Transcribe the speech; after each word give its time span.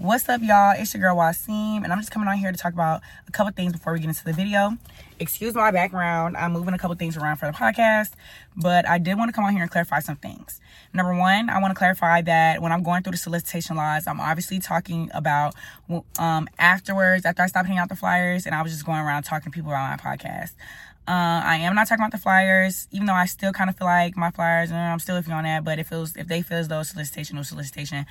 What's 0.00 0.28
up, 0.28 0.42
y'all? 0.44 0.76
It's 0.78 0.94
your 0.94 1.00
girl 1.00 1.16
Waseem, 1.16 1.82
and 1.82 1.92
I'm 1.92 1.98
just 1.98 2.12
coming 2.12 2.28
on 2.28 2.36
here 2.36 2.52
to 2.52 2.56
talk 2.56 2.72
about 2.72 3.00
a 3.26 3.32
couple 3.32 3.52
things 3.52 3.72
before 3.72 3.92
we 3.92 3.98
get 3.98 4.06
into 4.06 4.22
the 4.22 4.32
video. 4.32 4.78
Excuse 5.18 5.56
my 5.56 5.72
background. 5.72 6.36
I'm 6.36 6.52
moving 6.52 6.72
a 6.72 6.78
couple 6.78 6.94
things 6.94 7.16
around 7.16 7.38
for 7.38 7.46
the 7.46 7.52
podcast, 7.52 8.10
but 8.54 8.88
I 8.88 8.98
did 8.98 9.18
want 9.18 9.28
to 9.28 9.32
come 9.32 9.44
on 9.44 9.52
here 9.54 9.62
and 9.62 9.70
clarify 9.70 9.98
some 9.98 10.14
things. 10.14 10.60
Number 10.94 11.16
one, 11.16 11.50
I 11.50 11.60
want 11.60 11.72
to 11.72 11.74
clarify 11.76 12.22
that 12.22 12.62
when 12.62 12.70
I'm 12.70 12.84
going 12.84 13.02
through 13.02 13.10
the 13.10 13.18
solicitation 13.18 13.74
laws, 13.74 14.06
I'm 14.06 14.20
obviously 14.20 14.60
talking 14.60 15.10
about 15.12 15.56
um, 16.16 16.48
afterwards, 16.60 17.26
after 17.26 17.42
I 17.42 17.46
stopped 17.46 17.66
handing 17.66 17.80
out 17.80 17.88
the 17.88 17.96
flyers, 17.96 18.46
and 18.46 18.54
I 18.54 18.62
was 18.62 18.70
just 18.70 18.86
going 18.86 19.00
around 19.00 19.24
talking 19.24 19.50
to 19.50 19.56
people 19.56 19.72
about 19.72 20.00
my 20.00 20.16
podcast. 20.16 20.52
Uh, 21.08 21.40
I 21.42 21.56
am 21.62 21.74
not 21.74 21.88
talking 21.88 22.04
about 22.04 22.12
the 22.12 22.18
flyers, 22.18 22.86
even 22.92 23.06
though 23.06 23.14
I 23.14 23.24
still 23.24 23.50
kind 23.50 23.70
of 23.70 23.76
feel 23.78 23.86
like 23.86 24.14
my 24.14 24.30
flyers, 24.30 24.70
and 24.70 24.78
I'm 24.78 24.98
still 24.98 25.20
iffy 25.20 25.34
on 25.34 25.44
that. 25.44 25.64
But 25.64 25.78
it 25.78 25.86
feels 25.86 26.14
if 26.16 26.28
they 26.28 26.42
feel 26.42 26.58
as 26.58 26.68
though 26.68 26.82
solicitation 26.82 27.38
or 27.38 27.44
solicitation, 27.44 28.04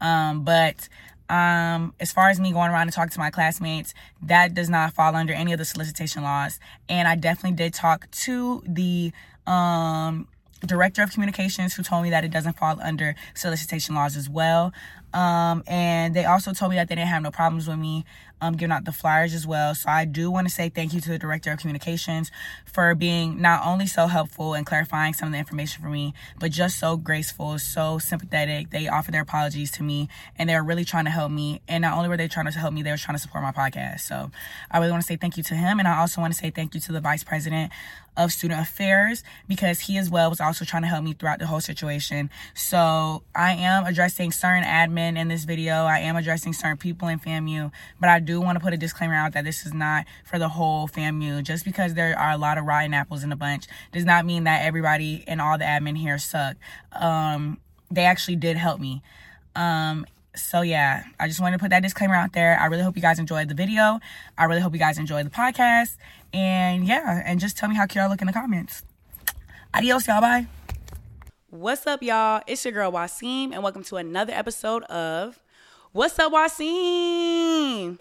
um, 0.00 0.44
but 0.44 0.88
um, 1.28 1.94
as 2.00 2.12
far 2.12 2.28
as 2.28 2.38
me 2.38 2.52
going 2.52 2.70
around 2.70 2.82
and 2.82 2.92
talking 2.92 3.10
to 3.10 3.18
my 3.18 3.30
classmates, 3.30 3.94
that 4.22 4.54
does 4.54 4.68
not 4.68 4.92
fall 4.92 5.14
under 5.14 5.32
any 5.32 5.52
of 5.52 5.58
the 5.58 5.64
solicitation 5.64 6.22
laws. 6.22 6.60
And 6.88 7.08
I 7.08 7.16
definitely 7.16 7.56
did 7.56 7.74
talk 7.74 8.10
to 8.10 8.62
the 8.66 9.12
um, 9.46 10.28
director 10.66 11.02
of 11.02 11.12
communications 11.12 11.74
who 11.74 11.82
told 11.82 12.02
me 12.02 12.10
that 12.10 12.24
it 12.24 12.30
doesn't 12.30 12.56
fall 12.56 12.78
under 12.82 13.14
solicitation 13.34 13.94
laws 13.94 14.16
as 14.16 14.28
well. 14.28 14.72
Um, 15.14 15.62
and 15.66 16.14
they 16.14 16.24
also 16.24 16.52
told 16.52 16.70
me 16.70 16.76
that 16.76 16.88
they 16.88 16.96
didn't 16.96 17.08
have 17.08 17.22
no 17.22 17.30
problems 17.30 17.68
with 17.68 17.78
me 17.78 18.04
um, 18.40 18.56
giving 18.56 18.72
out 18.72 18.84
the 18.84 18.92
flyers 18.92 19.32
as 19.32 19.46
well. 19.46 19.74
So 19.74 19.88
I 19.88 20.04
do 20.04 20.30
want 20.30 20.46
to 20.48 20.52
say 20.52 20.68
thank 20.68 20.92
you 20.92 21.00
to 21.00 21.08
the 21.08 21.18
director 21.18 21.52
of 21.52 21.58
communications 21.58 22.30
for 22.66 22.94
being 22.94 23.40
not 23.40 23.66
only 23.66 23.86
so 23.86 24.06
helpful 24.06 24.54
and 24.54 24.66
clarifying 24.66 25.14
some 25.14 25.28
of 25.28 25.32
the 25.32 25.38
information 25.38 25.82
for 25.82 25.88
me, 25.88 26.14
but 26.38 26.50
just 26.50 26.78
so 26.78 26.96
graceful, 26.96 27.58
so 27.58 27.98
sympathetic. 27.98 28.70
They 28.70 28.88
offered 28.88 29.14
their 29.14 29.22
apologies 29.22 29.70
to 29.72 29.82
me 29.82 30.08
and 30.36 30.48
they 30.48 30.54
were 30.54 30.64
really 30.64 30.84
trying 30.84 31.04
to 31.04 31.10
help 31.10 31.30
me. 31.30 31.62
And 31.68 31.82
not 31.82 31.96
only 31.96 32.08
were 32.08 32.16
they 32.16 32.28
trying 32.28 32.46
to 32.46 32.58
help 32.58 32.74
me, 32.74 32.82
they 32.82 32.90
were 32.90 32.96
trying 32.96 33.16
to 33.16 33.22
support 33.22 33.42
my 33.42 33.52
podcast. 33.52 34.00
So 34.00 34.30
I 34.70 34.78
really 34.78 34.90
want 34.90 35.02
to 35.02 35.06
say 35.06 35.16
thank 35.16 35.36
you 35.36 35.42
to 35.44 35.54
him. 35.54 35.78
And 35.78 35.88
I 35.88 36.00
also 36.00 36.20
want 36.20 36.34
to 36.34 36.38
say 36.38 36.50
thank 36.50 36.74
you 36.74 36.80
to 36.80 36.92
the 36.92 37.00
vice 37.00 37.24
president 37.24 37.72
of 38.16 38.30
student 38.30 38.60
affairs 38.60 39.24
because 39.48 39.80
he 39.80 39.98
as 39.98 40.08
well 40.08 40.30
was 40.30 40.40
also 40.40 40.64
trying 40.64 40.82
to 40.82 40.88
help 40.88 41.02
me 41.02 41.12
throughout 41.14 41.38
the 41.38 41.46
whole 41.46 41.60
situation. 41.60 42.30
So 42.54 43.22
I 43.34 43.54
am 43.54 43.86
addressing 43.86 44.32
certain 44.32 44.64
admin 44.64 45.03
in 45.04 45.28
this 45.28 45.44
video. 45.44 45.84
I 45.84 46.00
am 46.00 46.16
addressing 46.16 46.52
certain 46.52 46.76
people 46.76 47.08
in 47.08 47.18
FAMU, 47.18 47.70
but 48.00 48.08
I 48.08 48.20
do 48.20 48.40
want 48.40 48.56
to 48.56 48.60
put 48.60 48.72
a 48.72 48.76
disclaimer 48.76 49.14
out 49.14 49.32
that 49.34 49.44
this 49.44 49.66
is 49.66 49.72
not 49.72 50.06
for 50.24 50.38
the 50.38 50.48
whole 50.48 50.88
FAMU. 50.88 51.42
Just 51.42 51.64
because 51.64 51.94
there 51.94 52.18
are 52.18 52.32
a 52.32 52.38
lot 52.38 52.58
of 52.58 52.64
rotten 52.64 52.94
apples 52.94 53.22
in 53.22 53.30
a 53.32 53.36
bunch 53.36 53.66
does 53.92 54.04
not 54.04 54.24
mean 54.24 54.44
that 54.44 54.64
everybody 54.64 55.24
and 55.26 55.40
all 55.40 55.58
the 55.58 55.64
admin 55.64 55.96
here 55.96 56.18
suck. 56.18 56.56
Um, 56.92 57.58
they 57.90 58.04
actually 58.04 58.36
did 58.36 58.56
help 58.56 58.80
me. 58.80 59.02
Um, 59.54 60.06
so 60.34 60.62
yeah, 60.62 61.04
I 61.20 61.28
just 61.28 61.40
wanted 61.40 61.58
to 61.58 61.62
put 61.62 61.70
that 61.70 61.82
disclaimer 61.82 62.14
out 62.14 62.32
there. 62.32 62.58
I 62.58 62.66
really 62.66 62.82
hope 62.82 62.96
you 62.96 63.02
guys 63.02 63.18
enjoyed 63.18 63.48
the 63.48 63.54
video. 63.54 64.00
I 64.36 64.44
really 64.44 64.60
hope 64.60 64.72
you 64.72 64.78
guys 64.78 64.98
enjoyed 64.98 65.26
the 65.26 65.30
podcast. 65.30 65.96
And 66.32 66.86
yeah, 66.86 67.22
and 67.24 67.38
just 67.38 67.56
tell 67.56 67.68
me 67.68 67.76
how 67.76 67.86
cute 67.86 68.02
I 68.02 68.08
look 68.08 68.20
in 68.20 68.26
the 68.26 68.32
comments. 68.32 68.82
Adios, 69.72 70.06
y'all. 70.06 70.20
Bye. 70.20 70.46
What's 71.54 71.86
up, 71.86 72.02
y'all? 72.02 72.42
It's 72.48 72.64
your 72.64 72.72
girl 72.72 72.90
Waseem, 72.90 73.52
and 73.52 73.62
welcome 73.62 73.84
to 73.84 73.94
another 73.96 74.32
episode 74.32 74.82
of 74.86 75.38
What's 75.92 76.18
Up, 76.18 76.32
Waseem? 76.32 77.96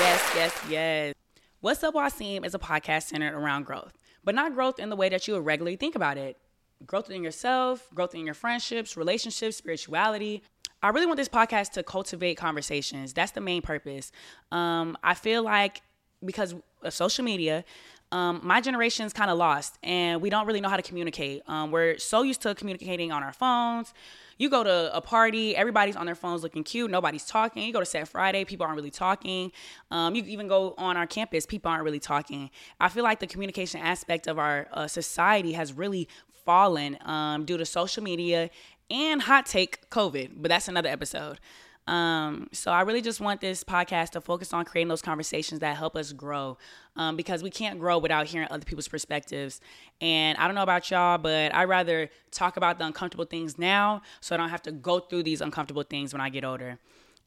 Yes, 0.00 0.32
yes, 0.34 0.60
yes. 0.68 1.14
What's 1.60 1.84
Up, 1.84 1.94
Waseem 1.94 2.44
is 2.44 2.56
a 2.56 2.58
podcast 2.58 3.04
centered 3.04 3.34
around 3.34 3.66
growth, 3.66 3.96
but 4.24 4.34
not 4.34 4.52
growth 4.52 4.80
in 4.80 4.90
the 4.90 4.96
way 4.96 5.08
that 5.08 5.28
you 5.28 5.34
would 5.34 5.44
regularly 5.44 5.76
think 5.76 5.94
about 5.94 6.18
it. 6.18 6.38
Growth 6.84 7.08
in 7.08 7.22
yourself, 7.22 7.88
growth 7.94 8.16
in 8.16 8.24
your 8.24 8.34
friendships, 8.34 8.96
relationships, 8.96 9.56
spirituality, 9.56 10.42
I 10.82 10.88
really 10.88 11.06
want 11.06 11.18
this 11.18 11.28
podcast 11.28 11.70
to 11.74 11.84
cultivate 11.84 12.34
conversations. 12.34 13.12
That's 13.12 13.30
the 13.30 13.40
main 13.40 13.62
purpose. 13.62 14.10
Um, 14.50 14.98
I 15.04 15.14
feel 15.14 15.44
like 15.44 15.82
because 16.24 16.54
of 16.82 16.92
social 16.92 17.24
media, 17.24 17.64
um, 18.12 18.40
my 18.42 18.60
generation's 18.60 19.12
kind 19.12 19.30
of 19.30 19.38
lost 19.38 19.78
and 19.82 20.22
we 20.22 20.30
don't 20.30 20.46
really 20.46 20.60
know 20.60 20.68
how 20.68 20.76
to 20.76 20.82
communicate. 20.82 21.42
Um, 21.48 21.70
we're 21.70 21.98
so 21.98 22.22
used 22.22 22.42
to 22.42 22.54
communicating 22.54 23.10
on 23.10 23.22
our 23.22 23.32
phones. 23.32 23.92
You 24.38 24.50
go 24.50 24.62
to 24.62 24.94
a 24.94 25.00
party, 25.00 25.56
everybody's 25.56 25.96
on 25.96 26.06
their 26.06 26.14
phones 26.14 26.42
looking 26.42 26.62
cute, 26.62 26.90
nobody's 26.90 27.24
talking. 27.24 27.64
You 27.64 27.72
go 27.72 27.80
to 27.80 27.86
Set 27.86 28.06
Friday, 28.06 28.44
people 28.44 28.64
aren't 28.66 28.76
really 28.76 28.90
talking. 28.90 29.50
Um, 29.90 30.14
you 30.14 30.22
even 30.26 30.46
go 30.46 30.74
on 30.78 30.96
our 30.96 31.06
campus, 31.06 31.46
people 31.46 31.70
aren't 31.70 31.84
really 31.84 32.00
talking. 32.00 32.50
I 32.78 32.88
feel 32.88 33.02
like 33.02 33.20
the 33.20 33.26
communication 33.26 33.80
aspect 33.80 34.26
of 34.26 34.38
our 34.38 34.68
uh, 34.72 34.86
society 34.86 35.52
has 35.52 35.72
really 35.72 36.08
fallen 36.44 36.98
um, 37.04 37.44
due 37.44 37.56
to 37.56 37.66
social 37.66 38.02
media 38.02 38.50
and 38.90 39.22
hot 39.22 39.46
take 39.46 39.88
COVID, 39.90 40.30
but 40.36 40.48
that's 40.48 40.68
another 40.68 40.88
episode. 40.88 41.40
Um, 41.86 42.48
so 42.52 42.72
I 42.72 42.80
really 42.80 43.00
just 43.00 43.20
want 43.20 43.40
this 43.40 43.62
podcast 43.62 44.10
to 44.10 44.20
focus 44.20 44.52
on 44.52 44.64
creating 44.64 44.88
those 44.88 45.02
conversations 45.02 45.60
that 45.60 45.76
help 45.76 45.94
us 45.94 46.12
grow, 46.12 46.58
um, 46.96 47.16
because 47.16 47.42
we 47.42 47.50
can't 47.50 47.78
grow 47.78 47.98
without 47.98 48.26
hearing 48.26 48.48
other 48.50 48.64
people's 48.64 48.88
perspectives. 48.88 49.60
And 50.00 50.36
I 50.38 50.46
don't 50.46 50.56
know 50.56 50.62
about 50.62 50.90
y'all, 50.90 51.18
but 51.18 51.54
I 51.54 51.64
rather 51.64 52.10
talk 52.32 52.56
about 52.56 52.78
the 52.78 52.86
uncomfortable 52.86 53.24
things 53.24 53.56
now, 53.56 54.02
so 54.20 54.34
I 54.34 54.38
don't 54.38 54.48
have 54.48 54.62
to 54.62 54.72
go 54.72 54.98
through 54.98 55.22
these 55.22 55.40
uncomfortable 55.40 55.84
things 55.84 56.12
when 56.12 56.20
I 56.20 56.28
get 56.28 56.44
older. 56.44 56.78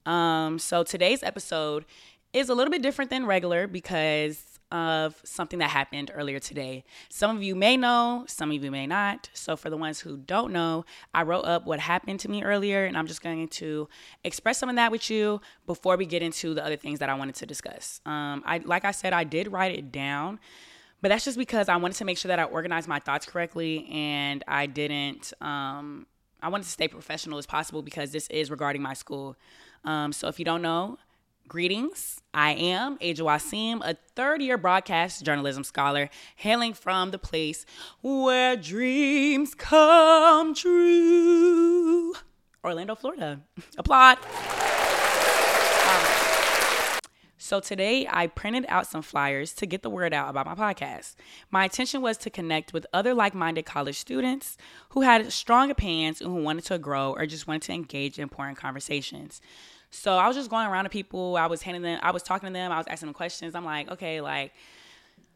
Um, 0.06 0.60
so 0.60 0.84
today's 0.84 1.24
episode 1.24 1.86
is 2.34 2.50
a 2.50 2.54
little 2.54 2.72
bit 2.72 2.82
different 2.82 3.10
than 3.10 3.26
regular 3.26 3.66
because 3.68 4.49
of 4.72 5.20
something 5.24 5.60
that 5.60 5.70
happened 5.70 6.12
earlier 6.14 6.40
today. 6.40 6.84
Some 7.10 7.36
of 7.36 7.44
you 7.44 7.56
may 7.56 7.76
know, 7.76 8.26
some 8.28 8.52
of 8.52 8.64
you 8.64 8.72
may 8.72 8.86
not. 8.86 9.30
So, 9.34 9.56
for 9.56 9.70
the 9.70 9.78
ones 9.78 10.00
who 10.00 10.18
don't 10.18 10.54
know, 10.54 10.86
I 11.14 11.24
wrote 11.24 11.46
up 11.46 11.66
what 11.66 11.80
happened 11.80 12.20
to 12.22 12.30
me 12.30 12.44
earlier, 12.44 12.86
and 12.86 12.98
I'm 12.98 13.08
just 13.08 13.22
going 13.22 13.48
to 13.48 13.88
express 14.24 14.58
some 14.58 14.70
of 14.70 14.76
that 14.76 14.92
with 14.92 15.10
you 15.10 15.42
before 15.66 15.98
we 15.98 16.06
get 16.06 16.22
into 16.22 16.54
the 16.54 16.64
other 16.64 16.76
things 16.78 17.00
that 17.00 17.10
I 17.10 17.16
wanted 17.16 17.36
to 17.36 17.46
discuss. 17.46 18.02
Um, 18.06 18.44
I, 18.46 18.60
like 18.60 18.86
I 18.86 18.92
said, 18.92 19.14
I 19.14 19.24
did 19.24 19.52
write 19.52 19.74
it 19.76 19.92
down, 19.92 20.40
but 21.02 21.10
that's 21.10 21.26
just 21.26 21.38
because 21.38 21.70
I 21.70 21.78
wanted 21.78 21.98
to 21.98 22.06
make 22.06 22.18
sure 22.18 22.30
that 22.30 22.40
I 22.40 22.44
organized 22.44 22.88
my 22.88 23.00
thoughts 23.00 23.26
correctly 23.26 23.88
and 23.92 24.44
I 24.48 24.66
didn't. 24.66 25.34
Um, 25.42 26.06
I 26.42 26.50
wanted 26.50 26.64
to 26.64 26.70
stay 26.70 26.88
professional 26.88 27.38
as 27.38 27.46
possible 27.46 27.82
because 27.82 28.12
this 28.12 28.28
is 28.28 28.50
regarding 28.50 28.82
my 28.82 28.94
school. 28.94 29.36
Um, 29.84 30.14
so, 30.14 30.28
if 30.28 30.40
you 30.40 30.46
don't 30.46 30.62
know, 30.62 30.98
Greetings. 31.50 32.22
I 32.32 32.52
am 32.52 33.00
Aja 33.02 33.24
Waseem, 33.24 33.82
a 33.84 33.96
third 34.16 34.40
year 34.40 34.56
broadcast 34.56 35.26
journalism 35.26 35.64
scholar, 35.64 36.12
hailing 36.36 36.74
from 36.74 37.10
the 37.10 37.18
place 37.18 37.66
where 38.04 38.56
dreams 38.56 39.56
come 39.56 40.54
true 40.54 42.14
Orlando, 42.64 42.94
Florida. 42.94 43.42
Applaud. 43.80 44.20
Um, 45.88 47.00
so 47.40 47.60
today 47.60 48.08
I 48.08 48.28
printed 48.28 48.68
out 48.70 48.86
some 48.86 49.02
flyers 49.02 49.54
to 49.54 49.66
get 49.66 49.82
the 49.82 49.90
word 49.90 50.14
out 50.14 50.30
about 50.30 50.46
my 50.46 50.54
podcast. 50.54 51.16
My 51.50 51.64
intention 51.64 52.04
was 52.04 52.18
to 52.18 52.30
connect 52.30 52.74
with 52.74 52.86
other 52.94 53.16
like-minded 53.16 53.66
college 53.66 53.98
students 53.98 54.56
who 54.90 55.02
had 55.02 55.34
strong 55.34 55.72
opinions 55.72 56.22
and 56.22 56.30
who 56.32 56.44
wanted 56.44 56.66
to 56.66 56.78
grow 56.78 57.14
or 57.14 57.26
just 57.26 57.48
wanted 57.48 57.64
to 57.64 57.74
engage 57.74 58.20
in 58.20 58.22
important 58.22 58.60
conversations. 58.60 59.42
So 59.92 60.16
I 60.16 60.28
was 60.28 60.36
just 60.36 60.50
going 60.50 60.68
around 60.68 60.86
to 60.86 60.90
people. 60.90 61.36
I 61.38 61.48
was 61.48 61.62
handing 61.62 61.82
them, 61.82 62.00
I 62.02 62.12
was 62.12 62.24
talking 62.24 62.48
to 62.48 62.54
them. 62.54 62.72
I 62.72 62.78
was 62.78 62.88
asking 62.88 63.08
them 63.08 63.14
questions. 63.14 63.56
I'm 63.56 63.66
like, 63.66 63.90
okay, 63.92 64.22
like, 64.22 64.54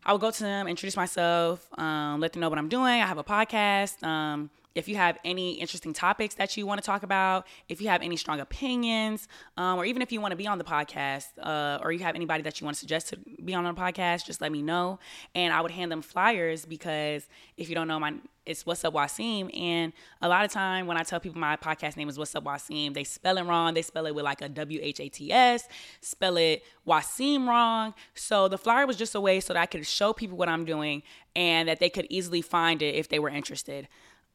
I 0.05 0.11
would 0.11 0.21
go 0.21 0.31
to 0.31 0.43
them, 0.43 0.67
introduce 0.67 0.95
myself, 0.95 1.65
um, 1.79 2.19
let 2.19 2.33
them 2.33 2.41
know 2.41 2.49
what 2.49 2.59
I'm 2.59 2.69
doing. 2.69 3.01
I 3.01 3.07
have 3.07 3.17
a 3.17 3.23
podcast. 3.23 4.03
Um, 4.03 4.49
if 4.75 4.87
you 4.87 4.95
have 4.95 5.19
any 5.23 5.53
interesting 5.53 5.93
topics 5.93 6.35
that 6.35 6.57
you 6.57 6.65
want 6.65 6.81
to 6.81 6.85
talk 6.85 7.03
about, 7.03 7.45
if 7.69 7.79
you 7.79 7.87
have 7.89 8.01
any 8.01 8.17
strong 8.17 8.39
opinions, 8.39 9.27
um, 9.55 9.77
or 9.77 9.85
even 9.85 10.01
if 10.01 10.11
you 10.11 10.19
want 10.19 10.31
to 10.31 10.35
be 10.35 10.47
on 10.47 10.57
the 10.57 10.63
podcast, 10.63 11.27
uh, 11.41 11.79
or 11.83 11.91
you 11.91 11.99
have 11.99 12.15
anybody 12.15 12.41
that 12.43 12.59
you 12.59 12.65
want 12.65 12.75
to 12.75 12.79
suggest 12.79 13.09
to 13.09 13.17
be 13.43 13.53
on 13.53 13.63
the 13.63 13.73
podcast, 13.73 14.25
just 14.25 14.41
let 14.41 14.51
me 14.51 14.61
know. 14.61 14.99
And 15.35 15.53
I 15.53 15.61
would 15.61 15.71
hand 15.71 15.91
them 15.91 16.01
flyers 16.01 16.65
because 16.65 17.27
if 17.55 17.69
you 17.69 17.75
don't 17.75 17.87
know 17.87 17.99
my, 17.99 18.15
it's 18.47 18.65
What's 18.65 18.83
Up 18.83 18.95
Waseem. 18.95 19.55
And 19.55 19.93
a 20.21 20.27
lot 20.27 20.43
of 20.43 20.51
time 20.51 20.87
when 20.87 20.97
I 20.97 21.03
tell 21.03 21.19
people 21.19 21.39
my 21.39 21.55
podcast 21.55 21.95
name 21.95 22.09
is 22.09 22.17
What's 22.17 22.33
Up 22.33 22.43
Waseem, 22.43 22.95
they 22.95 23.03
spell 23.03 23.37
it 23.37 23.43
wrong. 23.43 23.75
They 23.75 23.83
spell 23.83 24.07
it 24.07 24.15
with 24.15 24.25
like 24.25 24.41
a 24.41 24.49
W 24.49 24.79
H 24.81 24.99
A 24.99 25.07
T 25.07 25.31
S, 25.31 25.67
spell 26.01 26.37
it 26.37 26.63
Waseem 26.87 27.47
wrong. 27.47 27.93
So 28.15 28.47
the 28.47 28.57
flyer 28.57 28.87
was 28.87 28.97
just 28.97 29.13
a 29.13 29.21
way 29.21 29.39
so 29.39 29.53
that 29.53 29.59
I 29.59 29.67
could 29.67 29.85
show 29.85 30.13
people 30.13 30.35
what 30.35 30.49
I'm 30.49 30.65
doing 30.65 31.03
and 31.35 31.69
that 31.69 31.79
they 31.79 31.89
could 31.89 32.07
easily 32.09 32.41
find 32.41 32.81
it 32.81 32.95
if 32.95 33.07
they 33.07 33.19
were 33.19 33.29
interested. 33.29 33.87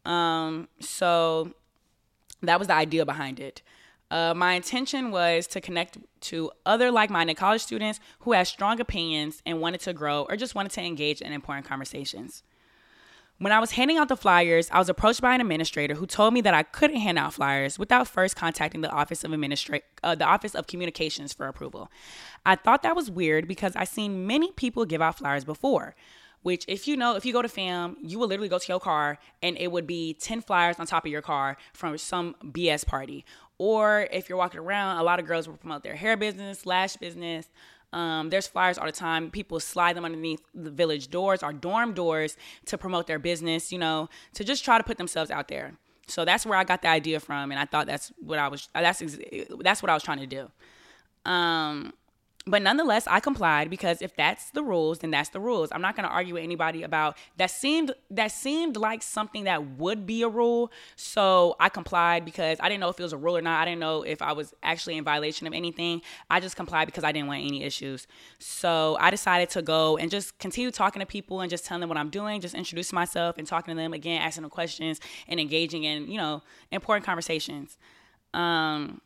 Um, 0.04 0.68
so 0.80 1.52
that 2.42 2.58
was 2.58 2.68
the 2.68 2.74
idea 2.74 3.04
behind 3.04 3.40
it. 3.40 3.62
Uh, 4.10 4.32
my 4.34 4.54
intention 4.54 5.10
was 5.10 5.46
to 5.48 5.60
connect 5.60 5.98
to 6.20 6.50
other 6.64 6.90
like 6.90 7.10
minded 7.10 7.36
college 7.36 7.60
students 7.60 8.00
who 8.20 8.32
had 8.32 8.46
strong 8.46 8.80
opinions 8.80 9.42
and 9.44 9.60
wanted 9.60 9.80
to 9.80 9.92
grow 9.92 10.22
or 10.28 10.36
just 10.36 10.54
wanted 10.54 10.72
to 10.72 10.82
engage 10.82 11.20
in 11.20 11.32
important 11.32 11.66
conversations. 11.66 12.42
When 13.40 13.52
I 13.52 13.60
was 13.60 13.72
handing 13.72 13.98
out 13.98 14.08
the 14.08 14.16
flyers, 14.16 14.68
I 14.72 14.80
was 14.80 14.88
approached 14.88 15.20
by 15.20 15.32
an 15.32 15.40
administrator 15.40 15.94
who 15.94 16.06
told 16.06 16.34
me 16.34 16.40
that 16.40 16.54
I 16.54 16.64
couldn't 16.64 16.96
hand 16.96 17.18
out 17.18 17.34
flyers 17.34 17.78
without 17.78 18.08
first 18.08 18.34
contacting 18.34 18.80
the 18.80 18.90
Office 18.90 19.22
of 19.22 19.30
Administra- 19.30 19.82
uh, 20.02 20.16
the 20.16 20.24
Office 20.24 20.56
of 20.56 20.66
Communications 20.66 21.32
for 21.32 21.46
approval. 21.46 21.88
I 22.44 22.56
thought 22.56 22.82
that 22.82 22.96
was 22.96 23.12
weird 23.12 23.46
because 23.46 23.76
I've 23.76 23.88
seen 23.88 24.26
many 24.26 24.50
people 24.52 24.84
give 24.86 25.00
out 25.00 25.18
flyers 25.18 25.44
before, 25.44 25.94
which 26.43 26.64
if 26.69 26.87
you 26.88 26.96
know 26.96 27.17
if 27.17 27.25
you 27.25 27.32
go 27.32 27.43
to 27.43 27.49
FAMU 27.49 28.17
will 28.17 28.29
literally 28.29 28.49
go 28.49 28.58
to 28.58 28.69
your 28.69 28.81
car 28.81 29.19
and 29.43 29.56
it 29.58 29.70
would 29.73 29.87
be 29.87 30.14
10 30.14 30.40
flyers 30.43 30.79
on 30.79 30.87
top 30.87 31.05
of 31.05 31.11
your 31.11 31.23
car 31.23 31.56
from 31.73 31.96
some 31.99 32.35
bs 32.43 32.87
party 32.87 33.25
or 33.58 34.08
if 34.12 34.29
you're 34.29 34.38
walking 34.38 34.61
around 34.61 34.99
a 34.99 35.02
lot 35.02 35.19
of 35.19 35.26
girls 35.26 35.49
will 35.49 35.56
promote 35.56 35.82
their 35.82 35.96
hair 35.96 36.17
business 36.17 36.67
lash 36.67 36.96
business 36.96 37.49
um, 37.93 38.29
there's 38.29 38.46
flyers 38.46 38.76
all 38.76 38.87
the 38.87 38.93
time. 38.93 39.31
People 39.31 39.61
slide 39.61 39.96
them 39.96 40.05
underneath 40.05 40.43
the 40.55 40.70
village 40.70 41.08
doors 41.08 41.43
or 41.43 41.52
dorm 41.52 41.94
doors 41.94 42.37
to 42.67 42.76
promote 42.76 43.06
their 43.06 43.19
business, 43.19 43.73
you 43.73 43.79
know, 43.79 44.08
to 44.34 44.44
just 44.44 44.64
try 44.64 44.76
to 44.76 44.84
put 44.84 44.99
themselves 44.99 45.31
out 45.31 45.49
there. 45.49 45.73
So 46.06 46.25
that's 46.25 46.44
where 46.46 46.58
I 46.58 46.64
got 46.64 46.82
the 46.82 46.88
idea 46.88 47.20
from, 47.20 47.50
and 47.50 47.61
I 47.61 47.67
thought 47.67 47.87
that's 47.87 48.12
what 48.19 48.38
I 48.38 48.49
was. 48.49 48.69
That's 48.75 49.02
that's 49.61 49.82
what 49.82 49.91
I 49.91 49.94
was 49.94 50.02
trying 50.02 50.20
to 50.20 50.26
do. 50.26 50.50
Um, 51.31 51.93
but 52.48 52.62
nonetheless, 52.62 53.06
I 53.06 53.20
complied 53.20 53.68
because 53.68 54.00
if 54.00 54.16
that's 54.16 54.50
the 54.50 54.62
rules, 54.62 55.00
then 55.00 55.10
that's 55.10 55.28
the 55.28 55.40
rules. 55.40 55.70
I'm 55.70 55.82
not 55.82 55.96
going 55.96 56.08
to 56.08 56.12
argue 56.12 56.34
with 56.34 56.42
anybody 56.42 56.82
about 56.82 57.16
that. 57.36 57.50
Seemed 57.50 57.92
that 58.10 58.32
seemed 58.32 58.76
like 58.76 59.02
something 59.02 59.44
that 59.44 59.78
would 59.78 60.06
be 60.06 60.22
a 60.22 60.28
rule, 60.28 60.72
so 60.96 61.56
I 61.60 61.68
complied 61.68 62.24
because 62.24 62.58
I 62.60 62.68
didn't 62.68 62.80
know 62.80 62.88
if 62.88 62.98
it 62.98 63.02
was 63.02 63.12
a 63.12 63.16
rule 63.16 63.36
or 63.36 63.42
not. 63.42 63.60
I 63.60 63.64
didn't 63.66 63.80
know 63.80 64.02
if 64.02 64.22
I 64.22 64.32
was 64.32 64.54
actually 64.62 64.96
in 64.96 65.04
violation 65.04 65.46
of 65.46 65.52
anything. 65.52 66.02
I 66.30 66.40
just 66.40 66.56
complied 66.56 66.86
because 66.86 67.04
I 67.04 67.12
didn't 67.12 67.28
want 67.28 67.44
any 67.44 67.62
issues. 67.62 68.06
So 68.38 68.96
I 69.00 69.10
decided 69.10 69.50
to 69.50 69.62
go 69.62 69.96
and 69.96 70.10
just 70.10 70.38
continue 70.38 70.70
talking 70.70 71.00
to 71.00 71.06
people 71.06 71.40
and 71.40 71.50
just 71.50 71.66
telling 71.66 71.80
them 71.80 71.88
what 71.88 71.98
I'm 71.98 72.10
doing, 72.10 72.40
just 72.40 72.54
introducing 72.54 72.96
myself 72.96 73.36
and 73.38 73.46
talking 73.46 73.74
to 73.74 73.80
them 73.80 73.92
again, 73.92 74.22
asking 74.22 74.42
them 74.42 74.50
questions 74.50 75.00
and 75.28 75.38
engaging 75.38 75.84
in 75.84 76.08
you 76.10 76.16
know 76.16 76.42
important 76.70 77.04
conversations. 77.04 77.76
Um, 78.32 79.00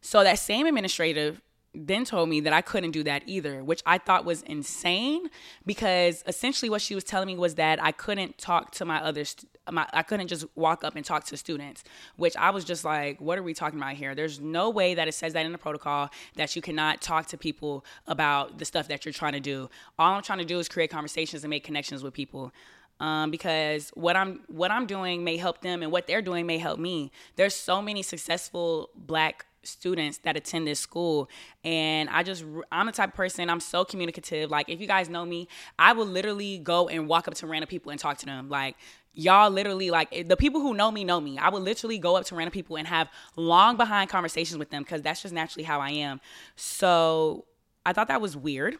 so 0.00 0.24
that 0.24 0.38
same 0.38 0.66
administrative 0.66 1.40
then 1.74 2.04
told 2.04 2.28
me 2.28 2.40
that 2.40 2.52
I 2.52 2.60
couldn't 2.60 2.90
do 2.90 3.02
that 3.04 3.22
either, 3.26 3.64
which 3.64 3.82
I 3.86 3.98
thought 3.98 4.24
was 4.24 4.42
insane 4.42 5.30
because 5.64 6.22
essentially 6.26 6.68
what 6.68 6.82
she 6.82 6.94
was 6.94 7.04
telling 7.04 7.28
me 7.28 7.36
was 7.36 7.54
that 7.54 7.82
I 7.82 7.92
couldn't 7.92 8.36
talk 8.36 8.72
to 8.72 8.84
my 8.84 9.02
other 9.02 9.24
st- 9.24 9.48
my, 9.70 9.86
I 9.92 10.02
couldn't 10.02 10.26
just 10.26 10.44
walk 10.56 10.82
up 10.82 10.96
and 10.96 11.04
talk 11.04 11.24
to 11.26 11.36
students, 11.36 11.84
which 12.16 12.36
I 12.36 12.50
was 12.50 12.64
just 12.64 12.84
like, 12.84 13.20
what 13.20 13.38
are 13.38 13.42
we 13.42 13.54
talking 13.54 13.78
about 13.78 13.94
here? 13.94 14.14
There's 14.14 14.40
no 14.40 14.70
way 14.70 14.94
that 14.94 15.06
it 15.06 15.12
says 15.12 15.34
that 15.34 15.46
in 15.46 15.52
the 15.52 15.58
protocol 15.58 16.10
that 16.34 16.56
you 16.56 16.62
cannot 16.62 17.00
talk 17.00 17.26
to 17.26 17.38
people 17.38 17.84
about 18.06 18.58
the 18.58 18.64
stuff 18.64 18.88
that 18.88 19.04
you're 19.04 19.12
trying 19.12 19.34
to 19.34 19.40
do. 19.40 19.70
All 19.98 20.14
I'm 20.14 20.22
trying 20.22 20.40
to 20.40 20.44
do 20.44 20.58
is 20.58 20.68
create 20.68 20.90
conversations 20.90 21.44
and 21.44 21.50
make 21.50 21.62
connections 21.62 22.02
with 22.02 22.12
people. 22.12 22.52
Um, 23.00 23.30
because 23.30 23.90
what 23.94 24.16
I'm 24.16 24.42
what 24.46 24.70
I'm 24.70 24.86
doing 24.86 25.24
may 25.24 25.36
help 25.36 25.60
them 25.60 25.82
and 25.82 25.90
what 25.90 26.06
they're 26.06 26.22
doing 26.22 26.46
may 26.46 26.58
help 26.58 26.78
me. 26.78 27.10
There's 27.34 27.54
so 27.54 27.82
many 27.82 28.02
successful 28.02 28.90
black 28.94 29.46
students 29.62 30.18
that 30.18 30.36
attend 30.36 30.66
this 30.66 30.80
school. 30.80 31.28
And 31.64 32.08
i 32.10 32.22
just 32.22 32.44
i'm 32.70 32.86
the 32.86 32.92
type 32.92 33.10
of 33.10 33.14
person 33.14 33.48
i'm 33.48 33.60
so 33.60 33.84
communicative. 33.84 34.50
Like 34.50 34.68
if 34.68 34.80
you 34.80 34.86
guys 34.86 35.08
know 35.08 35.24
me 35.24 35.48
i 35.78 35.92
will 35.92 36.06
literally 36.06 36.58
go 36.58 36.88
and 36.88 37.08
walk 37.08 37.28
up 37.28 37.34
to 37.34 37.46
random 37.46 37.68
people 37.68 37.90
and 37.90 38.00
talk 38.00 38.18
to 38.18 38.26
them. 38.26 38.48
Like 38.48 38.76
y'all 39.14 39.50
literally 39.50 39.90
like 39.90 40.28
the 40.28 40.36
people 40.36 40.60
who 40.60 40.74
know 40.74 40.90
me 40.90 41.04
know 41.04 41.20
me. 41.20 41.38
I 41.38 41.50
would 41.50 41.62
literally 41.62 41.98
go 41.98 42.16
up 42.16 42.24
to 42.26 42.34
random 42.34 42.52
people 42.52 42.76
and 42.76 42.86
have 42.88 43.08
long 43.36 43.76
behind 43.76 44.10
conversations 44.10 44.58
with 44.58 44.70
them 44.70 44.82
because 44.82 45.02
that's 45.02 45.22
just 45.22 45.34
naturally 45.34 45.64
how 45.64 45.80
i 45.80 45.90
am. 45.90 46.20
So 46.56 47.44
i 47.84 47.92
thought 47.92 48.08
that 48.08 48.20
was 48.20 48.36
weird. 48.36 48.76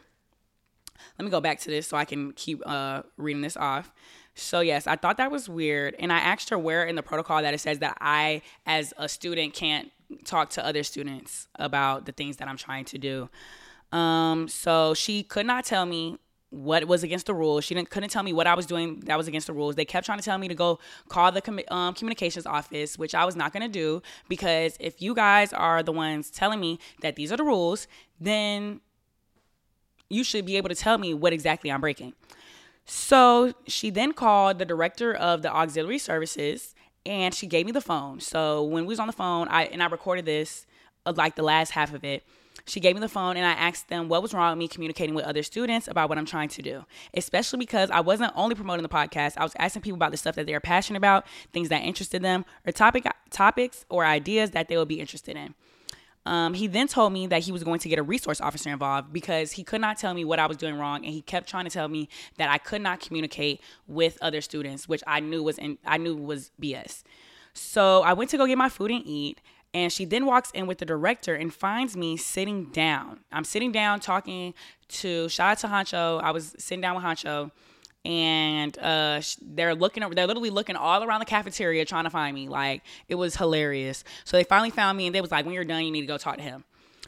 Let 1.17 1.25
me 1.25 1.31
go 1.31 1.41
back 1.41 1.59
to 1.61 1.69
this 1.69 1.87
so 1.87 1.97
i 1.97 2.05
can 2.05 2.33
keep 2.33 2.61
uh 2.65 3.03
reading 3.17 3.41
this 3.41 3.57
off. 3.57 3.91
So 4.35 4.61
yes, 4.61 4.87
I 4.87 4.95
thought 4.95 5.17
that 5.17 5.31
was 5.31 5.47
weird, 5.47 5.95
and 5.99 6.11
I 6.11 6.17
asked 6.17 6.49
her 6.49 6.57
where 6.57 6.85
in 6.85 6.95
the 6.95 7.03
protocol 7.03 7.41
that 7.41 7.53
it 7.53 7.59
says 7.59 7.79
that 7.79 7.97
I, 8.01 8.41
as 8.65 8.93
a 8.97 9.07
student, 9.07 9.53
can't 9.53 9.91
talk 10.23 10.49
to 10.51 10.65
other 10.65 10.83
students 10.83 11.47
about 11.55 12.05
the 12.05 12.11
things 12.11 12.37
that 12.37 12.47
I'm 12.47 12.57
trying 12.57 12.85
to 12.85 12.97
do. 12.97 13.29
Um, 13.91 14.47
so 14.47 14.93
she 14.93 15.23
could 15.23 15.45
not 15.45 15.65
tell 15.65 15.85
me 15.85 16.17
what 16.53 16.87
was 16.87 17.03
against 17.03 17.25
the 17.25 17.33
rules. 17.33 17.63
She 17.63 17.73
didn't 17.73 17.89
couldn't 17.89 18.09
tell 18.09 18.21
me 18.21 18.31
what 18.31 18.45
I 18.45 18.53
was 18.53 18.65
doing 18.65 18.99
that 19.01 19.17
was 19.17 19.27
against 19.27 19.47
the 19.47 19.53
rules. 19.53 19.75
They 19.75 19.85
kept 19.85 20.05
trying 20.05 20.19
to 20.19 20.23
tell 20.23 20.37
me 20.37 20.47
to 20.47 20.55
go 20.55 20.79
call 21.09 21.31
the 21.31 21.41
com- 21.41 21.59
um, 21.69 21.95
communications 21.95 22.45
office, 22.45 22.97
which 22.97 23.15
I 23.15 23.25
was 23.25 23.35
not 23.35 23.53
going 23.53 23.63
to 23.63 23.69
do 23.69 24.01
because 24.29 24.77
if 24.79 25.01
you 25.01 25.15
guys 25.15 25.51
are 25.51 25.81
the 25.81 25.91
ones 25.91 26.29
telling 26.29 26.59
me 26.59 26.79
that 27.01 27.15
these 27.15 27.31
are 27.31 27.37
the 27.37 27.43
rules, 27.43 27.87
then 28.19 28.81
you 30.09 30.23
should 30.23 30.45
be 30.45 30.57
able 30.57 30.69
to 30.69 30.75
tell 30.75 30.97
me 30.97 31.13
what 31.13 31.33
exactly 31.33 31.71
I'm 31.71 31.81
breaking. 31.81 32.13
So 32.85 33.53
she 33.65 33.89
then 33.89 34.11
called 34.13 34.59
the 34.59 34.65
director 34.65 35.13
of 35.13 35.41
the 35.41 35.51
auxiliary 35.51 35.97
services 35.97 36.72
and 37.05 37.33
she 37.33 37.47
gave 37.47 37.65
me 37.65 37.71
the 37.71 37.81
phone. 37.81 38.19
So 38.19 38.63
when 38.63 38.85
we 38.85 38.89
was 38.89 38.99
on 38.99 39.07
the 39.07 39.13
phone, 39.13 39.47
I 39.49 39.65
and 39.65 39.83
I 39.83 39.87
recorded 39.87 40.25
this, 40.25 40.65
uh, 41.05 41.13
like 41.15 41.35
the 41.35 41.43
last 41.43 41.71
half 41.71 41.93
of 41.93 42.03
it. 42.03 42.23
She 42.65 42.79
gave 42.79 42.95
me 42.95 43.01
the 43.01 43.09
phone 43.09 43.35
and 43.35 43.45
I 43.45 43.51
asked 43.51 43.89
them 43.89 44.07
what 44.07 44.21
was 44.21 44.33
wrong 44.33 44.51
with 44.51 44.59
me 44.59 44.67
communicating 44.69 45.15
with 45.15 45.25
other 45.25 45.43
students 45.43 45.89
about 45.89 46.07
what 46.07 46.17
I'm 46.17 46.25
trying 46.25 46.47
to 46.49 46.61
do. 46.61 46.85
Especially 47.13 47.59
because 47.59 47.91
I 47.91 47.99
wasn't 47.99 48.31
only 48.35 48.55
promoting 48.55 48.83
the 48.83 48.89
podcast, 48.89 49.33
I 49.37 49.43
was 49.43 49.53
asking 49.59 49.81
people 49.81 49.97
about 49.97 50.11
the 50.11 50.17
stuff 50.17 50.35
that 50.35 50.45
they're 50.45 50.61
passionate 50.61 50.97
about, 50.97 51.25
things 51.51 51.69
that 51.69 51.81
interested 51.83 52.21
them, 52.21 52.45
or 52.65 52.71
topic 52.71 53.05
topics 53.31 53.85
or 53.89 54.05
ideas 54.05 54.51
that 54.51 54.69
they 54.69 54.77
would 54.77 54.87
be 54.87 55.01
interested 55.01 55.35
in. 55.35 55.55
Um, 56.25 56.53
he 56.53 56.67
then 56.67 56.87
told 56.87 57.11
me 57.11 57.27
that 57.27 57.43
he 57.43 57.51
was 57.51 57.63
going 57.63 57.79
to 57.79 57.89
get 57.89 57.99
a 57.99 58.03
resource 58.03 58.39
officer 58.39 58.69
involved 58.69 59.11
because 59.11 59.51
he 59.51 59.63
could 59.63 59.81
not 59.81 59.97
tell 59.97 60.13
me 60.13 60.23
what 60.23 60.39
I 60.39 60.45
was 60.45 60.57
doing 60.57 60.75
wrong, 60.77 61.03
and 61.03 61.13
he 61.13 61.21
kept 61.21 61.49
trying 61.49 61.65
to 61.65 61.69
tell 61.69 61.87
me 61.87 62.07
that 62.37 62.49
I 62.49 62.57
could 62.57 62.81
not 62.81 62.99
communicate 62.99 63.61
with 63.87 64.17
other 64.21 64.41
students, 64.41 64.87
which 64.87 65.03
I 65.05 65.19
knew 65.19 65.43
was 65.43 65.57
in, 65.57 65.77
I 65.85 65.97
knew 65.97 66.15
was 66.15 66.51
BS. 66.61 67.03
So 67.53 68.01
I 68.03 68.13
went 68.13 68.29
to 68.31 68.37
go 68.37 68.47
get 68.47 68.57
my 68.57 68.69
food 68.69 68.91
and 68.91 69.05
eat, 69.05 69.41
and 69.73 69.91
she 69.91 70.05
then 70.05 70.25
walks 70.25 70.51
in 70.51 70.65
with 70.65 70.77
the 70.77 70.85
director 70.85 71.35
and 71.35 71.53
finds 71.53 71.97
me 71.97 72.15
sitting 72.15 72.65
down. 72.65 73.19
I'm 73.31 73.43
sitting 73.43 73.71
down 73.71 73.99
talking 73.99 74.53
to 74.89 75.27
shout 75.29 75.51
out 75.51 75.57
to 75.59 75.67
Hancho. 75.67 76.21
I 76.21 76.31
was 76.31 76.55
sitting 76.57 76.81
down 76.81 76.95
with 76.95 77.03
Honcho 77.03 77.51
and 78.05 78.77
uh, 78.79 79.21
they're 79.41 79.75
looking 79.75 80.07
they're 80.11 80.27
literally 80.27 80.49
looking 80.49 80.75
all 80.75 81.03
around 81.03 81.19
the 81.19 81.25
cafeteria 81.25 81.85
trying 81.85 82.03
to 82.03 82.09
find 82.09 82.35
me. 82.35 82.49
Like 82.49 82.83
it 83.07 83.15
was 83.15 83.35
hilarious. 83.35 84.03
So 84.25 84.37
they 84.37 84.43
finally 84.43 84.71
found 84.71 84.97
me 84.97 85.05
and 85.07 85.15
they 85.15 85.21
was 85.21 85.31
like 85.31 85.45
when 85.45 85.53
you're 85.53 85.63
done 85.63 85.85
you 85.85 85.91
need 85.91 86.01
to 86.01 86.07
go 86.07 86.17
talk 86.17 86.37
to 86.37 86.43
him. 86.43 86.63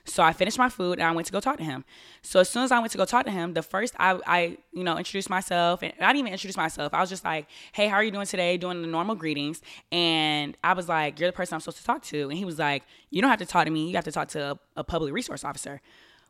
So 0.07 0.23
i 0.23 0.33
finished 0.33 0.57
my 0.57 0.69
food 0.69 0.99
and 0.99 1.03
i 1.03 1.11
went 1.11 1.25
to 1.27 1.33
go 1.33 1.39
talk 1.39 1.57
to 1.57 1.63
him. 1.63 1.83
So 2.21 2.39
as 2.39 2.49
soon 2.49 2.63
as 2.63 2.71
i 2.71 2.79
went 2.79 2.91
to 2.93 2.97
go 2.97 3.05
talk 3.05 3.25
to 3.25 3.31
him 3.31 3.53
the 3.53 3.63
first 3.63 3.93
i, 3.99 4.19
I 4.25 4.57
you 4.71 4.83
know 4.83 4.97
introduced 4.97 5.29
myself 5.29 5.81
and 5.83 5.93
i 5.99 6.07
didn't 6.07 6.19
even 6.19 6.31
introduce 6.31 6.55
myself. 6.55 6.93
I 6.93 7.01
was 7.01 7.09
just 7.09 7.25
like 7.25 7.47
hey 7.73 7.87
how 7.87 7.95
are 7.95 8.03
you 8.03 8.11
doing 8.11 8.27
today? 8.27 8.55
Doing 8.57 8.81
the 8.81 8.87
normal 8.87 9.15
greetings. 9.15 9.61
And 9.91 10.55
i 10.63 10.73
was 10.73 10.87
like 10.87 11.19
you're 11.19 11.29
the 11.29 11.35
person 11.35 11.55
i'm 11.55 11.59
supposed 11.59 11.79
to 11.79 11.83
talk 11.83 12.03
to. 12.03 12.29
And 12.29 12.37
he 12.37 12.45
was 12.45 12.57
like 12.57 12.83
you 13.09 13.21
don't 13.21 13.29
have 13.29 13.39
to 13.39 13.45
talk 13.45 13.65
to 13.65 13.71
me. 13.71 13.89
You 13.89 13.95
have 13.95 14.05
to 14.05 14.11
talk 14.11 14.29
to 14.29 14.51
a, 14.51 14.59
a 14.77 14.83
public 14.83 15.13
resource 15.13 15.43
officer 15.43 15.81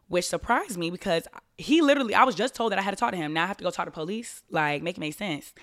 which 0.07 0.25
surprised 0.25 0.77
me 0.77 0.89
because 0.89 1.27
he 1.57 1.81
literally, 1.81 2.13
I 2.13 2.23
was 2.23 2.35
just 2.35 2.55
told 2.55 2.71
that 2.71 2.79
I 2.79 2.81
had 2.81 2.91
to 2.91 2.97
talk 2.97 3.11
to 3.11 3.17
him. 3.17 3.33
Now 3.33 3.43
I 3.43 3.47
have 3.47 3.57
to 3.57 3.63
go 3.63 3.71
talk 3.71 3.85
to 3.85 3.91
police. 3.91 4.43
Like, 4.49 4.81
make 4.83 4.97
it 4.97 4.99
make 4.99 5.15
sense. 5.15 5.53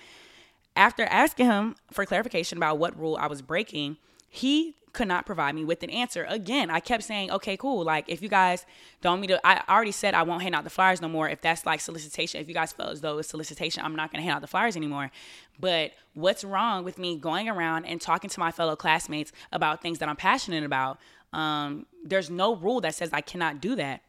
After 0.75 1.03
asking 1.05 1.45
him 1.45 1.75
for 1.91 2.05
clarification 2.05 2.57
about 2.57 2.77
what 2.77 2.99
rule 2.99 3.15
I 3.19 3.27
was 3.27 3.41
breaking, 3.41 3.97
he 4.29 4.75
could 4.91 5.07
not 5.07 5.25
provide 5.25 5.55
me 5.55 5.65
with 5.65 5.81
an 5.81 5.89
answer. 5.89 6.25
Again, 6.29 6.69
I 6.69 6.79
kept 6.79 7.03
saying, 7.03 7.31
okay, 7.31 7.57
cool. 7.57 7.83
Like, 7.83 8.05
if 8.07 8.21
you 8.21 8.29
guys 8.29 8.65
don't 9.01 9.19
me 9.19 9.27
to, 9.27 9.45
I 9.45 9.63
already 9.67 9.91
said 9.91 10.13
I 10.13 10.23
won't 10.23 10.43
hand 10.43 10.53
out 10.55 10.63
the 10.63 10.69
flyers 10.69 11.01
no 11.01 11.07
more. 11.07 11.27
If 11.27 11.41
that's 11.41 11.65
like 11.65 11.81
solicitation, 11.81 12.39
if 12.39 12.47
you 12.47 12.53
guys 12.53 12.73
feel 12.73 12.87
as 12.87 13.01
though 13.01 13.17
it's 13.17 13.29
solicitation, 13.29 13.83
I'm 13.83 13.95
not 13.95 14.11
to 14.13 14.21
hand 14.21 14.35
out 14.35 14.41
the 14.41 14.47
flyers 14.47 14.75
anymore. 14.75 15.11
But 15.59 15.91
what's 16.13 16.43
wrong 16.43 16.83
with 16.83 16.99
me 16.99 17.17
going 17.17 17.49
around 17.49 17.85
and 17.85 17.99
talking 17.99 18.29
to 18.29 18.39
my 18.39 18.51
fellow 18.51 18.75
classmates 18.75 19.31
about 19.51 19.81
things 19.81 19.99
that 19.99 20.09
I'm 20.09 20.15
passionate 20.15 20.63
about? 20.63 20.99
Um, 21.33 21.87
there's 22.03 22.29
no 22.29 22.55
rule 22.55 22.79
that 22.81 22.93
says 22.93 23.09
I 23.11 23.21
cannot 23.21 23.61
do 23.61 23.75
that. 23.75 24.01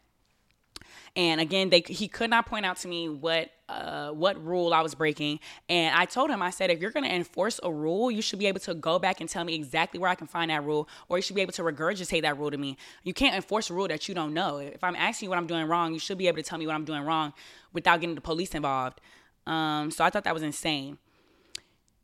And 1.17 1.41
again, 1.41 1.71
they 1.71 1.81
he 1.87 2.09
could 2.09 2.29
not 2.29 2.47
point 2.47 2.67
out 2.67 2.77
to 2.79 2.89
me 2.89 3.09
what 3.09 3.51
uh, 3.69 4.11
what 4.11 4.43
rule 4.45 4.75
I 4.75 4.81
was 4.81 4.95
breaking. 4.95 5.39
And 5.69 5.95
I 5.97 6.07
told 6.07 6.29
him, 6.29 6.43
I 6.43 6.51
said, 6.51 6.71
if 6.71 6.81
you're 6.81 6.91
going 6.91 7.05
to 7.05 7.15
enforce 7.15 7.61
a 7.63 7.73
rule, 7.73 8.11
you 8.11 8.21
should 8.21 8.39
be 8.39 8.47
able 8.47 8.61
to 8.61 8.75
go 8.75 8.99
back 8.99 9.21
and 9.21 9.31
tell 9.31 9.45
me 9.45 9.55
exactly 9.55 10.01
where 10.01 10.11
I 10.11 10.17
can 10.17 10.27
find 10.27 10.51
that 10.51 10.65
rule, 10.65 10.89
or 11.09 11.17
you 11.17 11.23
should 11.23 11.37
be 11.37 11.43
able 11.43 11.53
to 11.53 11.63
regurgitate 11.63 12.23
that 12.23 12.37
rule 12.37 12.51
to 12.51 12.59
me. 12.59 12.77
You 13.05 13.15
can't 13.15 13.35
enforce 13.35 13.71
a 13.71 13.75
rule 13.75 13.89
that 13.89 14.09
you 14.09 14.15
don't 14.15 14.35
know. 14.35 14.59
If 14.59 14.83
I'm 14.83 14.97
asking 14.97 15.27
you 15.27 15.31
what 15.31 15.39
I'm 15.39 15.47
doing 15.47 15.67
wrong, 15.67 15.93
you 15.93 16.01
should 16.01 16.19
be 16.19 16.27
able 16.27 16.39
to 16.39 16.43
tell 16.43 16.59
me 16.59 16.67
what 16.67 16.75
I'm 16.75 16.85
doing 16.85 17.03
wrong 17.03 17.33
without 17.73 18.01
getting 18.01 18.17
the 18.17 18.21
police 18.21 18.55
involved. 18.55 19.01
Um, 19.47 19.91
so 19.91 20.05
I 20.05 20.11
thought 20.11 20.25
that 20.25 20.35
was 20.35 20.43
insane. 20.43 20.99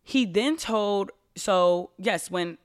He 0.02 0.24
then 0.24 0.56
told, 0.56 1.10
so 1.36 1.90
yes, 1.98 2.30
when 2.30 2.58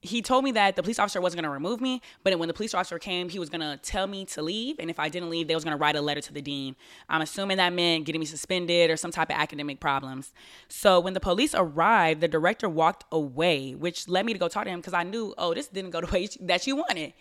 he 0.00 0.22
told 0.22 0.44
me 0.44 0.52
that 0.52 0.76
the 0.76 0.82
police 0.82 1.00
officer 1.00 1.20
wasn't 1.20 1.42
going 1.42 1.50
to 1.50 1.52
remove 1.52 1.80
me, 1.80 2.00
but 2.22 2.38
when 2.38 2.46
the 2.46 2.54
police 2.54 2.72
officer 2.72 3.00
came, 3.00 3.28
he 3.28 3.40
was 3.40 3.50
going 3.50 3.60
to 3.60 3.78
tell 3.82 4.06
me 4.06 4.24
to 4.26 4.42
leave. 4.42 4.76
And 4.78 4.90
if 4.90 5.00
I 5.00 5.08
didn't 5.08 5.28
leave, 5.28 5.48
they 5.48 5.56
was 5.56 5.64
going 5.64 5.76
to 5.76 5.80
write 5.80 5.96
a 5.96 6.00
letter 6.00 6.20
to 6.20 6.32
the 6.32 6.40
dean. 6.40 6.76
I'm 7.08 7.20
assuming 7.20 7.56
that 7.56 7.72
meant 7.72 8.04
getting 8.04 8.20
me 8.20 8.26
suspended 8.26 8.90
or 8.90 8.96
some 8.96 9.10
type 9.10 9.28
of 9.28 9.36
academic 9.36 9.80
problems. 9.80 10.32
So 10.68 11.00
when 11.00 11.14
the 11.14 11.20
police 11.20 11.52
arrived, 11.52 12.20
the 12.20 12.28
director 12.28 12.68
walked 12.68 13.04
away, 13.10 13.74
which 13.74 14.06
led 14.06 14.24
me 14.24 14.32
to 14.32 14.38
go 14.38 14.46
talk 14.46 14.64
to 14.64 14.70
him 14.70 14.78
because 14.78 14.94
I 14.94 15.02
knew, 15.02 15.34
oh, 15.36 15.52
this 15.52 15.66
didn't 15.66 15.90
go 15.90 16.00
the 16.00 16.06
way 16.12 16.28
that 16.42 16.66
you 16.66 16.76
wanted. 16.76 17.12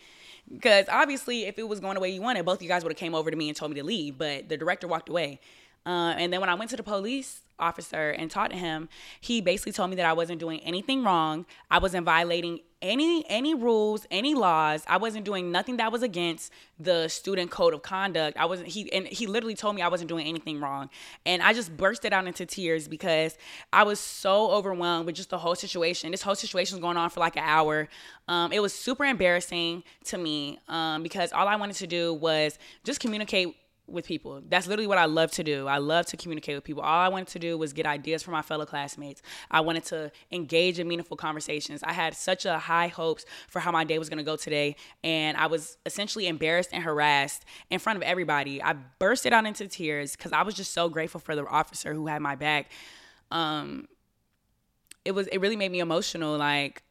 Because 0.51 0.86
obviously, 0.88 1.46
if 1.46 1.57
it 1.57 1.67
was 1.67 1.79
going 1.79 1.96
the 1.96 2.00
way 2.00 2.12
you 2.12 2.22
wanted, 2.22 2.46
both 2.46 2.62
you 2.62 2.67
guys 2.67 2.84
would 2.84 2.91
have 2.91 2.98
came 2.98 3.15
over 3.15 3.31
to 3.31 3.36
me 3.36 3.50
and 3.50 3.57
told 3.57 3.72
me 3.72 3.79
to 3.79 3.86
leave. 3.86 4.19
But 4.19 4.50
the 4.50 4.55
director 4.55 4.88
walked 4.88 5.10
away. 5.10 5.39
Uh, 5.86 6.13
and 6.17 6.31
then 6.31 6.41
when 6.41 6.50
I 6.50 6.53
went 6.53 6.69
to 6.72 6.77
the 6.77 6.84
police, 6.84 7.41
officer 7.60 8.12
and 8.12 8.30
talked 8.30 8.52
to 8.52 8.58
him, 8.58 8.90
he 9.20 9.42
basically 9.42 9.72
told 9.72 9.90
me 9.90 9.96
that 9.98 10.06
I 10.06 10.14
wasn't 10.14 10.40
doing 10.40 10.60
anything 10.62 11.04
wrong. 11.04 11.46
I 11.70 11.80
wasn't 11.80 12.06
violating 12.06 12.60
any 12.82 13.28
any 13.28 13.56
rules, 13.56 14.06
any 14.12 14.36
laws. 14.36 14.84
I 14.88 14.98
wasn't 14.98 15.26
doing 15.26 15.52
nothing 15.52 15.78
that 15.78 15.92
was 15.92 16.04
against 16.04 16.52
the 16.80 17.08
student 17.08 17.50
code 17.50 17.74
of 17.74 17.82
conduct. 17.82 18.38
I 18.38 18.46
wasn't 18.46 18.70
he 18.70 18.92
and 18.94 19.08
he 19.08 19.26
literally 19.26 19.56
told 19.56 19.76
me 19.76 19.82
I 19.82 19.88
wasn't 19.88 20.10
doing 20.10 20.28
anything 20.28 20.60
wrong. 20.60 20.90
And 21.26 21.42
I 21.42 21.54
just 21.54 21.76
bursted 21.76 22.14
out 22.14 22.28
into 22.28 22.46
tears 22.46 22.88
because 22.88 23.38
I 23.74 23.84
was 23.84 24.00
so 24.00 24.52
overwhelmed 24.52 25.06
with 25.08 25.16
just 25.16 25.30
the 25.30 25.40
whole 25.40 25.56
situation. 25.56 26.12
This 26.12 26.22
whole 26.22 26.36
situation 26.36 26.76
was 26.76 26.82
going 26.82 26.98
on 26.98 27.10
for 27.10 27.20
like 27.20 27.36
an 27.36 27.44
hour. 27.46 27.88
Um, 28.28 28.52
it 28.52 28.60
was 28.60 28.74
super 28.74 29.06
embarrassing 29.06 29.84
to 30.06 30.18
me 30.18 30.60
um, 30.68 31.02
because 31.02 31.34
all 31.34 31.48
I 31.48 31.56
wanted 31.56 31.78
to 31.78 31.88
do 31.88 32.14
was 32.14 32.60
just 32.84 33.00
communicate 33.00 33.56
with 33.88 34.06
people. 34.06 34.41
That's 34.48 34.67
literally 34.67 34.88
what 34.88 34.98
I 34.98 35.06
love 35.06 35.32
to 35.32 35.44
do. 35.44 35.67
I 35.67 35.77
love 35.77 36.06
to 36.08 36.17
communicate 36.17 36.56
with 36.56 36.63
people. 36.63 36.84
All 36.84 37.00
I 37.00 37.08
wanted 37.08 37.29
to 37.29 37.39
do 37.39 37.58
was 37.58 37.74
get 37.74 37.86
ideas 37.86 38.22
from 38.22 38.34
my 38.34 38.41
fellow 38.41 38.65
classmates. 38.65 39.22
I 39.50 39.62
wanted 39.62 39.86
to 39.86 40.12
engage 40.32 40.79
in 40.79 40.88
meaningful 40.88 41.17
conversations. 41.17 41.84
I 41.84 41.94
had 41.94 42.15
such 42.15 42.46
a 42.46 42.60
high 42.60 42.88
hopes 42.88 43.25
for 43.48 43.60
how 43.60 43.72
my 43.72 43.84
day 43.84 43.98
was 43.98 44.10
going 44.10 44.17
to 44.17 44.24
go 44.24 44.36
today, 44.36 44.75
and 45.03 45.38
I 45.38 45.48
was 45.48 45.77
essentially 45.86 46.27
embarrassed 46.27 46.70
and 46.74 46.84
harassed 46.84 47.46
in 47.70 47.79
front 47.79 47.98
of 47.98 48.03
everybody. 48.03 48.62
I 48.62 48.74
bursted 49.00 49.34
out 49.34 49.46
into 49.46 49.67
tears 49.67 50.15
because 50.15 50.34
I 50.34 50.44
was 50.44 50.56
just 50.56 50.74
so 50.74 50.89
grateful 50.89 51.20
for 51.20 51.36
the 51.36 51.46
officer 51.46 51.94
who 51.94 52.08
had 52.08 52.22
my 52.22 52.36
back. 52.36 52.72
Um, 53.32 53.88
it 55.06 55.12
was 55.12 55.27
it 55.27 55.39
really 55.39 55.56
made 55.56 55.72
me 55.72 55.79
emotional. 55.79 56.38
Like 56.38 56.84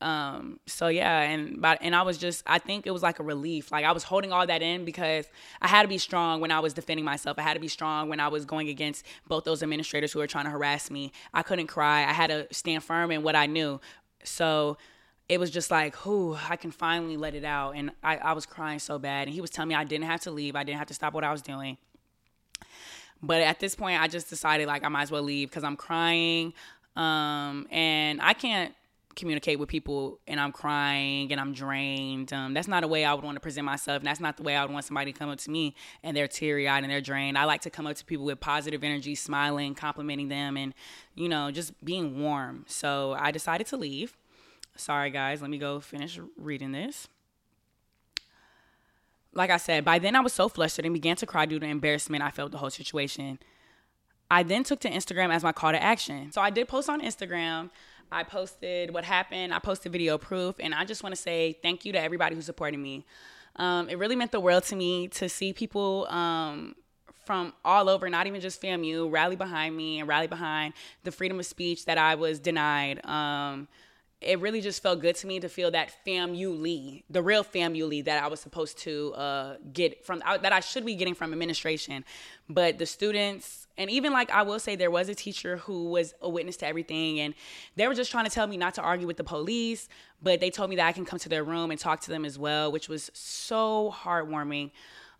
um 0.00 0.60
so 0.66 0.86
yeah 0.86 1.22
and 1.22 1.60
but 1.60 1.76
and 1.80 1.96
i 1.96 2.02
was 2.02 2.18
just 2.18 2.42
i 2.46 2.58
think 2.58 2.86
it 2.86 2.92
was 2.92 3.02
like 3.02 3.18
a 3.18 3.22
relief 3.22 3.72
like 3.72 3.84
i 3.84 3.90
was 3.90 4.04
holding 4.04 4.30
all 4.30 4.46
that 4.46 4.62
in 4.62 4.84
because 4.84 5.26
i 5.60 5.66
had 5.66 5.82
to 5.82 5.88
be 5.88 5.98
strong 5.98 6.40
when 6.40 6.52
i 6.52 6.60
was 6.60 6.72
defending 6.72 7.04
myself 7.04 7.36
i 7.36 7.42
had 7.42 7.54
to 7.54 7.60
be 7.60 7.66
strong 7.66 8.08
when 8.08 8.20
i 8.20 8.28
was 8.28 8.44
going 8.44 8.68
against 8.68 9.04
both 9.26 9.42
those 9.42 9.60
administrators 9.60 10.12
who 10.12 10.20
were 10.20 10.26
trying 10.28 10.44
to 10.44 10.50
harass 10.50 10.88
me 10.88 11.10
i 11.34 11.42
couldn't 11.42 11.66
cry 11.66 12.02
i 12.02 12.12
had 12.12 12.28
to 12.28 12.46
stand 12.52 12.84
firm 12.84 13.10
in 13.10 13.24
what 13.24 13.34
i 13.34 13.46
knew 13.46 13.80
so 14.22 14.76
it 15.28 15.38
was 15.38 15.50
just 15.50 15.70
like, 15.70 16.06
whoo, 16.06 16.38
I 16.48 16.56
can 16.56 16.70
finally 16.70 17.16
let 17.16 17.34
it 17.34 17.44
out. 17.44 17.72
And 17.72 17.90
I, 18.02 18.16
I 18.16 18.32
was 18.32 18.46
crying 18.46 18.78
so 18.78 18.98
bad. 18.98 19.28
And 19.28 19.34
he 19.34 19.40
was 19.40 19.50
telling 19.50 19.68
me 19.68 19.74
I 19.74 19.84
didn't 19.84 20.06
have 20.06 20.22
to 20.22 20.30
leave. 20.30 20.56
I 20.56 20.64
didn't 20.64 20.78
have 20.78 20.88
to 20.88 20.94
stop 20.94 21.12
what 21.12 21.22
I 21.22 21.30
was 21.30 21.42
doing. 21.42 21.76
But 23.22 23.42
at 23.42 23.60
this 23.60 23.74
point, 23.74 24.00
I 24.00 24.08
just 24.08 24.30
decided 24.30 24.68
like 24.68 24.84
I 24.84 24.88
might 24.88 25.02
as 25.02 25.10
well 25.10 25.22
leave 25.22 25.50
because 25.50 25.64
I'm 25.64 25.76
crying. 25.76 26.54
Um, 26.96 27.66
and 27.70 28.22
I 28.22 28.32
can't 28.32 28.74
communicate 29.14 29.58
with 29.58 29.68
people 29.68 30.20
and 30.26 30.38
I'm 30.38 30.52
crying 30.52 31.32
and 31.32 31.40
I'm 31.40 31.52
drained. 31.52 32.32
Um, 32.32 32.54
that's 32.54 32.68
not 32.68 32.84
a 32.84 32.88
way 32.88 33.04
I 33.04 33.14
would 33.14 33.24
want 33.24 33.36
to 33.36 33.40
present 33.40 33.64
myself. 33.64 33.98
And 33.98 34.06
that's 34.06 34.20
not 34.20 34.36
the 34.36 34.42
way 34.42 34.56
I 34.56 34.64
would 34.64 34.72
want 34.72 34.84
somebody 34.84 35.12
to 35.12 35.18
come 35.18 35.28
up 35.28 35.38
to 35.38 35.50
me 35.50 35.74
and 36.02 36.16
they're 36.16 36.28
teary 36.28 36.68
eyed 36.68 36.84
and 36.84 36.92
they're 36.92 37.00
drained. 37.00 37.36
I 37.36 37.44
like 37.44 37.62
to 37.62 37.70
come 37.70 37.86
up 37.86 37.96
to 37.96 38.04
people 38.04 38.24
with 38.24 38.40
positive 38.40 38.84
energy, 38.84 39.14
smiling, 39.14 39.74
complimenting 39.74 40.28
them, 40.28 40.56
and, 40.56 40.72
you 41.14 41.28
know, 41.28 41.50
just 41.50 41.84
being 41.84 42.20
warm. 42.22 42.64
So 42.68 43.16
I 43.18 43.30
decided 43.30 43.66
to 43.68 43.76
leave. 43.76 44.16
Sorry, 44.76 45.10
guys. 45.10 45.42
Let 45.42 45.50
me 45.50 45.58
go 45.58 45.80
finish 45.80 46.18
reading 46.36 46.72
this. 46.72 47.08
Like 49.34 49.50
I 49.50 49.56
said, 49.56 49.84
by 49.84 49.98
then 49.98 50.16
I 50.16 50.20
was 50.20 50.32
so 50.32 50.48
flustered 50.48 50.84
and 50.84 50.94
began 50.94 51.16
to 51.16 51.26
cry 51.26 51.46
due 51.46 51.58
to 51.58 51.66
embarrassment 51.66 52.22
I 52.22 52.30
felt 52.30 52.52
the 52.52 52.58
whole 52.58 52.70
situation. 52.70 53.38
I 54.30 54.42
then 54.42 54.62
took 54.64 54.80
to 54.80 54.90
Instagram 54.90 55.32
as 55.32 55.42
my 55.42 55.52
call 55.52 55.72
to 55.72 55.82
action. 55.82 56.32
So 56.32 56.40
I 56.40 56.50
did 56.50 56.68
post 56.68 56.88
on 56.88 57.00
Instagram. 57.00 57.70
I 58.10 58.24
posted 58.24 58.92
what 58.92 59.04
happened. 59.04 59.52
I 59.52 59.58
posted 59.58 59.92
video 59.92 60.18
proof, 60.18 60.56
and 60.58 60.74
I 60.74 60.84
just 60.84 61.02
want 61.02 61.14
to 61.14 61.20
say 61.20 61.58
thank 61.62 61.84
you 61.84 61.92
to 61.92 62.00
everybody 62.00 62.34
who 62.34 62.42
supported 62.42 62.78
me. 62.78 63.04
Um, 63.56 63.88
it 63.88 63.98
really 63.98 64.16
meant 64.16 64.32
the 64.32 64.40
world 64.40 64.64
to 64.64 64.76
me 64.76 65.08
to 65.08 65.28
see 65.28 65.52
people 65.52 66.06
um, 66.08 66.76
from 67.24 67.52
all 67.64 67.88
over, 67.88 68.08
not 68.08 68.26
even 68.26 68.40
just 68.40 68.62
FAMU, 68.62 69.10
rally 69.12 69.36
behind 69.36 69.76
me 69.76 69.98
and 69.98 70.08
rally 70.08 70.28
behind 70.28 70.74
the 71.04 71.12
freedom 71.12 71.38
of 71.38 71.46
speech 71.46 71.84
that 71.84 71.98
I 71.98 72.14
was 72.14 72.38
denied. 72.38 73.04
Um, 73.04 73.68
it 74.20 74.40
really 74.40 74.60
just 74.60 74.82
felt 74.82 75.00
good 75.00 75.14
to 75.16 75.26
me 75.28 75.38
to 75.38 75.48
feel 75.48 75.70
that 75.70 75.92
FAMUly, 76.04 77.04
the 77.08 77.22
real 77.22 77.44
FAMUly 77.44 78.04
that 78.04 78.22
I 78.22 78.26
was 78.26 78.40
supposed 78.40 78.78
to 78.78 79.14
uh, 79.14 79.56
get 79.72 80.04
from, 80.04 80.18
that 80.18 80.52
I 80.52 80.58
should 80.58 80.84
be 80.84 80.96
getting 80.96 81.14
from 81.14 81.32
administration. 81.32 82.04
But 82.48 82.78
the 82.78 82.86
students, 82.86 83.68
and 83.76 83.88
even 83.88 84.12
like 84.12 84.30
I 84.30 84.42
will 84.42 84.58
say, 84.58 84.74
there 84.74 84.90
was 84.90 85.08
a 85.08 85.14
teacher 85.14 85.58
who 85.58 85.90
was 85.90 86.14
a 86.20 86.28
witness 86.28 86.56
to 86.58 86.66
everything, 86.66 87.20
and 87.20 87.32
they 87.76 87.86
were 87.86 87.94
just 87.94 88.10
trying 88.10 88.24
to 88.24 88.30
tell 88.30 88.48
me 88.48 88.56
not 88.56 88.74
to 88.74 88.82
argue 88.82 89.06
with 89.06 89.18
the 89.18 89.24
police, 89.24 89.88
but 90.20 90.40
they 90.40 90.50
told 90.50 90.68
me 90.68 90.76
that 90.76 90.86
I 90.86 90.92
can 90.92 91.04
come 91.04 91.20
to 91.20 91.28
their 91.28 91.44
room 91.44 91.70
and 91.70 91.78
talk 91.78 92.00
to 92.00 92.10
them 92.10 92.24
as 92.24 92.36
well, 92.36 92.72
which 92.72 92.88
was 92.88 93.12
so 93.14 93.94
heartwarming. 93.96 94.72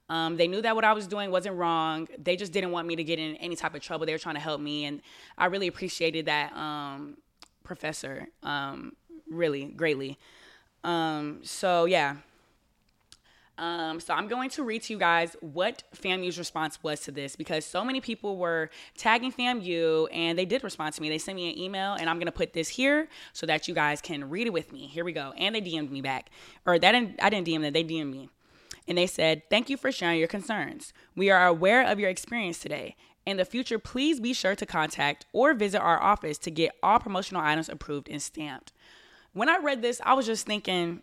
Um, 0.08 0.36
they 0.36 0.48
knew 0.48 0.62
that 0.62 0.74
what 0.74 0.84
I 0.84 0.92
was 0.92 1.06
doing 1.06 1.30
wasn't 1.30 1.54
wrong. 1.54 2.08
They 2.18 2.34
just 2.34 2.50
didn't 2.50 2.72
want 2.72 2.88
me 2.88 2.96
to 2.96 3.04
get 3.04 3.20
in 3.20 3.36
any 3.36 3.54
type 3.54 3.74
of 3.76 3.82
trouble. 3.82 4.06
They 4.06 4.12
were 4.12 4.18
trying 4.18 4.36
to 4.36 4.40
help 4.40 4.60
me, 4.60 4.86
and 4.86 5.02
I 5.36 5.46
really 5.46 5.68
appreciated 5.68 6.26
that. 6.26 6.52
Um, 6.54 7.18
professor 7.68 8.26
um, 8.42 8.94
really 9.30 9.66
greatly. 9.66 10.18
Um, 10.82 11.40
so 11.42 11.84
yeah. 11.84 12.16
Um, 13.58 13.98
so 13.98 14.14
I'm 14.14 14.28
going 14.28 14.50
to 14.50 14.62
read 14.62 14.82
to 14.82 14.92
you 14.92 15.00
guys 15.00 15.36
what 15.40 15.82
FAMU's 15.92 16.38
response 16.38 16.80
was 16.80 17.00
to 17.00 17.10
this 17.10 17.34
because 17.34 17.64
so 17.64 17.84
many 17.84 18.00
people 18.00 18.36
were 18.36 18.70
tagging 18.96 19.32
FAMU 19.32 20.06
and 20.12 20.38
they 20.38 20.44
did 20.44 20.62
respond 20.62 20.94
to 20.94 21.02
me. 21.02 21.08
They 21.08 21.18
sent 21.18 21.34
me 21.34 21.52
an 21.52 21.58
email 21.58 21.94
and 21.94 22.08
I'm 22.08 22.20
gonna 22.20 22.30
put 22.30 22.52
this 22.52 22.68
here 22.68 23.08
so 23.32 23.46
that 23.46 23.66
you 23.66 23.74
guys 23.74 24.00
can 24.00 24.30
read 24.30 24.46
it 24.46 24.52
with 24.52 24.72
me. 24.72 24.86
Here 24.86 25.04
we 25.04 25.12
go. 25.12 25.32
And 25.36 25.56
they 25.56 25.60
DM'd 25.60 25.90
me 25.90 26.00
back, 26.00 26.30
or 26.66 26.78
that 26.78 26.92
didn't, 26.92 27.18
I 27.20 27.30
didn't 27.30 27.48
DM 27.48 27.62
them. 27.62 27.72
They 27.72 27.82
DM'd 27.82 28.12
me, 28.12 28.28
and 28.86 28.96
they 28.96 29.08
said, 29.08 29.42
"Thank 29.50 29.68
you 29.68 29.76
for 29.76 29.90
sharing 29.90 30.20
your 30.20 30.28
concerns. 30.28 30.92
We 31.16 31.28
are 31.28 31.48
aware 31.48 31.84
of 31.84 31.98
your 31.98 32.10
experience 32.10 32.60
today. 32.60 32.94
In 33.28 33.36
the 33.36 33.44
future, 33.44 33.78
please 33.78 34.20
be 34.20 34.32
sure 34.32 34.56
to 34.56 34.64
contact 34.64 35.26
or 35.34 35.52
visit 35.52 35.82
our 35.82 36.02
office 36.02 36.38
to 36.38 36.50
get 36.50 36.74
all 36.82 36.98
promotional 36.98 37.42
items 37.42 37.68
approved 37.68 38.08
and 38.08 38.22
stamped. 38.22 38.72
When 39.34 39.50
I 39.50 39.58
read 39.58 39.82
this, 39.82 40.00
I 40.02 40.14
was 40.14 40.24
just 40.24 40.46
thinking 40.46 41.02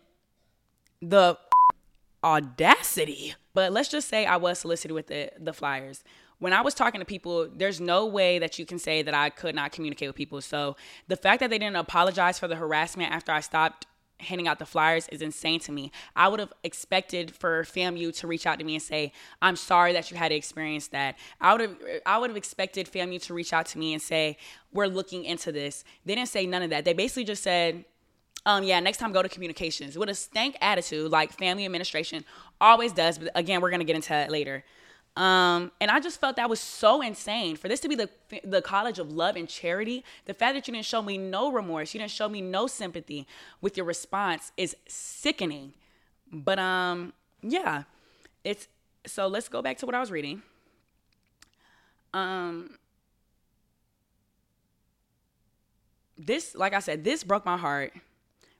the 1.00 1.38
audacity. 2.24 3.36
But 3.54 3.70
let's 3.70 3.88
just 3.88 4.08
say 4.08 4.26
I 4.26 4.38
was 4.38 4.58
solicited 4.58 4.92
with 4.92 5.06
the, 5.06 5.30
the 5.38 5.52
flyers. 5.52 6.02
When 6.40 6.52
I 6.52 6.62
was 6.62 6.74
talking 6.74 6.98
to 6.98 7.04
people, 7.04 7.48
there's 7.48 7.80
no 7.80 8.06
way 8.06 8.40
that 8.40 8.58
you 8.58 8.66
can 8.66 8.80
say 8.80 9.02
that 9.02 9.14
I 9.14 9.30
could 9.30 9.54
not 9.54 9.70
communicate 9.70 10.08
with 10.08 10.16
people. 10.16 10.40
So 10.40 10.74
the 11.06 11.16
fact 11.16 11.38
that 11.38 11.50
they 11.50 11.58
didn't 11.58 11.76
apologize 11.76 12.40
for 12.40 12.48
the 12.48 12.56
harassment 12.56 13.12
after 13.12 13.30
I 13.30 13.38
stopped 13.38 13.86
handing 14.18 14.48
out 14.48 14.58
the 14.58 14.66
flyers 14.66 15.08
is 15.08 15.22
insane 15.22 15.60
to 15.60 15.72
me. 15.72 15.92
I 16.14 16.28
would 16.28 16.40
have 16.40 16.52
expected 16.62 17.34
for 17.34 17.64
FAMU 17.64 18.16
to 18.18 18.26
reach 18.26 18.46
out 18.46 18.58
to 18.58 18.64
me 18.64 18.74
and 18.74 18.82
say, 18.82 19.12
"I'm 19.42 19.56
sorry 19.56 19.92
that 19.92 20.10
you 20.10 20.16
had 20.16 20.28
to 20.28 20.34
experience 20.34 20.88
that." 20.88 21.16
I 21.40 21.52
would 21.52 21.60
have 21.60 21.76
I 22.04 22.18
would 22.18 22.30
have 22.30 22.36
expected 22.36 22.90
FAMU 22.90 23.20
to 23.22 23.34
reach 23.34 23.52
out 23.52 23.66
to 23.66 23.78
me 23.78 23.92
and 23.92 24.02
say, 24.02 24.38
"We're 24.72 24.86
looking 24.86 25.24
into 25.24 25.52
this." 25.52 25.84
They 26.04 26.14
didn't 26.14 26.28
say 26.28 26.46
none 26.46 26.62
of 26.62 26.70
that. 26.70 26.84
They 26.84 26.92
basically 26.92 27.24
just 27.24 27.42
said, 27.42 27.84
um, 28.46 28.62
yeah, 28.62 28.78
next 28.78 28.98
time 28.98 29.12
go 29.12 29.22
to 29.22 29.28
communications 29.28 29.98
with 29.98 30.08
a 30.08 30.14
stank 30.14 30.56
attitude 30.60 31.10
like 31.10 31.36
FAMU 31.36 31.64
administration 31.64 32.24
always 32.60 32.92
does. 32.92 33.18
But 33.18 33.30
again, 33.34 33.60
we're 33.60 33.70
gonna 33.70 33.84
get 33.84 33.96
into 33.96 34.10
that 34.10 34.30
later. 34.30 34.64
Um, 35.16 35.72
and 35.80 35.90
I 35.90 35.98
just 35.98 36.20
felt 36.20 36.36
that 36.36 36.50
was 36.50 36.60
so 36.60 37.00
insane 37.00 37.56
for 37.56 37.68
this 37.68 37.80
to 37.80 37.88
be 37.88 37.94
the 37.94 38.10
the 38.44 38.60
college 38.60 38.98
of 38.98 39.10
love 39.10 39.36
and 39.36 39.48
charity. 39.48 40.04
The 40.26 40.34
fact 40.34 40.54
that 40.54 40.68
you 40.68 40.74
didn't 40.74 40.84
show 40.84 41.00
me 41.00 41.16
no 41.16 41.50
remorse, 41.50 41.94
you 41.94 42.00
didn't 42.00 42.10
show 42.10 42.28
me 42.28 42.42
no 42.42 42.66
sympathy 42.66 43.26
with 43.62 43.78
your 43.78 43.86
response 43.86 44.52
is 44.58 44.76
sickening. 44.86 45.72
But 46.30 46.58
um, 46.58 47.14
yeah, 47.42 47.84
it's 48.44 48.68
so. 49.06 49.26
Let's 49.26 49.48
go 49.48 49.62
back 49.62 49.78
to 49.78 49.86
what 49.86 49.94
I 49.94 50.00
was 50.00 50.10
reading. 50.10 50.42
Um, 52.12 52.78
this, 56.18 56.54
like 56.54 56.74
I 56.74 56.80
said, 56.80 57.04
this 57.04 57.24
broke 57.24 57.46
my 57.46 57.56
heart 57.56 57.94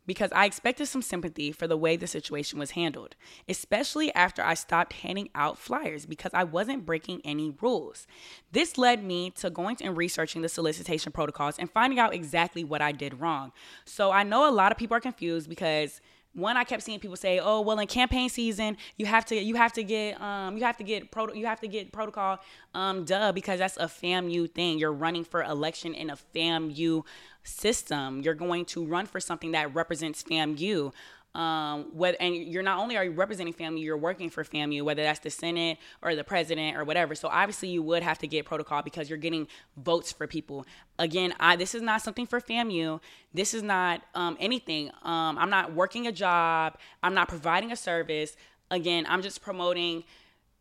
because 0.06 0.30
I 0.32 0.46
expected 0.46 0.86
some 0.86 1.02
sympathy 1.02 1.52
for 1.52 1.66
the 1.66 1.76
way 1.76 1.96
the 1.96 2.06
situation 2.06 2.58
was 2.58 2.72
handled, 2.72 3.16
especially 3.48 4.14
after 4.14 4.42
I 4.42 4.54
stopped 4.54 4.94
handing 4.94 5.28
out 5.34 5.58
flyers 5.58 6.06
because 6.06 6.30
I 6.32 6.44
wasn't 6.44 6.86
breaking 6.86 7.20
any 7.24 7.54
rules. 7.60 8.06
This 8.52 8.78
led 8.78 9.02
me 9.04 9.30
to 9.32 9.50
going 9.50 9.76
and 9.82 9.96
researching 9.96 10.42
the 10.42 10.48
solicitation 10.48 11.12
protocols 11.12 11.58
and 11.58 11.70
finding 11.70 11.98
out 11.98 12.14
exactly 12.14 12.64
what 12.64 12.80
I 12.80 12.92
did 12.92 13.20
wrong. 13.20 13.52
So 13.84 14.10
I 14.10 14.22
know 14.22 14.48
a 14.48 14.52
lot 14.52 14.72
of 14.72 14.78
people 14.78 14.96
are 14.96 15.00
confused 15.00 15.48
because 15.48 16.00
one 16.36 16.56
i 16.56 16.64
kept 16.64 16.82
seeing 16.82 17.00
people 17.00 17.16
say 17.16 17.38
oh 17.38 17.60
well 17.60 17.78
in 17.78 17.86
campaign 17.86 18.28
season 18.28 18.76
you 18.96 19.06
have 19.06 19.24
to 19.24 19.34
you 19.34 19.54
have 19.54 19.72
to 19.72 19.82
get 19.82 20.20
um 20.20 20.56
you 20.56 20.64
have 20.64 20.76
to 20.76 20.84
get 20.84 21.10
pro 21.10 21.32
you 21.32 21.46
have 21.46 21.60
to 21.60 21.66
get 21.66 21.92
protocol 21.92 22.38
um 22.74 23.04
duh 23.04 23.32
because 23.32 23.58
that's 23.58 23.76
a 23.78 23.86
famu 23.86 24.50
thing 24.52 24.78
you're 24.78 24.92
running 24.92 25.24
for 25.24 25.42
election 25.42 25.94
in 25.94 26.10
a 26.10 26.16
famu 26.34 27.02
system. 27.46 28.22
You're 28.22 28.34
going 28.34 28.64
to 28.66 28.84
run 28.84 29.06
for 29.06 29.20
something 29.20 29.52
that 29.52 29.74
represents 29.74 30.22
FAMU. 30.22 30.92
Um, 31.36 31.92
and 32.18 32.34
you're 32.34 32.62
not 32.62 32.78
only 32.78 32.96
are 32.96 33.04
you 33.04 33.10
representing 33.10 33.52
FAMU, 33.52 33.82
you're 33.82 33.98
working 33.98 34.30
for 34.30 34.42
FAMU, 34.42 34.80
whether 34.82 35.02
that's 35.02 35.20
the 35.20 35.28
Senate 35.28 35.76
or 36.00 36.14
the 36.14 36.24
president 36.24 36.78
or 36.78 36.84
whatever. 36.84 37.14
So 37.14 37.28
obviously 37.28 37.68
you 37.68 37.82
would 37.82 38.02
have 38.02 38.18
to 38.20 38.26
get 38.26 38.46
protocol 38.46 38.80
because 38.80 39.10
you're 39.10 39.18
getting 39.18 39.46
votes 39.76 40.10
for 40.10 40.26
people. 40.26 40.64
Again, 40.98 41.34
I 41.38 41.56
this 41.56 41.74
is 41.74 41.82
not 41.82 42.00
something 42.00 42.26
for 42.26 42.40
FAMU. 42.40 43.00
This 43.34 43.52
is 43.52 43.62
not 43.62 44.00
um, 44.14 44.38
anything. 44.40 44.90
Um, 45.02 45.36
I'm 45.36 45.50
not 45.50 45.74
working 45.74 46.06
a 46.06 46.12
job. 46.12 46.78
I'm 47.02 47.12
not 47.12 47.28
providing 47.28 47.70
a 47.70 47.76
service. 47.76 48.34
Again, 48.70 49.04
I'm 49.06 49.20
just 49.20 49.42
promoting 49.42 50.04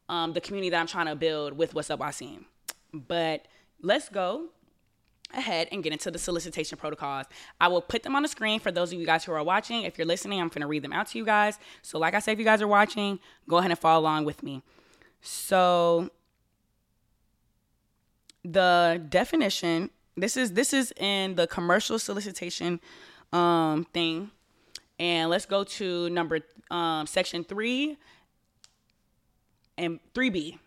um, 0.10 0.34
the 0.34 0.42
community 0.42 0.72
that 0.72 0.80
I'm 0.82 0.88
trying 0.88 1.08
to 1.08 1.16
build 1.16 1.58
with 1.58 1.74
What's 1.74 1.90
Up 1.90 2.02
Waseem. 2.02 2.44
But 2.94 3.46
let's 3.82 4.10
go 4.10 4.50
ahead 5.34 5.68
and 5.72 5.84
get 5.84 5.92
into 5.92 6.12
the 6.12 6.20
solicitation 6.20 6.78
protocols. 6.78 7.26
I 7.60 7.68
will 7.68 7.82
put 7.82 8.04
them 8.04 8.16
on 8.16 8.24
the 8.24 8.28
screen 8.28 8.60
for 8.60 8.72
those 8.72 8.94
of 8.94 9.00
you 9.00 9.06
guys 9.06 9.24
who 9.26 9.32
are 9.32 9.44
watching. 9.44 9.84
If 9.84 9.98
you're 9.98 10.08
listening, 10.08 10.40
I'm 10.40 10.50
going 10.50 10.62
to 10.62 10.68
read 10.68 10.84
them 10.84 10.94
out 10.94 11.08
to 11.08 11.18
you 11.18 11.26
guys. 11.26 11.58
So, 11.82 12.00
like 12.00 12.14
I 12.14 12.20
said, 12.20 12.34
if 12.34 12.40
you 12.40 12.46
guys 12.46 12.62
are 12.62 12.68
watching, 12.68 13.20
go 13.48 13.58
ahead 13.58 13.72
and 13.72 13.80
follow 13.80 14.02
along 14.02 14.26
with 14.26 14.44
me. 14.44 14.62
So, 15.22 16.10
the 18.44 19.04
definition 19.10 19.90
this 20.18 20.38
is 20.38 20.54
this 20.54 20.74
is 20.74 20.94
in 20.98 21.36
the 21.36 21.48
commercial 21.48 22.00
solicitation 22.00 22.80
um, 23.34 23.86
thing, 23.94 24.32
and 24.98 25.30
let's 25.30 25.46
go 25.46 25.64
to 25.64 26.10
number 26.10 26.40
um, 26.72 27.06
section 27.06 27.44
three 27.44 27.98
and 29.78 30.00
three 30.14 30.30
B 30.30 30.60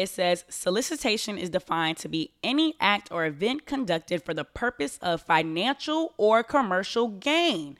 it 0.00 0.08
says 0.08 0.44
solicitation 0.48 1.36
is 1.36 1.50
defined 1.50 1.98
to 1.98 2.08
be 2.08 2.32
any 2.42 2.74
act 2.80 3.12
or 3.12 3.26
event 3.26 3.66
conducted 3.66 4.22
for 4.22 4.32
the 4.32 4.44
purpose 4.44 4.98
of 5.02 5.22
financial 5.22 6.14
or 6.16 6.42
commercial 6.42 7.08
gain 7.08 7.76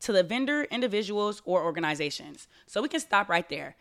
to 0.00 0.12
the 0.12 0.22
vendor, 0.22 0.64
individuals, 0.64 1.40
or 1.44 1.64
organizations. 1.64 2.48
So 2.66 2.82
we 2.82 2.88
can 2.88 3.00
stop 3.00 3.28
right 3.28 3.48
there. 3.48 3.76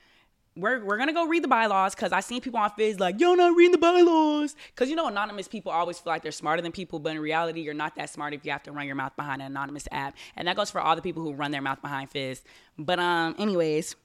We're, 0.55 0.83
we're 0.83 0.97
gonna 0.97 1.13
go 1.13 1.27
read 1.27 1.43
the 1.43 1.47
bylaws 1.47 1.95
because 1.95 2.11
I 2.11 2.19
seen 2.19 2.41
people 2.41 2.59
on 2.59 2.71
Fizz 2.71 2.99
like, 2.99 3.19
yo, 3.19 3.33
not 3.33 3.55
reading 3.55 3.71
the 3.71 3.77
bylaws. 3.77 4.55
Because 4.67 4.89
you 4.89 4.95
know, 4.95 5.07
anonymous 5.07 5.47
people 5.47 5.71
always 5.71 5.99
feel 5.99 6.11
like 6.11 6.23
they're 6.23 6.31
smarter 6.31 6.61
than 6.61 6.71
people, 6.71 6.99
but 6.99 7.11
in 7.11 7.19
reality, 7.19 7.61
you're 7.61 7.73
not 7.73 7.95
that 7.95 8.09
smart 8.09 8.33
if 8.33 8.45
you 8.45 8.51
have 8.51 8.63
to 8.63 8.71
run 8.71 8.85
your 8.85 8.95
mouth 8.95 9.15
behind 9.15 9.41
an 9.41 9.47
anonymous 9.47 9.87
app. 9.91 10.15
And 10.35 10.47
that 10.47 10.55
goes 10.55 10.69
for 10.69 10.79
all 10.79 10.95
the 10.95 11.01
people 11.01 11.23
who 11.23 11.33
run 11.33 11.51
their 11.51 11.61
mouth 11.61 11.81
behind 11.81 12.09
Fizz. 12.09 12.41
But 12.77 12.99
um, 12.99 13.35
anyways, 13.37 13.95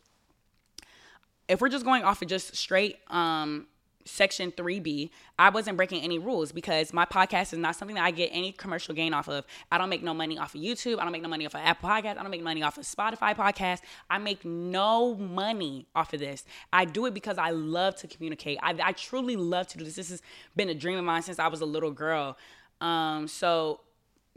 if 1.48 1.60
we're 1.60 1.68
just 1.68 1.84
going 1.84 2.04
off 2.04 2.22
of 2.22 2.28
just 2.28 2.56
straight 2.56 2.98
um 3.08 3.66
section 4.06 4.52
3b 4.52 5.10
i 5.38 5.50
wasn't 5.50 5.76
breaking 5.76 6.02
any 6.02 6.18
rules 6.18 6.52
because 6.52 6.92
my 6.92 7.04
podcast 7.04 7.52
is 7.52 7.58
not 7.58 7.76
something 7.76 7.96
that 7.96 8.04
i 8.04 8.10
get 8.10 8.30
any 8.32 8.52
commercial 8.52 8.94
gain 8.94 9.12
off 9.12 9.28
of. 9.28 9.44
I 9.70 9.78
don't 9.78 9.88
make 9.88 10.02
no 10.02 10.14
money 10.14 10.38
off 10.38 10.54
of 10.54 10.60
youtube. 10.60 10.98
I 10.98 11.02
don't 11.02 11.12
make 11.12 11.22
no 11.22 11.28
money 11.28 11.44
off 11.44 11.54
of 11.54 11.60
apple 11.62 11.88
podcast 11.88 12.18
i 12.18 12.22
don't 12.22 12.30
make 12.30 12.42
money 12.42 12.62
off 12.62 12.78
of 12.78 12.84
spotify 12.84 13.34
podcast 13.34 13.80
i 14.08 14.18
make 14.18 14.44
no 14.44 15.14
money 15.14 15.86
off 15.94 16.12
of 16.12 16.20
this. 16.20 16.44
I 16.72 16.84
do 16.84 17.06
it 17.06 17.14
because 17.14 17.38
i 17.38 17.50
love 17.50 17.96
to 17.96 18.08
communicate. 18.08 18.58
I, 18.62 18.74
I 18.82 18.92
truly 18.92 19.36
love 19.36 19.66
to 19.68 19.78
do 19.78 19.84
this. 19.84 19.96
This 19.96 20.10
has 20.10 20.22
been 20.54 20.68
a 20.68 20.74
dream 20.74 20.98
of 20.98 21.04
mine 21.04 21.22
since 21.22 21.38
i 21.38 21.48
was 21.48 21.60
a 21.60 21.66
little 21.66 21.90
girl. 21.90 22.36
Um, 22.80 23.26
so 23.26 23.80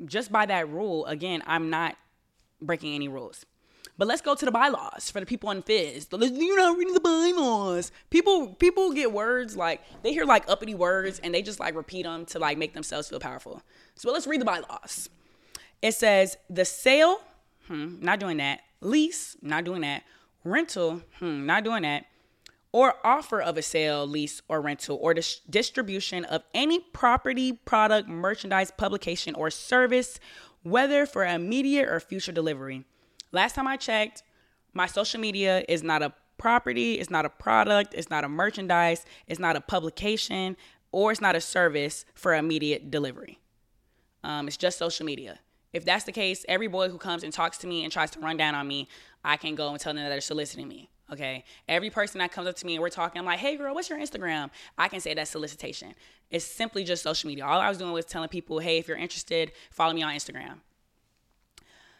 just 0.06 0.32
by 0.32 0.46
that 0.46 0.70
rule 0.70 1.06
again 1.06 1.44
i'm 1.46 1.70
not 1.70 1.96
breaking 2.62 2.96
any 2.96 3.08
rules 3.08 3.46
but 4.00 4.08
let's 4.08 4.22
go 4.22 4.34
to 4.34 4.46
the 4.46 4.52
bylaws 4.52 5.12
for 5.12 5.20
the 5.20 5.26
people 5.26 5.50
on 5.50 5.62
Fizz. 5.62 6.08
You're 6.10 6.58
not 6.58 6.78
reading 6.78 6.94
the 6.94 7.02
bylaws. 7.02 7.92
People 8.10 8.54
people 8.54 8.94
get 8.94 9.12
words 9.12 9.58
like 9.58 9.82
they 10.04 10.14
hear 10.14 10.24
like 10.24 10.50
uppity 10.50 10.74
words 10.74 11.20
and 11.20 11.34
they 11.34 11.42
just 11.42 11.60
like 11.60 11.76
repeat 11.76 12.04
them 12.04 12.26
to 12.28 12.40
like 12.40 12.58
make 12.58 12.74
themselves 12.74 13.10
feel 13.10 13.20
powerful. 13.20 13.62
So 13.96 14.10
let's 14.10 14.26
read 14.26 14.40
the 14.40 14.46
bylaws. 14.46 15.10
It 15.82 15.96
says 15.96 16.38
the 16.50 16.64
sale, 16.64 17.20
hmm, 17.68 17.98
not 18.00 18.22
doing 18.22 18.38
that. 18.38 18.62
Lease, 18.80 19.36
not 19.42 19.66
doing 19.66 19.82
that. 19.82 20.04
Rental, 20.46 21.02
hmm, 21.20 21.46
not 21.46 21.66
doing 21.66 21.84
that. 21.84 22.06
Or 22.72 22.96
offer 23.04 23.42
of 23.42 23.58
a 23.58 23.62
sale, 23.62 24.08
lease, 24.08 24.42
or 24.48 24.62
rental, 24.62 24.98
or 25.02 25.14
dis- 25.14 25.42
distribution 25.50 26.24
of 26.24 26.44
any 26.54 26.80
property, 26.80 27.52
product, 27.52 28.08
merchandise, 28.08 28.72
publication, 28.72 29.36
or 29.36 29.50
service, 29.50 30.20
whether 30.64 31.06
for 31.06 31.26
immediate 31.26 31.90
or 31.90 32.00
future 32.00 32.32
delivery 32.32 32.86
Last 33.32 33.56
time 33.56 33.68
I 33.68 33.78
checked, 33.78 34.24
my 34.74 34.88
social 34.88 35.20
media 35.20 35.64
is 35.68 35.84
not 35.84 36.02
a 36.02 36.14
property, 36.38 36.96
it's 36.96 37.10
not 37.10 37.26
a 37.26 37.30
product, 37.30 37.94
it's 37.94 38.10
not 38.10 38.24
a 38.24 38.30
merchandise, 38.30 39.06
it's 39.28 39.40
not 39.40 39.56
a 39.56 39.62
publication, 39.62 40.58
or 40.92 41.12
it's 41.12 41.22
not 41.22 41.36
a 41.36 41.42
service 41.42 42.06
for 42.16 42.34
immediate 42.34 42.90
delivery. 42.90 43.40
Um, 44.24 44.48
it's 44.48 44.58
just 44.58 44.78
social 44.78 45.06
media. 45.06 45.40
If 45.72 45.86
that's 45.86 46.06
the 46.06 46.12
case, 46.12 46.46
every 46.50 46.68
boy 46.68 46.90
who 46.90 46.98
comes 46.98 47.24
and 47.24 47.32
talks 47.32 47.58
to 47.60 47.68
me 47.68 47.84
and 47.84 47.94
tries 47.94 48.10
to 48.12 48.20
run 48.20 48.38
down 48.38 48.56
on 48.56 48.68
me, 48.68 48.88
I 49.24 49.38
can 49.38 49.54
go 49.54 49.70
and 49.70 49.80
tell 49.80 49.94
them 49.94 50.04
that 50.04 50.10
they're 50.10 50.22
soliciting 50.22 50.68
me. 50.68 50.90
Okay. 51.12 51.44
Every 51.68 51.90
person 51.90 52.20
that 52.20 52.32
comes 52.32 52.48
up 52.48 52.56
to 52.58 52.66
me 52.66 52.76
and 52.76 52.82
we're 52.82 52.90
talking, 52.90 53.20
I'm 53.20 53.26
like, 53.26 53.40
hey 53.40 53.56
girl, 53.56 53.74
what's 53.74 53.90
your 53.90 54.00
Instagram? 54.00 54.50
I 54.78 54.88
can 54.88 55.00
say 55.00 55.14
that's 55.14 55.32
solicitation. 55.32 55.94
It's 56.30 56.46
simply 56.46 56.84
just 56.84 57.04
social 57.04 57.28
media. 57.28 57.46
All 57.46 57.60
I 57.60 57.70
was 57.70 57.80
doing 57.80 57.92
was 57.92 58.06
telling 58.06 58.30
people, 58.30 58.60
hey, 58.60 58.78
if 58.78 58.88
you're 58.88 58.98
interested, 58.98 59.52
follow 59.72 59.94
me 59.94 60.04
on 60.04 60.14
Instagram. 60.14 60.58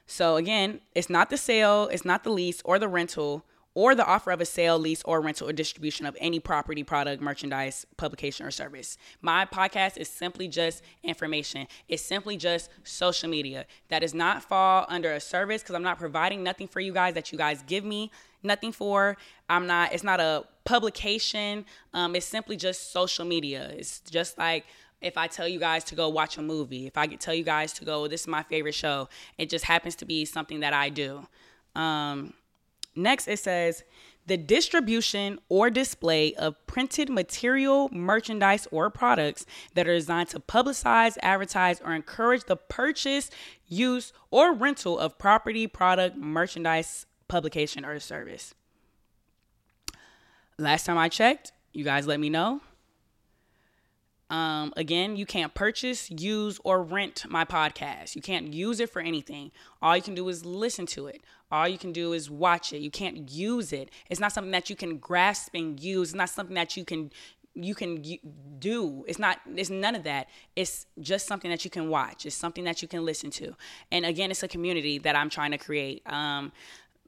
So 0.10 0.38
again, 0.38 0.82
it's 0.96 1.10
not 1.10 1.30
the 1.30 1.38
sale, 1.38 1.88
it's 1.92 2.04
not 2.04 2.24
the 2.24 2.32
lease 2.32 2.64
or 2.66 2.80
the 2.80 2.88
rental 2.88 3.46
or 3.76 3.94
the 3.94 4.04
offer 4.04 4.32
of 4.32 4.42
a 4.42 4.46
sale, 4.46 4.80
lease, 4.80 5.04
or 5.04 5.22
rental 5.22 5.48
or 5.48 5.54
distribution 5.54 6.08
of 6.08 6.18
any 6.20 6.40
property, 6.40 6.84
product, 6.84 7.22
merchandise, 7.22 7.86
publication, 7.96 8.44
or 8.44 8.50
service. 8.50 8.98
My 9.22 9.46
podcast 9.46 9.98
is 9.98 10.10
simply 10.10 10.48
just 10.48 10.82
information. 11.04 11.68
It's 11.88 12.02
simply 12.02 12.38
just 12.38 12.72
social 12.84 13.30
media. 13.30 13.68
That 13.90 14.00
does 14.00 14.16
not 14.16 14.42
fall 14.42 14.88
under 14.90 15.14
a 15.14 15.20
service 15.20 15.62
because 15.62 15.76
I'm 15.76 15.84
not 15.84 16.00
providing 16.00 16.42
nothing 16.44 16.68
for 16.68 16.80
you 16.80 16.92
guys 16.92 17.14
that 17.14 17.32
you 17.32 17.38
guys 17.38 17.62
give 17.68 17.86
me 17.86 18.12
nothing 18.42 18.72
for. 18.72 19.16
I'm 19.48 19.68
not, 19.68 19.94
it's 19.94 20.04
not 20.04 20.20
a 20.20 20.44
publication. 20.66 21.66
Um, 21.94 22.16
it's 22.16 22.26
simply 22.26 22.58
just 22.58 22.92
social 22.92 23.26
media. 23.26 23.72
It's 23.78 24.00
just 24.02 24.40
like 24.40 24.66
if 25.02 25.18
I 25.18 25.28
tell 25.28 25.48
you 25.48 25.60
guys 25.60 25.84
to 25.86 25.96
go 25.96 26.10
watch 26.10 26.38
a 26.38 26.42
movie, 26.42 26.88
if 26.88 26.98
I 26.98 27.08
tell 27.08 27.34
you 27.34 27.44
guys 27.44 27.74
to 27.74 27.86
go, 27.86 28.08
this 28.08 28.22
is 28.22 28.28
my 28.28 28.44
favorite 28.44 28.76
show, 28.76 29.08
it 29.38 29.50
just 29.50 29.66
happens 29.66 29.96
to 29.98 30.06
be 30.06 30.26
something 30.26 30.60
that 30.60 30.74
I 30.74 30.90
do. 30.90 31.28
Um, 31.76 32.34
next, 32.96 33.28
it 33.28 33.40
says 33.40 33.84
the 34.26 34.38
distribution 34.38 35.40
or 35.48 35.70
display 35.70 36.36
of 36.36 36.56
printed 36.68 37.10
material, 37.10 37.90
merchandise, 37.92 38.68
or 38.72 38.90
products 38.90 39.46
that 39.74 39.88
are 39.88 39.96
designed 39.96 40.30
to 40.30 40.40
publicize, 40.40 41.18
advertise, 41.24 41.82
or 41.82 41.94
encourage 41.94 42.44
the 42.44 42.56
purchase, 42.58 43.32
use, 43.68 44.14
or 44.30 44.54
rental 44.54 45.00
of 45.00 45.18
property, 45.18 45.66
product, 45.66 46.18
merchandise, 46.18 47.06
publication, 47.28 47.86
or 47.86 48.00
service. 48.00 48.54
Last 50.58 50.86
time 50.86 50.98
I 50.98 51.08
checked, 51.08 51.54
you 51.72 51.86
guys 51.86 52.06
let 52.06 52.20
me 52.20 52.30
know 52.30 52.62
um, 54.30 54.74
again, 54.78 55.16
you 55.16 55.26
can't 55.26 55.54
purchase, 55.54 56.12
use, 56.12 56.60
or 56.64 56.84
rent 56.84 57.26
my 57.30 57.46
podcast. 57.46 58.16
You 58.16 58.22
can't 58.22 58.54
use 58.54 58.80
it 58.80 58.90
for 58.90 59.02
anything. 59.02 59.52
All 59.82 59.96
you 59.96 60.04
can 60.04 60.16
do 60.16 60.28
is 60.30 60.46
listen 60.46 60.86
to 60.88 61.08
it. 61.08 61.22
All 61.52 61.68
you 61.68 61.80
can 61.80 61.92
do 61.92 62.14
is 62.14 62.30
watch 62.30 62.72
it. 62.72 62.80
You 62.80 62.92
can't 62.92 63.32
use 63.32 63.74
it. 63.74 63.90
It's 64.10 64.20
not 64.20 64.32
something 64.32 64.52
that 64.52 64.70
you 64.70 64.76
can 64.76 64.98
grasp 64.98 65.56
and 65.56 65.80
use. 65.80 66.10
It's 66.10 66.16
not 66.16 66.30
something 66.30 66.56
that 66.56 66.78
you 66.78 66.86
can 66.86 67.12
you 67.56 67.74
can 67.74 68.04
do. 68.60 69.04
It's 69.08 69.20
not. 69.20 69.40
It's 69.56 69.72
none 69.72 69.96
of 69.96 70.04
that. 70.04 70.30
It's 70.56 70.86
just 71.00 71.28
something 71.28 71.50
that 71.50 71.66
you 71.66 71.72
can 71.72 71.90
watch. 71.90 72.26
It's 72.26 72.36
something 72.36 72.64
that 72.66 72.82
you 72.82 72.88
can 72.88 73.04
listen 73.04 73.32
to. 73.32 73.56
And 73.92 74.06
again, 74.06 74.30
it's 74.32 74.44
a 74.44 74.48
community 74.48 75.00
that 75.00 75.16
I'm 75.16 75.30
trying 75.30 75.52
to 75.52 75.58
create. 75.58 76.04
Um, 76.06 76.52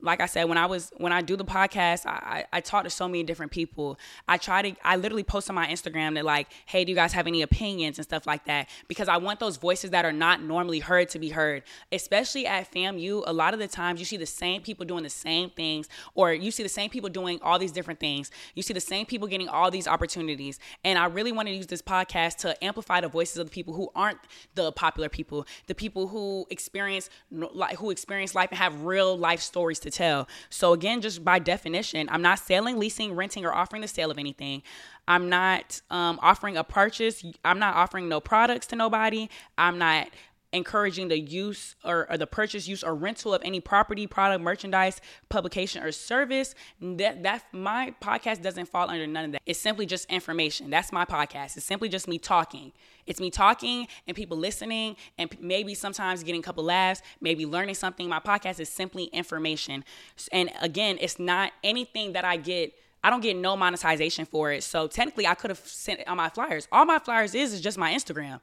like 0.02 0.22
I 0.22 0.26
said, 0.26 0.46
when 0.46 0.58
I 0.58 0.66
was 0.66 0.92
when 0.98 1.12
I 1.12 1.22
do 1.22 1.36
the 1.36 1.46
podcast, 1.46 2.06
I, 2.06 2.46
I, 2.52 2.62
talk 2.62 2.84
to 2.84 2.90
so 2.90 3.08
many 3.08 3.24
different 3.24 3.52
people. 3.52 3.98
I 4.28 4.38
try 4.38 4.62
to 4.62 4.76
I 4.84 4.96
literally 4.96 5.24
post 5.24 5.50
on 5.50 5.56
my 5.56 5.68
Instagram 5.68 6.16
that 6.16 6.26
like, 6.26 6.48
hey, 6.66 6.84
do 6.84 6.92
you 6.92 6.96
guys 6.96 7.14
have 7.14 7.28
any 7.28 7.42
opinions 7.42 7.98
and 7.98 8.06
stuff 8.06 8.26
like 8.26 8.46
that? 8.46 8.70
Because 8.88 9.08
I 9.08 9.18
want 9.18 9.40
those 9.40 9.58
voices 9.58 9.92
that 9.92 10.06
are 10.06 10.12
not 10.12 10.42
normally 10.42 10.80
heard 10.80 11.10
to 11.10 11.20
be 11.20 11.30
heard. 11.30 11.64
Especially 11.92 12.46
at 12.48 12.72
FAMU, 12.72 13.24
a 13.26 13.34
lot 13.34 13.54
of 13.54 13.60
the 13.60 13.68
times 13.68 14.00
you 14.00 14.06
see 14.06 14.18
the 14.18 14.26
same 14.26 14.62
people 14.62 14.86
doing 14.86 15.04
the 15.04 15.10
same 15.10 15.50
things, 15.50 15.88
or 16.16 16.34
you 16.34 16.52
see 16.52 16.64
the 16.64 16.70
same 16.70 16.90
people 16.90 17.10
doing 17.10 17.40
all 17.42 17.60
these 17.60 17.72
different 17.72 18.00
things. 18.00 18.32
You 18.56 18.64
see 18.64 18.74
the 18.74 18.80
same 18.80 19.06
people 19.06 19.28
getting 19.28 19.50
all 19.50 19.70
these 19.70 19.88
opportunities. 19.88 20.60
And 20.84 20.98
I 20.98 21.06
really 21.06 21.32
want 21.32 21.48
to 21.48 21.54
use 21.54 21.68
this 21.68 21.82
podcast 21.82 22.38
to 22.38 22.64
amplify 22.64 23.02
the 23.02 23.10
voices 23.10 23.38
of 23.38 23.48
the 23.48 23.52
people 23.52 23.74
who 23.74 23.90
aren't 23.96 24.20
the 24.56 24.72
popular 24.72 25.10
people, 25.10 25.46
the 25.68 25.76
people 25.76 26.08
who 26.08 26.48
experience 26.50 27.10
like 27.32 27.78
who 27.78 27.92
experience 27.92 28.34
life 28.34 28.50
and 28.50 28.58
have 28.58 28.84
real 28.84 29.18
life 29.18 29.42
stories 29.42 29.80
to 29.80 29.91
tell. 29.92 30.28
So 30.50 30.74
again, 30.74 31.02
just 31.02 31.24
by 31.24 31.40
definition, 31.40 32.08
I'm 32.12 32.22
not 32.22 32.40
selling, 32.40 32.80
leasing, 32.80 33.14
renting, 33.14 33.46
or 33.46 33.54
offering 33.54 33.82
the 33.82 33.88
sale 33.88 34.12
of 34.12 34.18
anything. 34.18 34.64
I'm 35.08 35.30
not 35.30 35.82
um, 35.90 36.20
offering 36.22 36.58
a 36.58 36.64
purchase. 36.64 37.24
I'm 37.44 37.60
not 37.60 37.76
offering 37.76 38.08
no 38.08 38.20
products 38.20 38.68
to 38.68 38.76
nobody. 38.76 39.30
I'm 39.58 39.78
not 39.78 40.08
encouraging 40.54 41.08
the 41.08 41.20
use 41.20 41.76
or, 41.84 42.10
or, 42.12 42.18
the 42.18 42.28
purchase, 42.28 42.68
use, 42.68 42.84
or 42.84 42.94
rental 42.94 43.34
of 43.34 43.42
any 43.44 43.60
property, 43.60 44.06
product, 44.06 44.44
merchandise, 44.44 45.00
publication, 45.30 45.82
or 45.84 45.92
service. 45.92 46.56
That 46.82 47.24
that 47.24 47.46
my 47.54 47.94
podcast 48.02 48.42
doesn't 48.42 48.68
fall 48.68 48.90
under 48.90 49.08
none 49.08 49.26
of 49.26 49.32
that. 49.34 49.42
It's 49.46 49.60
simply 49.60 49.86
just 49.86 50.10
information. 50.10 50.70
That's 50.70 50.92
my 50.92 51.06
podcast. 51.06 51.58
It's 51.58 51.66
simply 51.66 51.90
just 51.90 52.08
me 52.08 52.18
talking. 52.18 52.72
It's 53.06 53.20
me 53.20 53.30
talking 53.30 53.88
and 54.08 54.16
people 54.16 54.38
listening, 54.38 54.96
and 55.18 55.36
maybe 55.40 55.74
sometimes 55.74 56.24
getting 56.24 56.42
a 56.42 56.44
couple 56.44 56.64
laughs, 56.64 57.02
maybe 57.20 57.46
learning 57.46 57.76
something. 57.76 58.08
My 58.08 58.20
podcast 58.20 58.60
is 58.60 58.70
simply 58.70 59.06
information. 59.06 59.84
And 60.32 60.52
again, 60.62 60.98
it's 61.00 61.20
not 61.20 61.52
anything 61.64 62.14
that 62.14 62.26
I 62.26 62.38
get. 62.38 62.74
I 63.04 63.10
don't 63.10 63.22
get 63.22 63.36
no 63.36 63.58
monetization 63.58 64.26
for 64.26 64.52
it. 64.52 64.64
So 64.64 64.86
technically, 64.88 65.26
I 65.26 65.34
could 65.34 65.50
have 65.50 65.60
sent 65.60 66.08
on 66.08 66.18
my 66.18 66.30
flyers. 66.30 66.68
All 66.72 66.86
my 66.86 67.00
flyers 67.00 67.34
is 67.34 67.52
is 67.54 67.62
just 67.62 67.78
my 67.78 67.92
Instagram 67.92 68.42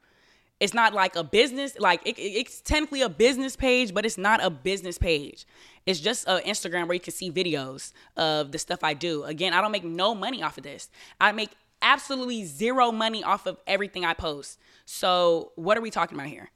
it's 0.61 0.75
not 0.75 0.93
like 0.93 1.17
a 1.17 1.25
business 1.25 1.79
like 1.79 2.05
it, 2.07 2.19
it's 2.19 2.61
technically 2.61 3.03
a 3.03 3.09
business 3.09 3.57
page 3.57 3.95
but 3.95 4.05
it's 4.05 4.19
not 4.19 4.43
a 4.43 4.51
business 4.51 4.99
page. 4.99 5.47
It's 5.87 6.01
just 6.01 6.29
an 6.29 6.41
instagram 6.43 6.87
where 6.87 6.95
you 6.95 7.01
can 7.01 7.13
see 7.15 7.31
videos 7.31 7.93
of 8.17 8.53
the 8.53 8.59
stuff 8.59 8.83
i 8.83 8.95
do. 8.95 9.25
Again 9.25 9.53
i 9.53 9.61
don't 9.61 9.73
make 9.73 9.85
no 9.85 10.15
money 10.15 10.43
off 10.43 10.59
of 10.59 10.65
this. 10.65 10.91
I 11.21 11.33
make 11.33 11.51
absolutely 11.83 12.45
zero 12.45 12.91
money 12.93 13.23
off 13.23 13.47
of 13.47 13.59
everything 13.67 14.05
I 14.05 14.15
post. 14.15 14.59
So, 14.91 15.53
what 15.57 15.77
are 15.77 15.83
we 15.83 15.91
talking 15.91 16.17
about 16.17 16.29
here? 16.29 16.49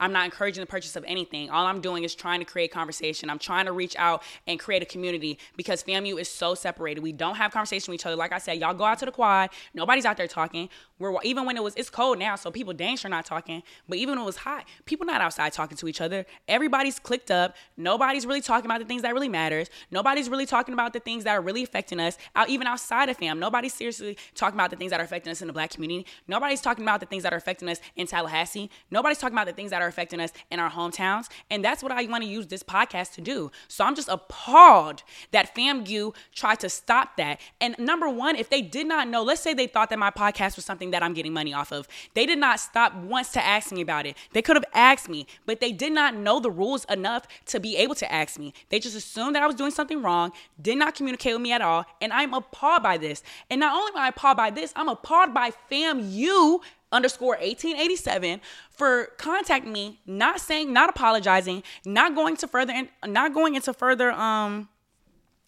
I'm 0.00 0.12
not 0.12 0.24
encouraging 0.24 0.60
the 0.60 0.66
purchase 0.66 0.96
of 0.96 1.04
anything. 1.06 1.50
All 1.50 1.66
I'm 1.66 1.80
doing 1.80 2.04
is 2.04 2.14
trying 2.14 2.40
to 2.40 2.44
create 2.44 2.72
conversation. 2.72 3.30
I'm 3.30 3.38
trying 3.38 3.66
to 3.66 3.72
reach 3.72 3.94
out 3.96 4.22
and 4.46 4.58
create 4.58 4.82
a 4.82 4.86
community 4.86 5.38
because 5.56 5.82
FAMU 5.82 6.20
is 6.20 6.28
so 6.28 6.54
separated. 6.54 7.00
We 7.00 7.12
don't 7.12 7.36
have 7.36 7.52
conversation 7.52 7.92
with 7.92 8.00
each 8.00 8.06
other. 8.06 8.16
Like 8.16 8.32
I 8.32 8.38
said, 8.38 8.58
y'all 8.58 8.74
go 8.74 8.84
out 8.84 8.98
to 9.00 9.06
the 9.06 9.12
quad. 9.12 9.50
Nobody's 9.74 10.04
out 10.04 10.16
there 10.16 10.26
talking. 10.26 10.68
We're 10.98 11.14
even 11.22 11.44
when 11.44 11.56
it 11.56 11.62
was 11.62 11.74
it's 11.76 11.90
cold 11.90 12.18
now, 12.18 12.36
so 12.36 12.50
people 12.50 12.72
dang 12.72 12.96
sure 12.96 13.10
not 13.10 13.26
talking. 13.26 13.62
But 13.88 13.98
even 13.98 14.14
when 14.16 14.22
it 14.22 14.26
was 14.26 14.36
hot, 14.36 14.66
people 14.86 15.06
not 15.06 15.20
outside 15.20 15.52
talking 15.52 15.76
to 15.76 15.88
each 15.88 16.00
other. 16.00 16.24
Everybody's 16.48 16.98
clicked 16.98 17.30
up. 17.30 17.54
Nobody's 17.76 18.24
really 18.24 18.40
talking 18.40 18.66
about 18.66 18.80
the 18.80 18.86
things 18.86 19.02
that 19.02 19.12
really 19.12 19.28
matters. 19.28 19.68
Nobody's 19.90 20.28
really 20.28 20.46
talking 20.46 20.72
about 20.72 20.92
the 20.92 21.00
things 21.00 21.24
that 21.24 21.32
are 21.32 21.40
really 21.40 21.62
affecting 21.62 22.00
us 22.00 22.16
out 22.34 22.48
even 22.48 22.66
outside 22.66 23.08
of 23.08 23.16
fam. 23.16 23.38
Nobody's 23.38 23.74
seriously 23.74 24.16
talking 24.34 24.56
about 24.56 24.70
the 24.70 24.76
things 24.76 24.90
that 24.90 25.00
are 25.00 25.04
affecting 25.04 25.30
us 25.30 25.42
in 25.42 25.48
the 25.48 25.52
black 25.52 25.70
community. 25.70 26.06
Nobody's 26.28 26.60
talking 26.60 26.84
about 26.84 27.00
the 27.00 27.06
things 27.06 27.22
that 27.24 27.32
are 27.32 27.36
affecting 27.36 27.68
us 27.68 27.75
in 27.94 28.06
Tallahassee. 28.06 28.70
Nobody's 28.90 29.18
talking 29.18 29.34
about 29.34 29.46
the 29.46 29.52
things 29.52 29.70
that 29.70 29.82
are 29.82 29.88
affecting 29.88 30.20
us 30.20 30.32
in 30.50 30.60
our 30.60 30.70
hometowns. 30.70 31.28
And 31.50 31.64
that's 31.64 31.82
what 31.82 31.92
I 31.92 32.04
want 32.06 32.24
to 32.24 32.28
use 32.28 32.46
this 32.46 32.62
podcast 32.62 33.14
to 33.14 33.20
do. 33.20 33.50
So 33.68 33.84
I'm 33.84 33.94
just 33.94 34.08
appalled 34.08 35.02
that 35.32 35.54
FAMU 35.54 36.14
tried 36.34 36.60
to 36.60 36.68
stop 36.68 37.16
that. 37.16 37.40
And 37.60 37.76
number 37.78 38.08
one, 38.08 38.36
if 38.36 38.50
they 38.50 38.62
did 38.62 38.86
not 38.86 39.08
know, 39.08 39.22
let's 39.22 39.40
say 39.40 39.54
they 39.54 39.66
thought 39.66 39.90
that 39.90 39.98
my 39.98 40.10
podcast 40.10 40.56
was 40.56 40.64
something 40.64 40.90
that 40.90 41.02
I'm 41.02 41.14
getting 41.14 41.32
money 41.32 41.52
off 41.52 41.72
of, 41.72 41.88
they 42.14 42.26
did 42.26 42.38
not 42.38 42.60
stop 42.60 42.94
once 42.94 43.30
to 43.32 43.44
ask 43.44 43.72
me 43.72 43.80
about 43.80 44.06
it. 44.06 44.16
They 44.32 44.42
could 44.42 44.56
have 44.56 44.64
asked 44.74 45.08
me, 45.08 45.26
but 45.44 45.60
they 45.60 45.72
did 45.72 45.92
not 45.92 46.14
know 46.14 46.40
the 46.40 46.50
rules 46.50 46.84
enough 46.86 47.26
to 47.46 47.60
be 47.60 47.76
able 47.76 47.94
to 47.96 48.12
ask 48.12 48.38
me. 48.38 48.52
They 48.68 48.78
just 48.78 48.96
assumed 48.96 49.34
that 49.34 49.42
I 49.42 49.46
was 49.46 49.56
doing 49.56 49.70
something 49.70 50.02
wrong, 50.02 50.32
did 50.60 50.78
not 50.78 50.94
communicate 50.94 51.34
with 51.34 51.42
me 51.42 51.52
at 51.52 51.60
all. 51.60 51.84
And 52.00 52.12
I'm 52.12 52.34
appalled 52.34 52.82
by 52.82 52.98
this. 52.98 53.22
And 53.50 53.60
not 53.60 53.74
only 53.74 53.92
am 53.92 53.98
I 53.98 54.08
appalled 54.08 54.36
by 54.36 54.50
this, 54.50 54.72
I'm 54.76 54.88
appalled 54.88 55.34
by 55.34 55.52
FAMU 55.70 56.60
underscore 56.92 57.36
1887 57.36 58.40
for 58.70 59.06
contacting 59.18 59.72
me, 59.72 60.00
not 60.06 60.40
saying, 60.40 60.72
not 60.72 60.88
apologizing, 60.88 61.62
not 61.84 62.14
going 62.14 62.36
to 62.36 62.48
further, 62.48 62.88
not 63.04 63.34
going 63.34 63.54
into 63.54 63.72
further, 63.72 64.12
um, 64.12 64.68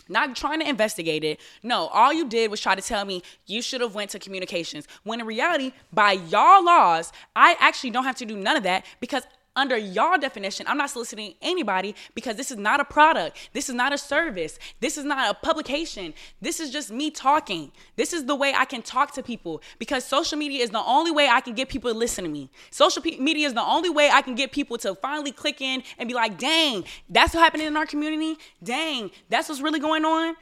not 0.08 0.34
trying 0.34 0.60
to 0.60 0.68
investigate 0.68 1.22
it. 1.22 1.38
No, 1.62 1.88
all 1.88 2.12
you 2.12 2.28
did 2.28 2.50
was 2.50 2.60
try 2.60 2.74
to 2.74 2.82
tell 2.82 3.04
me 3.04 3.22
you 3.46 3.62
should 3.62 3.80
have 3.80 3.94
went 3.94 4.10
to 4.10 4.18
communications. 4.18 4.86
When 5.04 5.20
in 5.20 5.26
reality, 5.26 5.72
by 5.92 6.12
y'all 6.12 6.64
laws, 6.64 7.12
I 7.36 7.56
actually 7.60 7.90
don't 7.90 8.04
have 8.04 8.16
to 8.16 8.24
do 8.24 8.36
none 8.36 8.56
of 8.56 8.62
that 8.62 8.84
because 9.00 9.24
under 9.58 9.76
y'all 9.76 10.16
definition, 10.16 10.64
I'm 10.68 10.78
not 10.78 10.90
soliciting 10.90 11.34
anybody 11.42 11.94
because 12.14 12.36
this 12.36 12.50
is 12.50 12.56
not 12.56 12.80
a 12.80 12.84
product. 12.84 13.50
This 13.52 13.68
is 13.68 13.74
not 13.74 13.92
a 13.92 13.98
service. 13.98 14.58
This 14.80 14.96
is 14.96 15.04
not 15.04 15.30
a 15.30 15.34
publication. 15.34 16.14
This 16.40 16.60
is 16.60 16.70
just 16.70 16.90
me 16.90 17.10
talking. 17.10 17.72
This 17.96 18.12
is 18.12 18.24
the 18.24 18.36
way 18.36 18.54
I 18.56 18.64
can 18.64 18.82
talk 18.82 19.12
to 19.14 19.22
people 19.22 19.60
because 19.78 20.04
social 20.04 20.38
media 20.38 20.62
is 20.62 20.70
the 20.70 20.82
only 20.82 21.10
way 21.10 21.28
I 21.28 21.40
can 21.40 21.54
get 21.54 21.68
people 21.68 21.92
to 21.92 21.98
listen 21.98 22.24
to 22.24 22.30
me. 22.30 22.48
Social 22.70 23.02
media 23.02 23.48
is 23.48 23.54
the 23.54 23.62
only 23.62 23.90
way 23.90 24.08
I 24.10 24.22
can 24.22 24.36
get 24.36 24.52
people 24.52 24.78
to 24.78 24.94
finally 24.94 25.32
click 25.32 25.60
in 25.60 25.82
and 25.98 26.08
be 26.08 26.14
like, 26.14 26.38
dang, 26.38 26.84
that's 27.10 27.34
what 27.34 27.40
happening 27.40 27.66
in 27.66 27.76
our 27.76 27.86
community. 27.86 28.38
Dang, 28.62 29.10
that's 29.28 29.48
what's 29.48 29.60
really 29.60 29.80
going 29.80 30.04
on. 30.04 30.36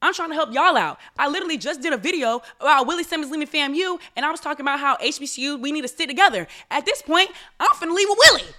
I'm 0.00 0.14
trying 0.14 0.28
to 0.28 0.34
help 0.34 0.52
y'all 0.52 0.76
out. 0.76 0.98
I 1.18 1.28
literally 1.28 1.58
just 1.58 1.80
did 1.80 1.92
a 1.92 1.96
video 1.96 2.40
about 2.60 2.86
Willie 2.86 3.02
Simmons 3.02 3.32
leaving 3.32 3.48
FAMU, 3.48 3.98
and 4.16 4.24
I 4.24 4.30
was 4.30 4.40
talking 4.40 4.62
about 4.62 4.78
how 4.78 4.96
HBCU, 4.96 5.60
we 5.60 5.72
need 5.72 5.82
to 5.82 5.88
stick 5.88 6.08
together. 6.08 6.46
At 6.70 6.86
this 6.86 7.02
point, 7.02 7.30
I'm 7.58 7.70
finna 7.70 7.94
leave 7.94 8.08
with 8.08 8.18
Willie. 8.30 8.54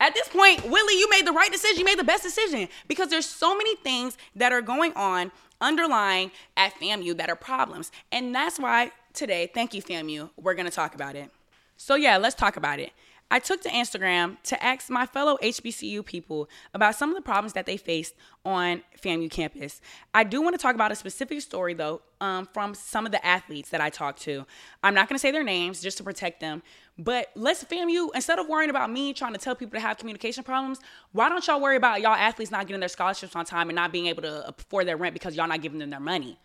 At 0.00 0.12
this 0.14 0.28
point, 0.28 0.68
Willie, 0.68 0.98
you 0.98 1.08
made 1.08 1.26
the 1.26 1.32
right 1.32 1.50
decision. 1.50 1.78
You 1.78 1.84
made 1.84 1.98
the 1.98 2.04
best 2.04 2.22
decision 2.22 2.68
because 2.88 3.08
there's 3.08 3.26
so 3.26 3.56
many 3.56 3.74
things 3.76 4.18
that 4.36 4.52
are 4.52 4.60
going 4.60 4.92
on 4.94 5.32
underlying 5.60 6.30
at 6.56 6.74
FAMU 6.74 7.16
that 7.16 7.30
are 7.30 7.36
problems. 7.36 7.90
And 8.12 8.34
that's 8.34 8.58
why 8.58 8.90
today, 9.14 9.50
thank 9.54 9.72
you, 9.72 9.82
FAMU, 9.82 10.28
we're 10.36 10.54
gonna 10.54 10.70
talk 10.70 10.94
about 10.94 11.14
it. 11.16 11.30
So, 11.76 11.94
yeah, 11.94 12.18
let's 12.18 12.34
talk 12.34 12.56
about 12.56 12.80
it. 12.80 12.92
I 13.30 13.38
took 13.38 13.62
to 13.62 13.68
Instagram 13.68 14.36
to 14.44 14.62
ask 14.62 14.90
my 14.90 15.06
fellow 15.06 15.38
HBCU 15.42 16.04
people 16.04 16.48
about 16.72 16.94
some 16.94 17.08
of 17.08 17.16
the 17.16 17.22
problems 17.22 17.54
that 17.54 17.66
they 17.66 17.76
faced 17.76 18.14
on 18.44 18.82
FAMU 19.02 19.30
campus. 19.30 19.80
I 20.12 20.24
do 20.24 20.40
want 20.42 20.54
to 20.54 20.62
talk 20.62 20.74
about 20.74 20.92
a 20.92 20.94
specific 20.94 21.40
story, 21.40 21.74
though, 21.74 22.02
um, 22.20 22.46
from 22.52 22.74
some 22.74 23.06
of 23.06 23.12
the 23.12 23.24
athletes 23.26 23.70
that 23.70 23.80
I 23.80 23.90
talked 23.90 24.20
to. 24.22 24.46
I'm 24.82 24.94
not 24.94 25.08
going 25.08 25.16
to 25.16 25.20
say 25.20 25.30
their 25.30 25.42
names 25.42 25.80
just 25.80 25.96
to 25.98 26.04
protect 26.04 26.40
them, 26.40 26.62
but 26.98 27.30
let's 27.34 27.64
FAMU, 27.64 28.10
instead 28.14 28.38
of 28.38 28.48
worrying 28.48 28.70
about 28.70 28.90
me 28.92 29.12
trying 29.12 29.32
to 29.32 29.38
tell 29.38 29.54
people 29.54 29.72
to 29.72 29.80
have 29.80 29.96
communication 29.96 30.44
problems, 30.44 30.78
why 31.12 31.28
don't 31.28 31.44
y'all 31.46 31.60
worry 31.60 31.76
about 31.76 32.02
y'all 32.02 32.14
athletes 32.14 32.50
not 32.50 32.66
getting 32.66 32.80
their 32.80 32.88
scholarships 32.88 33.34
on 33.34 33.44
time 33.44 33.68
and 33.68 33.74
not 33.74 33.90
being 33.90 34.06
able 34.06 34.22
to 34.22 34.48
afford 34.48 34.86
their 34.86 34.96
rent 34.96 35.14
because 35.14 35.34
y'all 35.34 35.48
not 35.48 35.62
giving 35.62 35.78
them 35.78 35.90
their 35.90 35.98
money? 35.98 36.38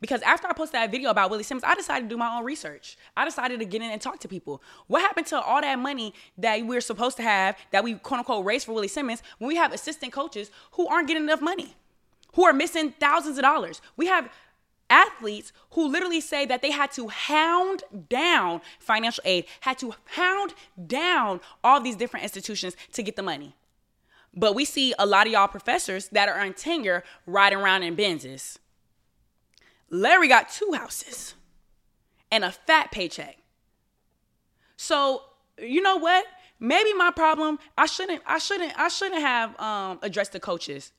Because 0.00 0.20
after 0.22 0.46
I 0.46 0.52
posted 0.52 0.74
that 0.74 0.90
video 0.90 1.10
about 1.10 1.30
Willie 1.30 1.42
Simmons, 1.42 1.64
I 1.64 1.74
decided 1.74 2.08
to 2.08 2.14
do 2.14 2.18
my 2.18 2.36
own 2.36 2.44
research. 2.44 2.98
I 3.16 3.24
decided 3.24 3.60
to 3.60 3.64
get 3.64 3.80
in 3.80 3.90
and 3.90 4.00
talk 4.00 4.18
to 4.20 4.28
people. 4.28 4.62
What 4.88 5.00
happened 5.00 5.26
to 5.28 5.40
all 5.40 5.60
that 5.62 5.78
money 5.78 6.12
that 6.36 6.66
we're 6.66 6.82
supposed 6.82 7.16
to 7.16 7.22
have, 7.22 7.56
that 7.70 7.82
we 7.82 7.94
quote 7.94 8.18
unquote 8.18 8.44
raised 8.44 8.66
for 8.66 8.72
Willie 8.72 8.88
Simmons, 8.88 9.22
when 9.38 9.48
we 9.48 9.56
have 9.56 9.72
assistant 9.72 10.12
coaches 10.12 10.50
who 10.72 10.86
aren't 10.86 11.08
getting 11.08 11.22
enough 11.22 11.40
money, 11.40 11.74
who 12.34 12.44
are 12.44 12.52
missing 12.52 12.92
thousands 13.00 13.38
of 13.38 13.42
dollars? 13.42 13.80
We 13.96 14.06
have 14.06 14.30
athletes 14.90 15.52
who 15.70 15.88
literally 15.88 16.20
say 16.20 16.44
that 16.46 16.60
they 16.60 16.70
had 16.70 16.92
to 16.92 17.08
hound 17.08 17.82
down 18.10 18.60
financial 18.78 19.22
aid, 19.24 19.46
had 19.60 19.78
to 19.78 19.94
hound 20.04 20.52
down 20.86 21.40
all 21.64 21.80
these 21.80 21.96
different 21.96 22.24
institutions 22.24 22.76
to 22.92 23.02
get 23.02 23.16
the 23.16 23.22
money. 23.22 23.56
But 24.34 24.54
we 24.54 24.66
see 24.66 24.92
a 24.98 25.06
lot 25.06 25.26
of 25.26 25.32
y'all 25.32 25.48
professors 25.48 26.08
that 26.10 26.28
are 26.28 26.38
on 26.38 26.52
tenure 26.52 27.02
riding 27.24 27.58
around 27.58 27.82
in 27.82 27.96
Benzes 27.96 28.58
Larry 29.90 30.28
got 30.28 30.48
two 30.48 30.72
houses 30.72 31.34
and 32.30 32.44
a 32.44 32.50
fat 32.50 32.90
paycheck. 32.90 33.38
So, 34.76 35.22
you 35.58 35.80
know 35.80 35.96
what? 35.96 36.24
Maybe 36.58 36.92
my 36.94 37.10
problem, 37.10 37.58
I 37.76 37.86
shouldn't, 37.86 38.22
I 38.26 38.38
shouldn't, 38.38 38.78
I 38.78 38.88
shouldn't 38.88 39.20
have 39.20 39.58
um, 39.60 39.98
addressed 40.02 40.32
the 40.32 40.40
coaches. 40.40 40.92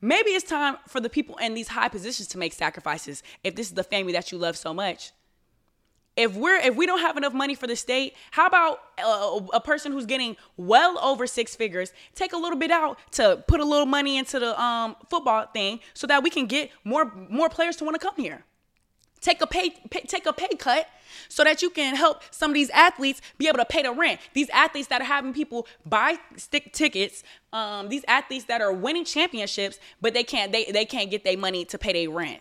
Maybe 0.00 0.30
it's 0.30 0.48
time 0.48 0.76
for 0.86 1.00
the 1.00 1.08
people 1.08 1.36
in 1.38 1.54
these 1.54 1.68
high 1.68 1.88
positions 1.88 2.28
to 2.28 2.38
make 2.38 2.52
sacrifices 2.52 3.22
if 3.42 3.54
this 3.54 3.68
is 3.68 3.74
the 3.74 3.84
family 3.84 4.12
that 4.12 4.30
you 4.30 4.38
love 4.38 4.56
so 4.56 4.74
much 4.74 5.12
if 6.16 6.34
we're 6.36 6.56
if 6.56 6.76
we 6.76 6.86
don't 6.86 7.00
have 7.00 7.16
enough 7.16 7.34
money 7.34 7.54
for 7.54 7.66
the 7.66 7.76
state 7.76 8.14
how 8.30 8.46
about 8.46 8.78
a, 8.98 9.40
a, 9.54 9.60
person 9.60 9.92
who's 9.92 10.06
getting 10.06 10.36
well 10.56 10.98
over 11.00 11.26
six 11.26 11.56
figures 11.56 11.92
take 12.14 12.32
a 12.32 12.36
little 12.36 12.58
bit 12.58 12.70
out 12.70 12.98
to 13.10 13.42
put 13.48 13.60
a 13.60 13.64
little 13.64 13.86
money 13.86 14.16
into 14.16 14.38
the 14.38 14.60
um, 14.60 14.96
football 15.08 15.46
thing 15.46 15.80
so 15.92 16.06
that 16.06 16.22
we 16.22 16.30
can 16.30 16.46
get 16.46 16.70
more 16.84 17.12
more 17.28 17.48
players 17.48 17.76
to 17.76 17.84
want 17.84 17.94
to 17.94 18.04
come 18.04 18.14
here. 18.16 18.44
Take 19.20 19.40
a 19.40 19.46
pay, 19.46 19.70
pay, 19.90 20.00
take 20.00 20.26
a 20.26 20.34
pay 20.34 20.54
cut 20.58 20.86
so 21.30 21.44
that 21.44 21.62
you 21.62 21.70
can 21.70 21.96
help 21.96 22.20
some 22.30 22.50
of 22.50 22.54
these 22.54 22.68
athletes 22.70 23.22
be 23.38 23.48
able 23.48 23.56
to 23.56 23.64
pay 23.64 23.82
the 23.82 23.90
rent. 23.90 24.20
These 24.34 24.50
athletes 24.50 24.88
that 24.88 25.00
are 25.00 25.06
having 25.06 25.32
people 25.32 25.66
buy 25.86 26.18
stick 26.36 26.72
tickets 26.74 27.22
um, 27.52 27.88
these 27.88 28.04
athletes 28.06 28.44
that 28.46 28.60
are 28.60 28.72
winning 28.72 29.04
championships 29.04 29.78
but 30.00 30.12
they 30.12 30.24
can't 30.24 30.52
they, 30.52 30.64
they 30.66 30.84
can't 30.84 31.10
get 31.10 31.24
their 31.24 31.38
money 31.38 31.64
to 31.64 31.78
pay 31.78 31.92
their 31.92 32.10
rent. 32.10 32.40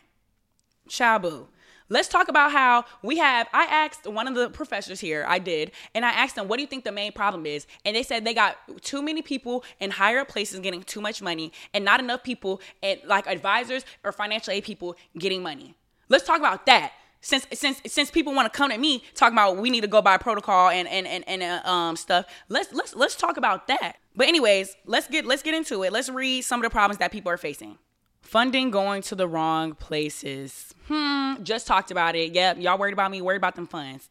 Shabu 0.90 1.48
Let's 1.90 2.08
talk 2.08 2.28
about 2.28 2.52
how 2.52 2.86
we 3.02 3.18
have. 3.18 3.48
I 3.54 3.66
asked 3.66 4.08
one 4.08 4.28
of 4.28 4.36
the 4.36 4.50
professors 4.50 5.00
here, 5.00 5.26
I 5.28 5.40
did, 5.40 5.72
and 5.94 6.06
I 6.06 6.12
asked 6.12 6.36
them, 6.36 6.48
what 6.48 6.58
do 6.58 6.62
you 6.62 6.68
think 6.68 6.84
the 6.84 6.92
main 6.92 7.12
problem 7.12 7.46
is? 7.46 7.68
And 7.86 7.96
they 7.96 8.04
said 8.04 8.26
they 8.26 8.34
got 8.34 8.58
too 8.82 9.02
many 9.02 9.22
people 9.22 9.64
in 9.80 9.92
higher 9.92 10.26
places 10.26 10.60
getting 10.60 10.84
too 10.84 11.02
much 11.02 11.22
money 11.22 11.52
and 11.74 11.84
not 11.84 12.00
enough 12.00 12.24
people, 12.24 12.62
and 12.82 13.00
like 13.06 13.28
advisors 13.28 13.86
or 14.04 14.12
financial 14.12 14.54
aid 14.54 14.64
people 14.64 14.96
getting 15.18 15.44
money. 15.44 15.76
Let's 16.10 16.26
talk 16.26 16.40
about 16.40 16.66
that 16.68 16.94
since 17.22 17.48
since 17.54 17.82
since 17.88 18.12
people 18.12 18.34
want 18.36 18.52
to 18.52 18.56
come 18.56 18.70
at 18.72 18.80
me 18.80 19.02
talking 19.16 19.34
about 19.34 19.58
we 19.58 19.70
need 19.70 19.82
to 19.82 19.88
go 19.88 20.02
by 20.02 20.18
protocol 20.18 20.70
and 20.70 20.88
and 20.88 21.08
and, 21.08 21.24
and 21.28 21.42
uh, 21.42 21.68
um 21.68 21.96
stuff 21.96 22.26
let's 22.50 22.72
let's 22.74 22.94
let's 22.96 23.16
talk 23.16 23.38
about 23.38 23.68
that 23.68 23.96
but 24.16 24.28
anyways 24.28 24.76
let's 24.86 25.08
get 25.08 25.26
let's 25.26 25.42
get 25.42 25.54
into 25.54 25.84
it 25.84 25.94
let's 25.94 26.10
read 26.10 26.42
some 26.42 26.60
of 26.60 26.64
the 26.64 26.70
problems 26.70 26.98
that 27.00 27.12
people 27.12 27.32
are 27.32 27.38
facing 27.38 27.78
funding 28.24 28.72
going 28.72 29.04
to 29.04 29.16
the 29.16 29.28
wrong 29.28 29.76
places 29.76 30.74
Hmm, 30.88 31.44
just 31.44 31.66
talked 31.66 31.92
about 31.92 32.16
it. 32.16 32.34
Yep, 32.34 32.60
y'all 32.60 32.78
worried 32.78 32.94
about 32.94 33.10
me, 33.10 33.22
worried 33.22 33.38
about 33.38 33.56
them 33.56 33.68
funds. 33.68 34.10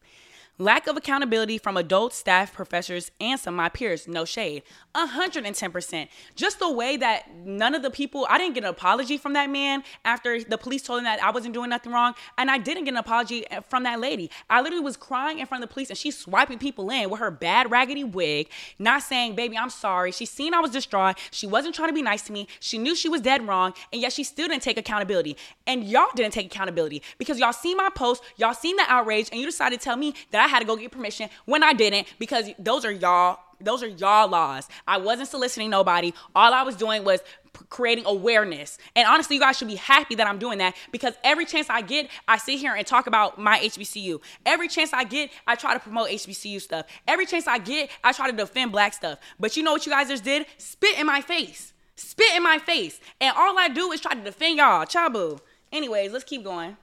Lack 0.59 0.87
of 0.87 0.99
accountability 0.99 1.57
from 1.57 1.79
adult 1.79 2.13
staff, 2.13 2.53
professors, 2.53 3.11
and 3.19 3.41
some 3.41 3.55
of 3.55 3.57
my 3.57 3.71
peers. 3.71 4.07
No 4.07 4.27
shade. 4.27 4.63
110%. 4.95 6.09
Just 6.37 6.59
the 6.59 6.71
way 6.71 6.99
that 6.99 7.35
none 7.35 7.75
of 7.75 7.83
the 7.83 7.91
people, 7.91 8.27
I 8.29 8.37
didn't 8.37 8.55
get 8.55 8.65
an 8.65 8.71
apology 8.71 9.17
from 9.17 9.33
that 9.33 9.49
man 9.49 9.83
after 10.05 10.45
the 10.45 10.59
police 10.59 10.83
told 10.83 10.99
him 10.99 11.05
that 11.05 11.23
I 11.23 11.31
wasn't 11.31 11.55
doing 11.55 11.71
nothing 11.71 11.91
wrong. 11.91 12.15
And 12.37 12.51
I 12.51 12.59
didn't 12.59 12.85
get 12.85 12.93
an 12.93 12.99
apology 12.99 13.51
eh, 13.51 13.61
from 13.69 13.85
that 13.85 13.99
lady. 13.99 14.31
I 14.51 14.61
literally 14.61 14.85
was 14.85 14.97
crying 14.97 15.39
in 15.39 15.47
front 15.47 15.65
of 15.65 15.71
the 15.71 15.73
police 15.73 15.89
and 15.89 15.99
she's 15.99 16.19
swiping 16.19 16.59
people 16.59 16.91
in 16.91 17.09
with 17.09 17.21
her 17.21 17.31
bad 17.31 17.71
raggedy 17.71 18.05
wig, 18.05 18.49
not 18.79 19.03
saying, 19.03 19.35
baby, 19.35 19.57
I'm 19.57 19.71
sorry. 19.71 20.13
She 20.13 20.27
seen 20.27 20.53
I 20.53 20.61
was 20.61 20.71
distraught. 20.71 21.17
She 21.31 21.47
wasn't 21.47 21.75
trying 21.75 21.89
to 21.89 21.95
be 21.95 22.03
nice 22.03 22.23
to 22.23 22.33
me. 22.33 22.47
She 22.61 22.77
knew 22.77 22.95
she 22.95 23.09
was 23.09 23.23
dead 23.23 23.47
wrong. 23.49 23.73
And 23.91 24.03
yet 24.03 24.13
she 24.13 24.23
still 24.23 24.49
didn't 24.49 24.63
take 24.63 24.77
accountability. 24.77 25.37
And 25.67 25.83
y'all 25.85 26.09
didn't 26.15 26.35
take 26.35 26.47
accountability 26.47 27.03
because 27.17 27.39
y'all 27.39 27.55
seen 27.55 27.79
my 27.79 27.89
post, 27.95 28.23
y'all 28.37 28.55
seen 28.55 28.77
the 28.77 28.85
outrage, 28.87 29.31
and 29.33 29.41
you 29.41 29.47
decided 29.47 29.81
to 29.81 29.85
tell 29.85 29.97
me 29.97 30.15
that 30.31 30.42
I 30.43 30.49
had 30.49 30.61
to 30.61 30.67
go 30.67 30.77
get 30.77 30.93
permission 30.93 31.29
when 31.45 31.63
I 31.63 31.73
didn't 31.73 32.09
because 32.19 32.51
those 32.59 32.85
are 32.85 32.93
y'all 32.93 33.39
those 33.61 33.83
are 33.83 33.89
y'all 33.89 34.29
laws. 34.29 34.69
I 34.89 34.99
wasn't 34.99 35.29
soliciting 35.29 35.71
nobody. 35.71 36.13
All 36.35 36.53
I 36.53 36.63
was 36.63 36.75
doing 36.75 37.05
was 37.05 37.21
creating 37.69 38.05
awareness. 38.07 38.79
And 38.97 39.07
honestly, 39.07 39.37
you 39.37 39.43
guys 39.43 39.57
should 39.57 39.69
be 39.69 39.77
happy 39.77 40.15
that 40.17 40.27
I'm 40.27 40.39
doing 40.39 40.59
that 40.59 40.75
because 40.91 41.15
every 41.23 41.45
chance 41.45 41.69
I 41.71 41.81
get, 41.81 42.09
I 42.27 42.39
sit 42.39 42.59
here 42.59 42.75
and 42.75 42.87
talk 42.87 43.07
about 43.07 43.39
my 43.39 43.59
HBCU. 43.59 44.21
Every 44.45 44.69
chance 44.69 44.93
I 44.93 45.05
get, 45.05 45.31
I 45.47 45.55
try 45.55 45.75
to 45.75 45.81
promote 45.81 46.09
HBCU 46.09 46.61
stuff. 46.61 46.87
Every 47.07 47.27
chance 47.27 47.47
I 47.47 47.59
get, 47.59 47.91
I 48.03 48.13
try 48.13 48.31
to 48.31 48.37
defend 48.37 48.73
black 48.73 48.95
stuff. 48.95 49.19
But 49.39 49.57
you 49.57 49.63
know 49.63 49.73
what 49.73 49.87
you 49.87 49.93
guys 49.93 50.09
just 50.09 50.25
did? 50.25 50.47
Spit 50.59 50.99
in 50.99 51.07
my 51.07 51.21
face. 51.21 51.73
Spit 51.95 52.35
in 52.35 52.43
my 52.43 52.59
face. 52.59 53.01
And 53.21 53.35
all 53.37 53.59
I 53.59 53.69
do 53.69 53.93
is 53.93 54.01
try 54.01 54.15
to 54.15 54.21
defend 54.21 54.59
y'all. 54.59 54.85
Chabu. 54.87 55.41
Anyways, 55.71 56.13
let's 56.13 56.25
keep 56.25 56.45
going. 56.45 56.77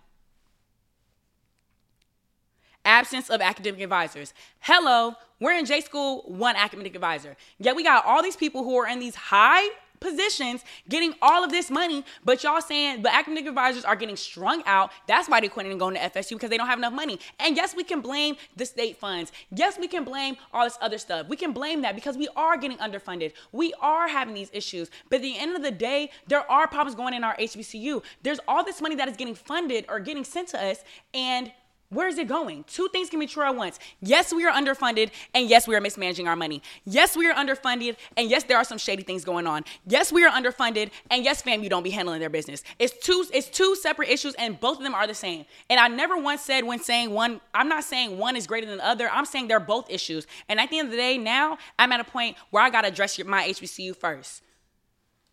Absence 2.86 3.30
of 3.30 3.42
academic 3.42 3.82
advisors. 3.82 4.34
Hello, 4.62 5.16
we're 5.40 5.58
in 5.58 5.66
J 5.66 5.82
school, 5.82 6.24
one 6.28 6.56
academic 6.56 6.96
advisor. 6.96 7.36
Yet 7.60 7.76
we 7.76 7.84
got 7.84 8.06
all 8.06 8.24
these 8.24 8.36
people 8.36 8.64
who 8.64 8.76
are 8.78 8.88
in 8.88 9.00
these 9.00 9.16
high 9.16 9.70
positions 10.00 10.64
getting 10.88 11.14
all 11.22 11.44
of 11.44 11.52
this 11.52 11.70
money, 11.70 12.04
but 12.24 12.44
y'all 12.44 12.62
saying 12.62 13.02
the 13.02 13.14
academic 13.14 13.46
advisors 13.46 13.84
are 13.84 13.96
getting 13.96 14.16
strung 14.16 14.64
out. 14.66 14.92
That's 15.08 15.28
why 15.28 15.42
they're 15.42 15.50
quitting 15.50 15.72
and 15.72 15.80
going 15.80 15.96
to 15.96 16.00
FSU 16.00 16.32
because 16.32 16.50
they 16.50 16.58
don't 16.58 16.68
have 16.68 16.80
enough 16.80 16.94
money. 16.94 17.20
And 17.40 17.56
yes, 17.56 17.76
we 17.76 17.84
can 17.84 18.02
blame 18.02 18.36
the 18.56 18.66
state 18.66 18.98
funds. 18.98 19.32
Yes, 19.54 19.78
we 19.78 19.88
can 19.88 20.04
blame 20.04 20.38
all 20.54 20.64
this 20.64 20.78
other 20.82 20.98
stuff. 20.98 21.28
We 21.28 21.36
can 21.36 21.52
blame 21.52 21.82
that 21.82 21.96
because 21.96 22.18
we 22.18 22.28
are 22.36 22.58
getting 22.58 22.78
underfunded. 22.78 23.34
We 23.52 23.74
are 23.82 24.08
having 24.08 24.34
these 24.34 24.50
issues. 24.54 24.90
But 25.10 25.18
at 25.18 25.22
the 25.24 25.38
end 25.38 25.56
of 25.56 25.64
the 25.64 25.72
day, 25.72 26.12
there 26.28 26.50
are 26.50 26.68
problems 26.68 26.96
going 26.96 27.14
in 27.14 27.24
our 27.24 27.36
HBCU. 27.38 28.02
There's 28.24 28.40
all 28.48 28.64
this 28.64 28.82
money 28.82 28.96
that 28.96 29.08
is 29.08 29.18
getting 29.18 29.36
funded 29.36 29.86
or 29.90 30.00
getting 30.00 30.24
sent 30.24 30.50
to 30.50 30.64
us, 30.64 30.84
and 31.14 31.52
where 31.92 32.08
is 32.08 32.20
it 32.20 32.28
going? 32.28 32.64
Two 32.66 32.88
things 32.90 33.10
can 33.10 33.20
be 33.20 33.26
true 33.26 33.44
at 33.44 33.56
once. 33.56 33.80
Yes, 34.00 34.32
we 34.32 34.46
are 34.46 34.54
underfunded, 34.54 35.10
and 35.34 35.50
yes, 35.50 35.68
we 35.68 35.76
are 35.76 35.82
mismanaging 35.82 36.28
our 36.28 36.36
money. 36.36 36.62
Yes, 36.86 37.18
we 37.18 37.28
are 37.28 37.34
underfunded, 37.34 37.96
and 38.16 38.30
yes, 38.30 38.44
there 38.44 38.58
are 38.58 38.64
some 38.64 38.78
shady 38.78 39.02
things 39.02 39.26
going 39.26 39.48
on. 39.48 39.66
Yes, 39.88 40.12
we 40.12 40.24
are 40.24 40.30
underfunded, 40.30 40.92
and 41.10 41.24
yes, 41.24 41.42
fam, 41.42 41.64
you 41.64 41.70
don't 41.70 41.82
be 41.82 41.90
handling 41.90 42.20
their 42.20 42.30
business. 42.30 42.64
It's 42.78 42.94
two, 43.04 43.26
it's 43.34 43.50
two 43.50 43.76
separate 43.76 44.10
issues, 44.10 44.36
and 44.36 44.60
both 44.60 44.78
of 44.78 44.84
them 44.84 44.94
are 44.94 45.08
the 45.08 45.16
same. 45.16 45.46
And 45.68 45.80
I 45.80 45.88
never 45.88 46.16
once 46.16 46.42
said 46.42 46.64
when 46.64 46.80
saying 46.80 47.10
one, 47.10 47.42
I'm 47.56 47.68
not 47.68 47.84
saying 47.84 48.20
one 48.20 48.36
is 48.36 48.46
greater 48.46 48.68
than 48.68 48.78
the 48.78 48.86
other. 48.86 49.10
I'm 49.10 49.26
saying 49.26 49.48
they're 49.48 49.60
both 49.60 49.90
issues. 49.90 50.28
And 50.48 50.60
at 50.60 50.70
the 50.70 50.78
end 50.78 50.90
of 50.90 50.92
the 50.92 50.98
day, 50.98 51.18
now 51.18 51.58
I'm 51.80 51.92
at 51.92 52.00
a 52.00 52.04
point 52.04 52.38
where 52.52 52.62
I 52.62 52.70
gotta 52.70 52.90
address 52.90 53.18
my 53.24 53.48
HBCU 53.48 53.96
first. 53.96 54.44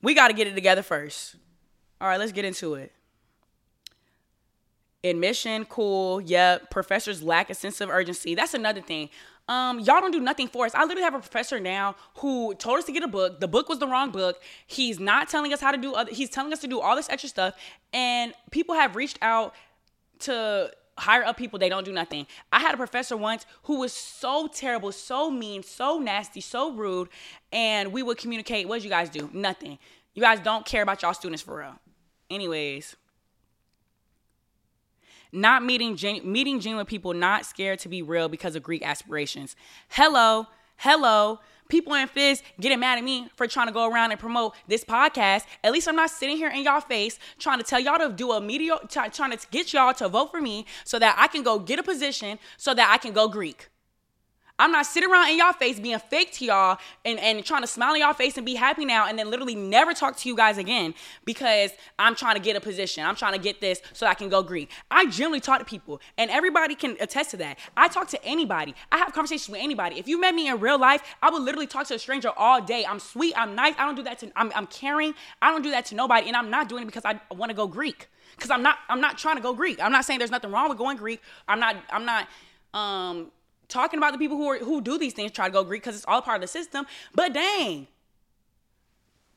We 0.01 0.15
gotta 0.15 0.33
get 0.33 0.47
it 0.47 0.55
together 0.55 0.83
first. 0.83 1.37
All 2.01 2.09
right, 2.09 2.19
let's 2.19 2.33
get 2.33 2.47
into 2.47 2.75
it 2.75 2.93
admission 5.05 5.65
cool 5.67 6.21
yep 6.21 6.71
professors 6.71 7.23
lack 7.23 7.51
a 7.51 7.55
sense 7.55 7.81
of 7.81 7.91
urgency 7.91 8.35
that's 8.35 8.55
another 8.55 8.81
thing 8.81 9.09
um, 9.49 9.79
y'all 9.79 10.01
don't 10.01 10.11
do 10.11 10.21
nothing 10.21 10.49
for 10.49 10.67
us. 10.67 10.75
I 10.75 10.83
literally 10.83 11.03
have 11.03 11.15
a 11.15 11.21
professor 11.21 11.61
now 11.61 11.95
who 12.17 12.55
told 12.55 12.79
us 12.79 12.85
to 12.87 12.93
get 12.93 13.05
a 13.05 13.09
book. 13.09 13.39
The 13.39 13.47
book 13.47 13.69
was 13.69 13.79
the 13.79 13.87
wrong 13.87 14.11
book. 14.11 14.43
He's 14.67 14.99
not 14.99 15.29
telling 15.29 15.53
us 15.53 15.61
how 15.61 15.71
to 15.71 15.79
do 15.79 15.95
other. 15.95 16.13
He's 16.13 16.31
telling 16.31 16.53
us 16.53 16.59
to 16.61 16.67
do 16.67 16.81
all 16.81 16.97
this 16.97 17.09
extra 17.09 17.29
stuff, 17.29 17.55
and 17.93 18.35
people 18.51 18.75
have 18.75 18.97
reached 18.97 19.19
out 19.23 19.55
to 20.21 20.73
hire 20.99 21.25
up 21.25 21.37
people. 21.37 21.59
They 21.59 21.69
don't 21.69 21.85
do 21.85 21.93
nothing. 21.93 22.27
I 22.51 22.59
had 22.59 22.75
a 22.75 22.77
professor 22.77 23.17
once 23.17 23.47
who 23.65 23.81
was 23.81 23.93
so 23.93 24.49
terrible, 24.49 24.91
so 24.91 25.31
mean, 25.31 25.63
so 25.63 25.99
nasty, 25.99 26.41
so 26.41 26.73
rude, 26.73 27.09
and 27.53 27.93
we 27.93 28.03
would 28.03 28.19
communicate. 28.19 28.67
What 28.67 28.77
did 28.77 28.85
you 28.85 28.91
guys 28.91 29.11
do? 29.11 29.31
Nothing. 29.33 29.79
You 30.15 30.23
guys 30.23 30.41
don't 30.41 30.67
care 30.67 30.83
about 30.83 31.03
y'all 31.03 31.15
students 31.15 31.43
for 31.43 31.59
real. 31.59 31.79
Anyways 32.31 32.97
not 35.37 35.65
meeting 35.65 35.97
gen- 35.97 36.21
meeting 36.31 36.59
genuine 36.59 36.87
people 36.87 37.15
not 37.15 37.47
scared 37.47 37.79
to 37.81 37.89
be 37.89 38.03
real 38.03 38.29
because 38.29 38.57
of 38.57 38.63
greek 38.63 38.85
aspirations. 38.85 39.55
Hello 39.89 40.47
hello. 40.77 41.41
People 41.69 41.95
in 41.95 42.07
fizz 42.07 42.43
getting 42.61 42.79
mad 42.79 42.99
at 42.99 43.03
me 43.03 43.29
for 43.35 43.49
trying 43.49 43.67
to 43.67 43.73
go 43.73 43.91
around 43.91 44.13
and 44.13 44.21
promote 44.21 44.55
this 44.69 44.85
podcast. 44.85 45.45
At 45.65 45.73
least 45.73 45.89
i'm 45.89 45.97
not 45.97 46.11
sitting 46.11 46.37
here 46.37 46.49
in 46.49 46.63
y'all 46.63 46.81
face 46.81 47.19
trying 47.39 47.59
to 47.59 47.65
tell 47.65 47.81
y'all 47.81 47.99
to 47.99 48.15
do 48.15 48.33
a 48.33 48.41
media 48.41 48.77
trying 48.89 49.11
to 49.11 49.39
get 49.51 49.73
y'all 49.73 49.93
to 49.95 50.09
vote 50.09 50.31
for 50.31 50.41
me 50.41 50.65
so 50.85 50.99
that 50.99 51.17
i 51.19 51.27
can 51.27 51.43
go 51.43 51.59
get 51.59 51.79
a 51.79 51.83
position 51.83 52.39
so 52.57 52.73
that 52.75 52.89
i 52.93 52.99
can 52.99 53.13
go 53.13 53.27
greek 53.29 53.69
I'm 54.59 54.73
not 54.73 54.87
sitting 54.87 55.11
around 55.11 55.31
in 55.31 55.39
y'all 55.39 55.53
face 55.53 55.79
being 55.79 55.99
fake 55.99 56.33
to 56.35 56.45
y'all 56.45 56.79
and, 57.05 57.19
and 57.21 57.45
trying 57.45 57.63
to 57.63 57.67
smile 57.67 57.95
in 57.95 58.01
y'all 58.01 58.15
face 58.15 58.37
and 58.37 58.47
be 58.47 58.55
happy 58.55 58.85
now 58.85 59.07
and 59.07 59.19
then 59.19 59.31
literally 59.31 59.55
never 59.55 59.93
talk 59.93 60.17
to 60.19 60.29
you 60.29 60.37
guys 60.37 60.59
again 60.59 60.95
because 61.25 61.71
I'm 61.99 62.15
trying 62.15 62.35
to 62.35 62.41
get 62.41 62.57
a 62.57 62.61
position. 62.61 63.05
I'm 63.05 63.17
trying 63.17 63.35
to 63.35 63.39
get 63.39 63.61
this 63.61 63.83
so 63.93 64.07
I 64.07 64.15
can 64.15 64.29
go 64.29 64.43
Greek. 64.43 64.71
I 64.91 65.07
generally 65.07 65.41
talk 65.41 65.59
to 65.59 65.65
people 65.65 66.01
and 66.17 66.31
everybody 66.31 66.75
can 66.75 66.97
attest 67.01 67.33
to 67.33 67.37
that. 67.39 67.59
I 67.77 67.89
talk 67.89 68.09
to 68.09 68.25
anybody. 68.25 68.75
I 68.91 68.99
have 68.99 69.13
conversations 69.13 69.49
with 69.51 69.61
anybody. 69.61 69.99
If 69.99 70.09
you 70.09 70.21
met 70.21 70.35
me 70.35 70.49
in 70.49 70.59
real 70.59 70.79
life, 70.79 71.03
I 71.23 71.31
would 71.31 71.43
literally 71.43 71.67
talk 71.67 71.87
to 71.89 71.95
a 71.95 71.99
stranger 71.99 72.31
all 72.37 72.63
day. 72.63 72.85
I'm 72.89 72.99
sweet. 72.99 73.35
I'm 73.37 73.55
nice. 73.55 73.75
I 73.79 73.85
don't 73.85 73.97
do 73.97 74.05
that 74.05 74.19
to, 74.21 74.33
I'm, 74.37 74.53
I'm 74.55 74.67
caring. 74.67 75.15
I 75.43 75.51
don't 75.51 75.63
do 75.63 75.71
that 75.71 75.87
to 75.87 75.95
nobody. 75.95 76.29
And 76.29 76.37
I'm 76.37 76.51
not 76.51 76.69
doing 76.69 76.83
it 76.83 76.87
because 76.87 77.05
I 77.05 77.21
want 77.35 77.51
to 77.51 77.55
go 77.57 77.67
Greek 77.67 78.09
because 78.37 78.51
I'm 78.51 78.63
not 78.63 78.79
I'm 78.89 79.01
not 79.01 79.19
trying 79.19 79.37
to 79.37 79.43
go 79.43 79.55
Greek. 79.55 79.81
I'm 79.81 79.93
not 79.93 80.05
saying 80.05 80.19
there's 80.19 80.31
nothing 80.31 80.51
wrong 80.51 80.69
with 80.69 80.79
going 80.79 80.97
Greek. 80.97 81.21
I'm 81.49 81.61
not 81.61 81.77
I'm 81.91 82.05
not 82.05 82.29
um 82.75 83.31
talking 83.69 83.99
about 83.99 84.13
the 84.13 84.19
people 84.19 84.37
who 84.37 84.49
are 84.49 84.59
who 84.59 84.81
do 84.81 84.99
these 84.99 85.13
things 85.13 85.33
try 85.33 85.47
to 85.47 85.53
go 85.53 85.65
Greek 85.65 85.83
because 85.83 85.97
it's 85.97 86.05
all 86.07 86.23
part 86.23 86.37
of 86.37 86.43
the 86.43 86.49
system. 86.49 86.87
But 87.15 87.33
dang, 87.33 87.87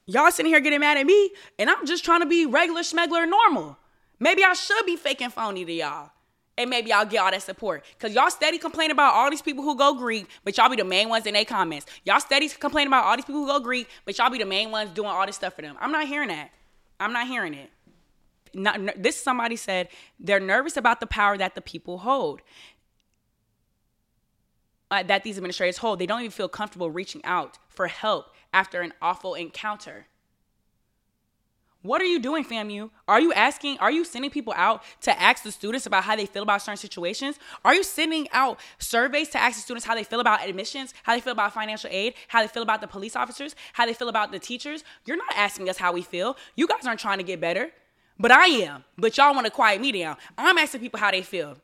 y'all 0.06 0.32
sitting 0.32 0.52
here 0.52 0.60
getting 0.60 0.80
mad 0.80 0.98
at 0.98 1.06
me, 1.06 1.32
and 1.58 1.70
I'm 1.70 1.86
just 1.86 2.04
trying 2.04 2.22
to 2.22 2.26
be 2.26 2.46
regular, 2.46 2.84
smuggler, 2.84 3.26
normal. 3.26 3.78
Maybe 4.20 4.44
I 4.44 4.54
should 4.54 4.86
be 4.86 4.96
faking 4.96 5.30
phony 5.30 5.66
to 5.66 5.72
y'all. 5.72 6.12
And 6.58 6.70
maybe 6.70 6.90
y'all 6.90 7.06
get 7.06 7.20
all 7.20 7.32
that 7.32 7.42
support. 7.42 7.86
Cause 8.00 8.14
y'all 8.14 8.30
steady 8.30 8.58
complain 8.58 8.92
about 8.92 9.14
all 9.14 9.30
these 9.30 9.42
people 9.42 9.64
who 9.64 9.78
go 9.78 9.94
Greek, 9.94 10.28
but 10.44 10.58
y'all 10.58 10.68
be 10.68 10.76
the 10.76 10.84
main 10.84 11.08
ones 11.08 11.26
in 11.26 11.34
their 11.34 11.46
comments. 11.46 11.86
Y'all 12.04 12.20
steady 12.20 12.50
complain 12.50 12.88
about 12.88 13.06
all 13.06 13.16
these 13.16 13.24
people 13.24 13.42
who 13.42 13.48
go 13.48 13.62
Greek, 13.62 13.88
but 14.04 14.18
y'all 14.18 14.30
be 14.30 14.40
the 14.40 14.46
main 14.46 14.70
ones 14.70 14.90
doing 14.92 15.08
all 15.08 15.26
this 15.26 15.38
stuff 15.38 15.54
for 15.54 15.62
them. 15.62 15.78
I'm 15.80 15.94
not 15.94 16.06
hearing 16.06 16.28
that. 16.28 16.52
I'm 17.00 17.14
not 17.14 17.28
hearing 17.28 17.54
it. 17.54 17.70
Not, 18.54 19.02
this 19.02 19.16
somebody 19.16 19.56
said 19.56 19.88
they're 20.20 20.40
nervous 20.40 20.76
about 20.76 21.00
the 21.00 21.08
power 21.08 21.38
that 21.38 21.56
the 21.56 21.62
people 21.62 22.00
hold 22.00 22.42
uh, 24.92 25.04
that 25.04 25.24
these 25.24 25.38
administrators 25.38 25.78
hold. 25.78 26.00
They 26.00 26.06
don't 26.06 26.22
even 26.22 26.32
feel 26.32 26.50
comfortable 26.50 26.90
reaching 26.90 27.24
out 27.24 27.58
for 27.68 27.88
help 27.88 28.34
after 28.54 28.82
an 28.82 28.94
awful 29.02 29.36
encounter. 29.36 30.08
What 31.82 32.02
are 32.02 32.06
you 32.06 32.20
doing, 32.20 32.44
FAMU? 32.44 32.90
Are 33.08 33.22
you 33.22 33.32
asking, 33.32 33.78
are 33.78 33.90
you 33.90 34.04
sending 34.04 34.30
people 34.30 34.54
out 34.58 34.84
to 35.02 35.18
ask 35.18 35.44
the 35.44 35.52
students 35.52 35.86
about 35.86 36.04
how 36.04 36.14
they 36.14 36.26
feel 36.26 36.44
about 36.44 36.62
certain 36.62 36.76
situations? 36.76 37.40
Are 37.64 37.74
you 37.74 37.84
sending 37.84 38.28
out 38.34 38.60
surveys 38.80 39.30
to 39.30 39.38
ask 39.38 39.56
the 39.56 39.62
students 39.62 39.86
how 39.86 39.96
they 39.96 40.04
feel 40.04 40.20
about 40.20 40.46
admissions, 40.46 40.94
how 41.04 41.16
they 41.16 41.22
feel 41.22 41.32
about 41.32 41.54
financial 41.54 41.90
aid, 41.94 42.16
how 42.28 42.42
they 42.42 42.50
feel 42.50 42.64
about 42.64 42.82
the 42.82 42.88
police 42.88 43.16
officers, 43.16 43.56
how 43.72 43.86
they 43.86 43.94
feel 43.94 44.10
about 44.10 44.34
the 44.34 44.40
teachers? 44.40 44.84
You're 45.06 45.16
not 45.16 45.32
asking 45.38 45.70
us 45.70 45.78
how 45.78 45.94
we 45.94 46.02
feel. 46.02 46.36
You 46.58 46.68
guys 46.68 46.86
aren't 46.86 47.00
trying 47.00 47.20
to 47.20 47.24
get 47.24 47.40
better, 47.40 47.72
but 48.20 48.32
I 48.32 48.48
am. 48.48 48.84
But 48.98 49.16
y'all 49.18 49.34
want 49.34 49.46
to 49.46 49.52
quiet 49.52 49.80
me 49.80 49.94
down. 49.94 50.18
I'm 50.38 50.58
asking 50.58 50.82
people 50.82 51.00
how 51.00 51.12
they 51.12 51.22
feel. 51.22 51.56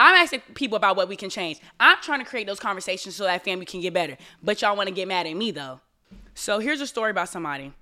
I'm 0.00 0.14
asking 0.14 0.40
people 0.54 0.76
about 0.76 0.96
what 0.96 1.08
we 1.08 1.16
can 1.16 1.28
change. 1.28 1.60
I'm 1.78 1.98
trying 2.00 2.20
to 2.20 2.24
create 2.24 2.46
those 2.46 2.58
conversations 2.58 3.16
so 3.16 3.24
that 3.24 3.44
family 3.44 3.66
can 3.66 3.82
get 3.82 3.92
better. 3.92 4.16
But 4.42 4.62
y'all 4.62 4.74
want 4.74 4.88
to 4.88 4.94
get 4.94 5.06
mad 5.06 5.26
at 5.26 5.36
me 5.36 5.50
though. 5.50 5.80
So 6.34 6.58
here's 6.58 6.80
a 6.80 6.86
story 6.86 7.10
about 7.10 7.28
somebody. 7.28 7.74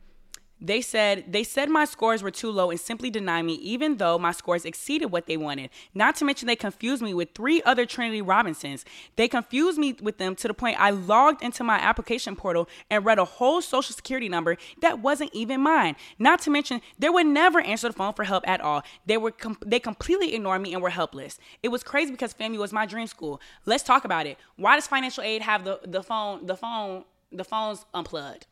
They 0.60 0.80
said 0.80 1.32
they 1.32 1.44
said 1.44 1.68
my 1.68 1.84
scores 1.84 2.22
were 2.22 2.32
too 2.32 2.50
low 2.50 2.70
and 2.70 2.80
simply 2.80 3.10
denied 3.10 3.42
me 3.42 3.54
even 3.54 3.98
though 3.98 4.18
my 4.18 4.32
scores 4.32 4.64
exceeded 4.64 5.06
what 5.06 5.26
they 5.26 5.36
wanted. 5.36 5.70
Not 5.94 6.16
to 6.16 6.24
mention 6.24 6.46
they 6.48 6.56
confused 6.56 7.00
me 7.00 7.14
with 7.14 7.32
three 7.32 7.62
other 7.62 7.86
Trinity 7.86 8.20
Robinsons. 8.20 8.84
They 9.14 9.28
confused 9.28 9.78
me 9.78 9.94
with 10.02 10.18
them 10.18 10.34
to 10.36 10.48
the 10.48 10.54
point 10.54 10.80
I 10.80 10.90
logged 10.90 11.42
into 11.42 11.62
my 11.62 11.76
application 11.76 12.34
portal 12.34 12.68
and 12.90 13.04
read 13.04 13.18
a 13.20 13.24
whole 13.24 13.62
social 13.62 13.94
security 13.94 14.28
number 14.28 14.56
that 14.80 14.98
wasn't 14.98 15.30
even 15.32 15.60
mine. 15.60 15.94
Not 16.18 16.40
to 16.42 16.50
mention 16.50 16.80
they 16.98 17.08
would 17.08 17.26
never 17.26 17.60
answer 17.60 17.88
the 17.88 17.94
phone 17.94 18.14
for 18.14 18.24
help 18.24 18.46
at 18.48 18.60
all. 18.60 18.82
They 19.06 19.16
were 19.16 19.30
com- 19.30 19.58
they 19.64 19.78
completely 19.78 20.34
ignored 20.34 20.62
me 20.62 20.74
and 20.74 20.82
were 20.82 20.90
helpless. 20.90 21.38
It 21.62 21.68
was 21.68 21.84
crazy 21.84 22.10
because 22.10 22.34
FAMU 22.34 22.58
was 22.58 22.72
my 22.72 22.84
dream 22.84 23.06
school. 23.06 23.40
Let's 23.64 23.84
talk 23.84 24.04
about 24.04 24.26
it. 24.26 24.38
Why 24.56 24.74
does 24.74 24.88
financial 24.88 25.22
aid 25.22 25.42
have 25.42 25.64
the 25.64 25.78
the 25.84 26.02
phone 26.02 26.46
the 26.46 26.56
phone 26.56 27.04
the 27.30 27.44
phones 27.44 27.84
unplugged? 27.94 28.46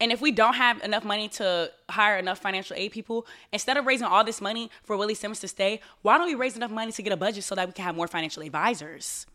And 0.00 0.12
if 0.12 0.20
we 0.20 0.30
don't 0.30 0.54
have 0.54 0.82
enough 0.82 1.04
money 1.04 1.28
to 1.30 1.70
hire 1.88 2.16
enough 2.16 2.38
financial 2.38 2.76
aid 2.76 2.92
people, 2.92 3.26
instead 3.52 3.76
of 3.76 3.86
raising 3.86 4.06
all 4.06 4.24
this 4.24 4.40
money 4.40 4.70
for 4.84 4.96
Willie 4.96 5.14
Simmons 5.14 5.40
to 5.40 5.48
stay, 5.48 5.80
why 6.02 6.18
don't 6.18 6.26
we 6.26 6.34
raise 6.34 6.56
enough 6.56 6.70
money 6.70 6.92
to 6.92 7.02
get 7.02 7.12
a 7.12 7.16
budget 7.16 7.44
so 7.44 7.54
that 7.54 7.66
we 7.66 7.72
can 7.72 7.84
have 7.84 7.96
more 7.96 8.08
financial 8.08 8.42
advisors? 8.42 9.26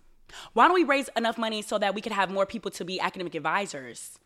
Why 0.53 0.67
don't 0.67 0.75
we 0.75 0.83
raise 0.83 1.09
enough 1.15 1.37
money 1.37 1.61
so 1.61 1.77
that 1.77 1.93
we 1.93 2.01
could 2.01 2.11
have 2.11 2.31
more 2.31 2.45
people 2.45 2.71
to 2.71 2.85
be 2.85 2.99
academic 2.99 3.35
advisors? 3.35 4.17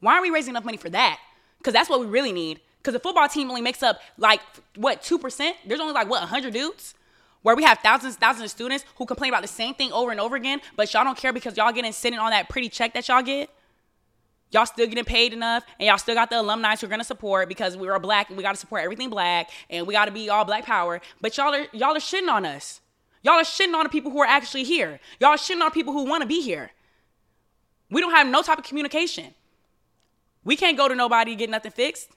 Why 0.00 0.12
aren't 0.12 0.22
we 0.22 0.30
raising 0.30 0.50
enough 0.50 0.64
money 0.64 0.76
for 0.76 0.90
that? 0.90 1.20
Because 1.58 1.72
that's 1.72 1.88
what 1.88 2.00
we 2.00 2.06
really 2.06 2.32
need. 2.32 2.60
Because 2.78 2.94
the 2.94 3.00
football 3.00 3.28
team 3.28 3.48
only 3.48 3.62
makes 3.62 3.82
up 3.82 4.00
like 4.18 4.40
what 4.74 5.02
two 5.02 5.18
percent. 5.18 5.56
There's 5.64 5.80
only 5.80 5.94
like 5.94 6.10
what 6.10 6.22
hundred 6.24 6.52
dudes. 6.52 6.94
Where 7.42 7.56
we 7.56 7.64
have 7.64 7.78
thousands, 7.78 8.16
thousands 8.16 8.44
of 8.44 8.50
students 8.50 8.84
who 8.96 9.06
complain 9.06 9.30
about 9.30 9.42
the 9.42 9.48
same 9.48 9.74
thing 9.74 9.92
over 9.92 10.12
and 10.12 10.20
over 10.20 10.36
again, 10.36 10.60
but 10.76 10.92
y'all 10.92 11.02
don't 11.02 11.18
care 11.18 11.32
because 11.32 11.56
y'all 11.56 11.72
getting 11.72 11.92
sitting 11.92 12.18
on 12.18 12.30
that 12.30 12.48
pretty 12.48 12.68
check 12.68 12.94
that 12.94 13.08
y'all 13.08 13.22
get 13.22 13.50
y'all 14.52 14.66
still 14.66 14.86
getting 14.86 15.04
paid 15.04 15.32
enough 15.32 15.64
and 15.78 15.86
y'all 15.86 15.98
still 15.98 16.14
got 16.14 16.30
the 16.30 16.40
alumni 16.40 16.76
who 16.76 16.86
are 16.86 16.90
gonna 16.90 17.04
support 17.04 17.48
because 17.48 17.76
we 17.76 17.88
are 17.88 17.98
black 17.98 18.28
and 18.28 18.36
we 18.36 18.42
gotta 18.42 18.58
support 18.58 18.82
everything 18.82 19.10
black 19.10 19.50
and 19.70 19.86
we 19.86 19.94
gotta 19.94 20.12
be 20.12 20.28
all 20.28 20.44
black 20.44 20.64
power. 20.64 21.00
But 21.20 21.36
y'all 21.36 21.54
are 21.54 21.66
y'all 21.72 21.96
are 21.96 22.00
shitting 22.00 22.28
on 22.28 22.44
us. 22.44 22.80
Y'all 23.22 23.34
are 23.34 23.42
shitting 23.42 23.74
on 23.74 23.84
the 23.84 23.88
people 23.88 24.10
who 24.10 24.20
are 24.20 24.26
actually 24.26 24.64
here. 24.64 25.00
Y'all 25.20 25.30
are 25.30 25.36
shitting 25.36 25.62
on 25.62 25.70
people 25.70 25.92
who 25.92 26.04
wanna 26.04 26.26
be 26.26 26.42
here. 26.42 26.70
We 27.90 28.00
don't 28.00 28.12
have 28.12 28.26
no 28.26 28.42
type 28.42 28.58
of 28.58 28.64
communication. 28.64 29.34
We 30.44 30.56
can't 30.56 30.76
go 30.76 30.88
to 30.88 30.94
nobody 30.94 31.32
to 31.32 31.36
get 31.36 31.50
nothing 31.50 31.72
fixed. 31.72 32.10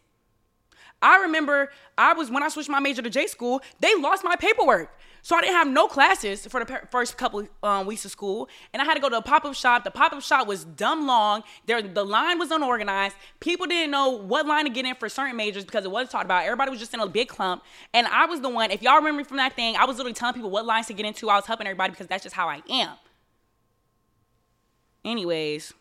I 1.01 1.21
remember 1.21 1.71
I 1.97 2.13
was 2.13 2.31
when 2.31 2.43
I 2.43 2.49
switched 2.49 2.69
my 2.69 2.79
major 2.79 3.01
to 3.01 3.09
J 3.09 3.27
school, 3.27 3.61
they 3.79 3.95
lost 3.95 4.23
my 4.23 4.35
paperwork. 4.35 4.91
So 5.21 5.35
I 5.35 5.41
didn't 5.41 5.55
have 5.55 5.67
no 5.67 5.87
classes 5.87 6.45
for 6.45 6.63
the 6.63 6.81
first 6.91 7.17
couple 7.17 7.47
um, 7.63 7.87
weeks 7.87 8.05
of 8.05 8.11
school, 8.11 8.47
and 8.71 8.79
I 8.79 8.85
had 8.85 8.93
to 8.93 8.99
go 8.99 9.09
to 9.09 9.17
a 9.17 9.23
pop-up 9.23 9.55
shop. 9.55 9.83
The 9.83 9.89
pop-up 9.89 10.21
shop 10.21 10.45
was 10.45 10.65
dumb 10.65 11.07
long. 11.07 11.41
There, 11.65 11.81
the 11.81 12.03
line 12.03 12.37
was 12.37 12.51
unorganized. 12.51 13.15
People 13.39 13.65
didn't 13.65 13.89
know 13.89 14.09
what 14.11 14.45
line 14.45 14.65
to 14.65 14.69
get 14.69 14.85
in 14.85 14.93
for 14.93 15.09
certain 15.09 15.35
majors 15.35 15.65
because 15.65 15.83
it 15.83 15.89
wasn't 15.89 16.11
talked 16.11 16.25
about. 16.25 16.43
Everybody 16.43 16.69
was 16.69 16.79
just 16.79 16.93
in 16.93 16.99
a 16.99 17.07
big 17.07 17.27
clump, 17.27 17.63
and 17.91 18.05
I 18.05 18.27
was 18.27 18.41
the 18.41 18.49
one. 18.49 18.69
If 18.69 18.83
y'all 18.83 18.97
remember 18.97 19.23
from 19.23 19.37
that 19.37 19.55
thing, 19.55 19.75
I 19.75 19.85
was 19.85 19.97
literally 19.97 20.13
telling 20.13 20.35
people 20.35 20.51
what 20.51 20.63
lines 20.63 20.85
to 20.87 20.93
get 20.93 21.07
into. 21.07 21.27
I 21.27 21.37
was 21.37 21.47
helping 21.47 21.65
everybody 21.65 21.89
because 21.89 22.05
that's 22.05 22.21
just 22.21 22.35
how 22.35 22.47
I 22.47 22.61
am. 22.69 22.91
Anyways. 25.03 25.73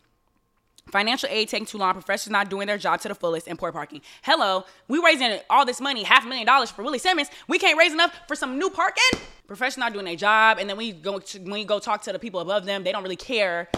Financial 0.91 1.29
aid 1.31 1.49
taking 1.49 1.67
too 1.67 1.79
long, 1.79 1.93
professors 1.95 2.31
not 2.31 2.51
doing 2.51 2.67
their 2.67 2.79
job 2.79 3.01
to 3.01 3.09
the 3.09 3.15
fullest, 3.15 3.49
and 3.49 3.59
poor 3.59 3.73
parking. 3.73 4.03
Hello, 4.23 4.65
we 4.87 4.99
raising 4.99 5.41
all 5.49 5.65
this 5.65 5.81
money, 5.81 6.03
half 6.03 6.25
a 6.25 6.29
million 6.29 6.47
dollars 6.47 6.71
for 6.71 6.83
Willie 6.83 6.99
Simmons. 6.99 7.29
We 7.49 7.59
can't 7.59 7.79
raise 7.79 7.93
enough 7.93 8.15
for 8.29 8.37
some 8.37 8.59
new 8.59 8.71
parking. 8.71 9.19
Professors 9.47 9.79
not 9.79 9.93
doing 9.93 10.05
their 10.05 10.17
job, 10.17 10.59
and 10.59 10.69
then 10.69 10.77
we 10.77 10.93
go 10.93 11.19
to, 11.19 11.39
when 11.41 11.59
you 11.59 11.67
go 11.67 11.79
talk 11.79 12.03
to 12.03 12.13
the 12.13 12.19
people 12.19 12.41
above 12.41 12.65
them, 12.65 12.85
they 12.85 12.93
don't 12.93 13.03
really 13.03 13.17
care. 13.17 13.69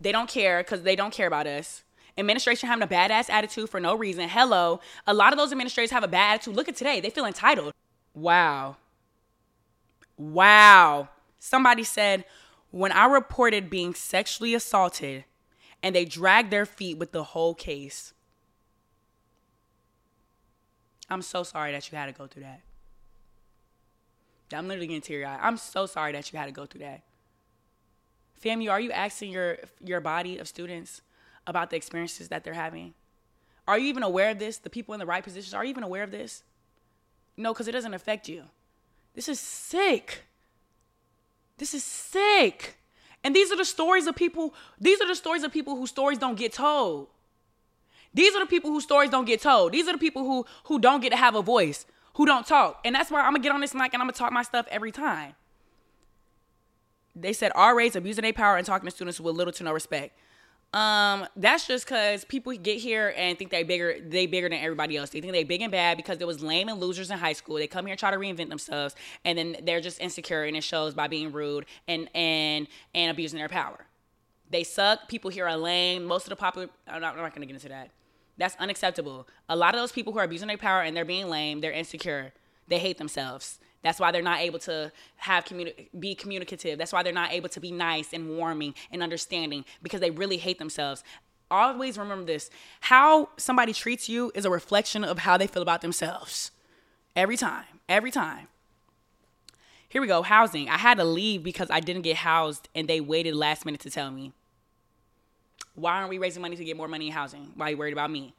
They 0.00 0.12
don't 0.12 0.28
care 0.28 0.62
because 0.62 0.82
they 0.82 0.96
don't 0.96 1.12
care 1.12 1.26
about 1.26 1.46
us. 1.46 1.82
Administration 2.16 2.68
having 2.68 2.82
a 2.82 2.86
badass 2.86 3.28
attitude 3.28 3.68
for 3.68 3.80
no 3.80 3.96
reason. 3.96 4.28
Hello, 4.28 4.80
a 5.06 5.12
lot 5.12 5.32
of 5.32 5.38
those 5.38 5.50
administrators 5.50 5.90
have 5.90 6.04
a 6.04 6.08
bad 6.08 6.34
attitude. 6.34 6.54
Look 6.54 6.68
at 6.68 6.76
today, 6.76 7.00
they 7.00 7.10
feel 7.10 7.26
entitled. 7.26 7.72
Wow. 8.14 8.76
Wow. 10.16 11.08
Somebody 11.38 11.82
said, 11.82 12.24
when 12.70 12.92
I 12.92 13.06
reported 13.06 13.68
being 13.68 13.94
sexually 13.94 14.54
assaulted 14.54 15.24
and 15.84 15.94
they 15.94 16.06
dragged 16.06 16.50
their 16.50 16.64
feet 16.64 16.96
with 16.96 17.12
the 17.12 17.22
whole 17.22 17.54
case. 17.54 18.14
I'm 21.10 21.20
so 21.20 21.42
sorry 21.42 21.72
that 21.72 21.92
you 21.92 21.98
had 21.98 22.06
to 22.06 22.12
go 22.12 22.26
through 22.26 22.44
that. 22.44 22.62
I'm 24.50 24.66
literally 24.66 24.86
getting 24.86 25.02
teary 25.02 25.26
eyed. 25.26 25.40
I'm 25.42 25.58
so 25.58 25.84
sorry 25.84 26.12
that 26.12 26.32
you 26.32 26.38
had 26.38 26.46
to 26.46 26.52
go 26.52 26.64
through 26.64 26.80
that. 26.80 27.02
FAMU, 28.42 28.70
are 28.70 28.80
you 28.80 28.92
asking 28.92 29.30
your 29.30 29.58
your 29.84 30.00
body 30.00 30.38
of 30.38 30.48
students 30.48 31.02
about 31.46 31.68
the 31.68 31.76
experiences 31.76 32.28
that 32.28 32.44
they're 32.44 32.54
having? 32.54 32.94
Are 33.68 33.78
you 33.78 33.88
even 33.88 34.02
aware 34.02 34.30
of 34.30 34.38
this? 34.38 34.56
The 34.56 34.70
people 34.70 34.94
in 34.94 35.00
the 35.00 35.06
right 35.06 35.22
positions, 35.22 35.52
are 35.52 35.64
you 35.64 35.70
even 35.70 35.82
aware 35.82 36.02
of 36.02 36.10
this? 36.10 36.44
No, 37.36 37.52
because 37.52 37.68
it 37.68 37.72
doesn't 37.72 37.92
affect 37.92 38.26
you. 38.26 38.44
This 39.14 39.28
is 39.28 39.38
sick. 39.38 40.22
This 41.58 41.74
is 41.74 41.84
sick. 41.84 42.78
And 43.24 43.34
these 43.34 43.50
are 43.50 43.56
the 43.56 43.64
stories 43.64 44.06
of 44.06 44.14
people, 44.14 44.54
these 44.78 45.00
are 45.00 45.08
the 45.08 45.14
stories 45.14 45.42
of 45.42 45.50
people 45.50 45.76
whose 45.76 45.90
stories 45.90 46.18
don't 46.18 46.38
get 46.38 46.52
told. 46.52 47.08
These 48.12 48.36
are 48.36 48.40
the 48.40 48.46
people 48.46 48.70
whose 48.70 48.84
stories 48.84 49.10
don't 49.10 49.24
get 49.24 49.40
told. 49.40 49.72
These 49.72 49.88
are 49.88 49.92
the 49.92 49.98
people 49.98 50.22
who 50.22 50.46
who 50.64 50.78
don't 50.78 51.00
get 51.00 51.10
to 51.10 51.16
have 51.16 51.34
a 51.34 51.42
voice, 51.42 51.86
who 52.14 52.26
don't 52.26 52.46
talk. 52.46 52.80
And 52.84 52.94
that's 52.94 53.10
why 53.10 53.22
I'm 53.22 53.32
gonna 53.32 53.42
get 53.42 53.52
on 53.52 53.60
this 53.60 53.74
mic 53.74 53.92
and 53.92 54.02
I'm 54.02 54.06
gonna 54.06 54.12
talk 54.12 54.30
my 54.30 54.42
stuff 54.42 54.66
every 54.70 54.92
time. 54.92 55.34
They 57.16 57.32
said 57.32 57.50
RAs 57.56 57.96
abusing 57.96 58.22
their 58.22 58.32
power 58.32 58.56
and 58.56 58.66
talking 58.66 58.86
to 58.86 58.94
students 58.94 59.18
with 59.20 59.34
little 59.34 59.52
to 59.54 59.64
no 59.64 59.72
respect. 59.72 60.16
Um, 60.74 61.28
that's 61.36 61.68
just 61.68 61.86
because 61.86 62.24
people 62.24 62.52
get 62.54 62.78
here 62.78 63.14
and 63.16 63.38
think 63.38 63.52
they 63.52 63.62
bigger, 63.62 63.96
they 64.04 64.26
bigger 64.26 64.48
than 64.48 64.58
everybody 64.58 64.96
else. 64.96 65.10
They 65.10 65.20
think 65.20 65.32
they 65.32 65.44
big 65.44 65.62
and 65.62 65.70
bad 65.70 65.96
because 65.96 66.18
there 66.18 66.26
was 66.26 66.42
lame 66.42 66.68
and 66.68 66.80
losers 66.80 67.12
in 67.12 67.18
high 67.18 67.32
school. 67.32 67.56
They 67.56 67.68
come 67.68 67.86
here 67.86 67.92
and 67.92 67.98
try 67.98 68.10
to 68.10 68.16
reinvent 68.16 68.48
themselves, 68.48 68.96
and 69.24 69.38
then 69.38 69.56
they're 69.62 69.80
just 69.80 70.00
insecure, 70.00 70.42
and 70.42 70.56
it 70.56 70.64
shows 70.64 70.92
by 70.92 71.06
being 71.06 71.30
rude 71.30 71.66
and 71.86 72.10
and 72.12 72.66
and 72.92 73.12
abusing 73.12 73.38
their 73.38 73.48
power. 73.48 73.86
They 74.50 74.64
suck. 74.64 75.08
People 75.08 75.30
here 75.30 75.46
are 75.46 75.56
lame. 75.56 76.04
Most 76.04 76.24
of 76.24 76.30
the 76.30 76.36
popular, 76.36 76.68
I'm 76.88 77.00
not, 77.00 77.14
I'm 77.14 77.22
not 77.22 77.32
gonna 77.34 77.46
get 77.46 77.54
into 77.54 77.68
that. 77.68 77.90
That's 78.36 78.56
unacceptable. 78.58 79.28
A 79.48 79.54
lot 79.54 79.76
of 79.76 79.80
those 79.80 79.92
people 79.92 80.12
who 80.12 80.18
are 80.18 80.24
abusing 80.24 80.48
their 80.48 80.58
power 80.58 80.82
and 80.82 80.96
they're 80.96 81.04
being 81.04 81.30
lame, 81.30 81.60
they're 81.60 81.70
insecure. 81.70 82.32
They 82.66 82.80
hate 82.80 82.98
themselves. 82.98 83.60
That's 83.84 84.00
why 84.00 84.10
they're 84.10 84.22
not 84.22 84.40
able 84.40 84.58
to 84.60 84.90
have 85.16 85.44
communi- 85.44 85.88
be 86.00 86.14
communicative. 86.14 86.78
That's 86.78 86.92
why 86.92 87.02
they're 87.02 87.12
not 87.12 87.32
able 87.32 87.50
to 87.50 87.60
be 87.60 87.70
nice 87.70 88.14
and 88.14 88.36
warming 88.38 88.74
and 88.90 89.02
understanding 89.02 89.66
because 89.82 90.00
they 90.00 90.10
really 90.10 90.38
hate 90.38 90.58
themselves. 90.58 91.04
Always 91.50 91.98
remember 91.98 92.24
this 92.24 92.50
how 92.80 93.28
somebody 93.36 93.74
treats 93.74 94.08
you 94.08 94.32
is 94.34 94.46
a 94.46 94.50
reflection 94.50 95.04
of 95.04 95.18
how 95.18 95.36
they 95.36 95.46
feel 95.46 95.60
about 95.60 95.82
themselves. 95.82 96.50
Every 97.14 97.36
time, 97.36 97.66
every 97.86 98.10
time. 98.10 98.48
Here 99.86 100.00
we 100.00 100.08
go 100.08 100.22
housing. 100.22 100.70
I 100.70 100.78
had 100.78 100.96
to 100.96 101.04
leave 101.04 101.44
because 101.44 101.70
I 101.70 101.80
didn't 101.80 102.02
get 102.02 102.16
housed 102.16 102.70
and 102.74 102.88
they 102.88 103.02
waited 103.02 103.34
last 103.34 103.66
minute 103.66 103.82
to 103.82 103.90
tell 103.90 104.10
me. 104.10 104.32
Why 105.74 105.98
aren't 105.98 106.08
we 106.08 106.18
raising 106.18 106.40
money 106.40 106.56
to 106.56 106.64
get 106.64 106.76
more 106.76 106.88
money 106.88 107.08
in 107.08 107.12
housing? 107.12 107.52
Why 107.54 107.66
are 107.66 107.70
you 107.72 107.76
worried 107.76 107.92
about 107.92 108.10
me? 108.10 108.32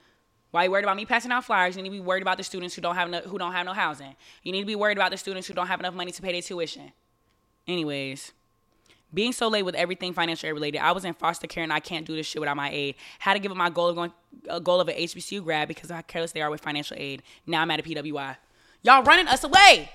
Why 0.55 0.63
you 0.63 0.71
worried 0.71 0.85
about 0.85 0.95
me 0.95 1.05
passing 1.05 1.33
out 1.33 1.43
flyers? 1.43 1.75
You 1.75 1.83
need 1.83 1.89
to 1.89 1.95
be 1.95 1.99
worried 1.99 2.21
about 2.21 2.37
the 2.37 2.43
students 2.43 2.73
who 2.73 2.81
don't 2.81 2.95
have 2.95 3.09
no, 3.09 3.19
who 3.19 3.37
don't 3.37 3.51
have 3.51 3.65
no 3.65 3.73
housing. 3.73 4.15
You 4.41 4.53
need 4.53 4.61
to 4.61 4.65
be 4.65 4.77
worried 4.77 4.97
about 4.97 5.11
the 5.11 5.17
students 5.17 5.49
who 5.49 5.53
don't 5.53 5.67
have 5.67 5.81
enough 5.81 5.93
money 5.93 6.13
to 6.13 6.21
pay 6.21 6.31
their 6.31 6.41
tuition. 6.41 6.93
Anyways, 7.67 8.31
being 9.13 9.33
so 9.33 9.49
late 9.49 9.63
with 9.63 9.75
everything 9.75 10.13
financial 10.13 10.47
aid 10.47 10.53
related, 10.53 10.79
I 10.79 10.93
was 10.93 11.03
in 11.03 11.13
foster 11.13 11.45
care 11.45 11.65
and 11.65 11.73
I 11.73 11.81
can't 11.81 12.07
do 12.07 12.15
this 12.15 12.25
shit 12.25 12.39
without 12.39 12.55
my 12.55 12.69
aid. 12.69 12.95
Had 13.19 13.33
to 13.33 13.39
give 13.39 13.51
up 13.51 13.57
my 13.57 13.69
goal 13.69 13.89
of 13.89 13.97
going 13.97 14.13
a 14.47 14.61
goal 14.61 14.79
of 14.79 14.87
an 14.87 14.95
HBCU 14.95 15.43
grad 15.43 15.67
because 15.67 15.89
of 15.89 15.97
how 15.97 16.01
careless 16.03 16.31
they 16.31 16.41
are 16.41 16.49
with 16.49 16.61
financial 16.61 16.95
aid. 16.97 17.21
Now 17.45 17.61
I'm 17.61 17.71
at 17.71 17.81
a 17.81 17.83
PWI. 17.83 18.37
Y'all 18.81 19.03
running 19.03 19.27
us 19.27 19.43
away. 19.43 19.91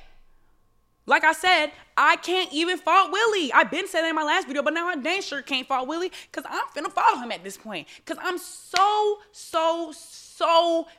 Like 1.07 1.25
I 1.25 1.33
said, 1.33 1.73
I 1.97 2.17
can't 2.17 2.53
even 2.53 2.77
fault 2.77 3.11
Willie. 3.11 3.51
I've 3.55 3.71
been 3.71 3.89
saying 3.89 4.05
that 4.05 4.11
in 4.11 4.15
my 4.15 4.25
last 4.25 4.47
video, 4.47 4.63
but 4.63 4.75
now 4.75 4.89
I 4.89 4.97
dang 4.97 5.23
sure 5.23 5.41
can't 5.41 5.67
fault 5.67 5.89
Willie 5.89 6.13
because 6.31 6.45
I'm 6.47 6.65
finna 6.77 6.93
follow 6.93 7.23
him 7.23 7.33
at 7.33 7.43
this 7.43 7.57
point. 7.57 7.89
Because 8.05 8.19
I'm 8.23 8.37
so, 8.37 9.21
so, 9.33 9.93
so 9.93 10.30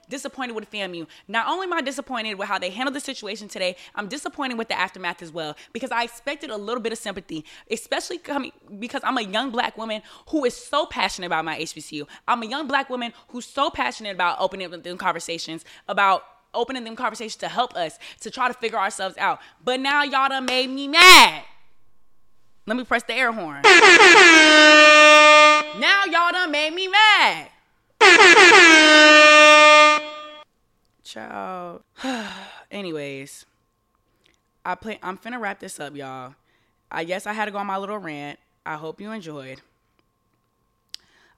disappointed 0.10 0.54
with 0.54 0.69
FAMU. 0.71 1.08
Not 1.27 1.47
only 1.47 1.65
am 1.65 1.73
I 1.73 1.82
disappointed 1.82 2.36
with 2.36 2.47
how 2.47 2.60
they 2.60 2.69
handled 2.69 2.95
the 2.95 2.99
situation 2.99 3.47
today, 3.47 3.75
I'm 3.95 4.08
disappointed 4.08 4.58
with 4.58 4.67
the 4.67 4.77
aftermath 4.77 5.21
as 5.21 5.32
well 5.32 5.56
because 5.73 5.91
I 5.91 6.04
expected 6.04 6.49
a 6.49 6.58
little 6.58 6.82
bit 6.82 6.91
of 6.91 6.97
sympathy, 6.97 7.45
especially 7.69 8.17
coming 8.17 8.51
because 8.80 9.01
I'm 9.04 9.17
a 9.17 9.21
young 9.21 9.51
black 9.51 9.77
woman 9.77 10.01
who 10.30 10.45
is 10.45 10.56
so 10.56 10.86
passionate 10.86 11.27
about 11.27 11.45
my 11.45 11.58
HBCU. 11.60 12.08
I'm 12.27 12.43
a 12.43 12.45
young 12.45 12.67
black 12.67 12.89
woman 12.89 13.13
who's 13.30 13.45
so 13.45 13.69
passionate 13.69 14.12
about 14.12 14.38
opening 14.39 14.73
up 14.73 14.84
them 14.84 14.97
conversations 14.97 15.65
about 15.88 16.23
opening 16.54 16.84
them 16.84 16.95
conversations 16.95 17.38
to 17.38 17.47
help 17.47 17.75
us 17.75 17.97
to 18.19 18.30
try 18.30 18.47
to 18.47 18.54
figure 18.54 18.77
ourselves 18.77 19.17
out. 19.17 19.39
But 19.63 19.80
now 19.80 20.04
y'all 20.04 20.30
done 20.30 20.45
made 20.45 20.69
me 20.69 20.88
mad. 20.88 21.43
Let 22.67 22.77
me 22.77 22.84
press 22.84 23.04
the 23.04 23.13
air 23.13 23.32
horn. 23.32 23.62
now 23.63 23.73
y'all 26.06 26.32
done 26.32 26.51
made 26.51 26.73
me 26.73 26.88
mad. 26.88 27.49
Child. 31.12 31.84
Anyways, 32.71 33.45
I 34.63 34.76
play 34.76 34.97
I'm 35.04 35.17
finna 35.17 35.41
wrap 35.41 35.60
this 35.60 35.78
up, 35.78 35.93
y'all. 35.93 36.36
I 36.89 37.04
guess 37.04 37.28
I 37.28 37.34
had 37.34 37.45
to 37.45 37.52
go 37.52 37.58
on 37.58 37.67
my 37.67 37.78
little 37.78 37.97
rant. 37.97 38.39
I 38.65 38.76
hope 38.76 39.02
you 39.02 39.12
enjoyed. 39.12 39.62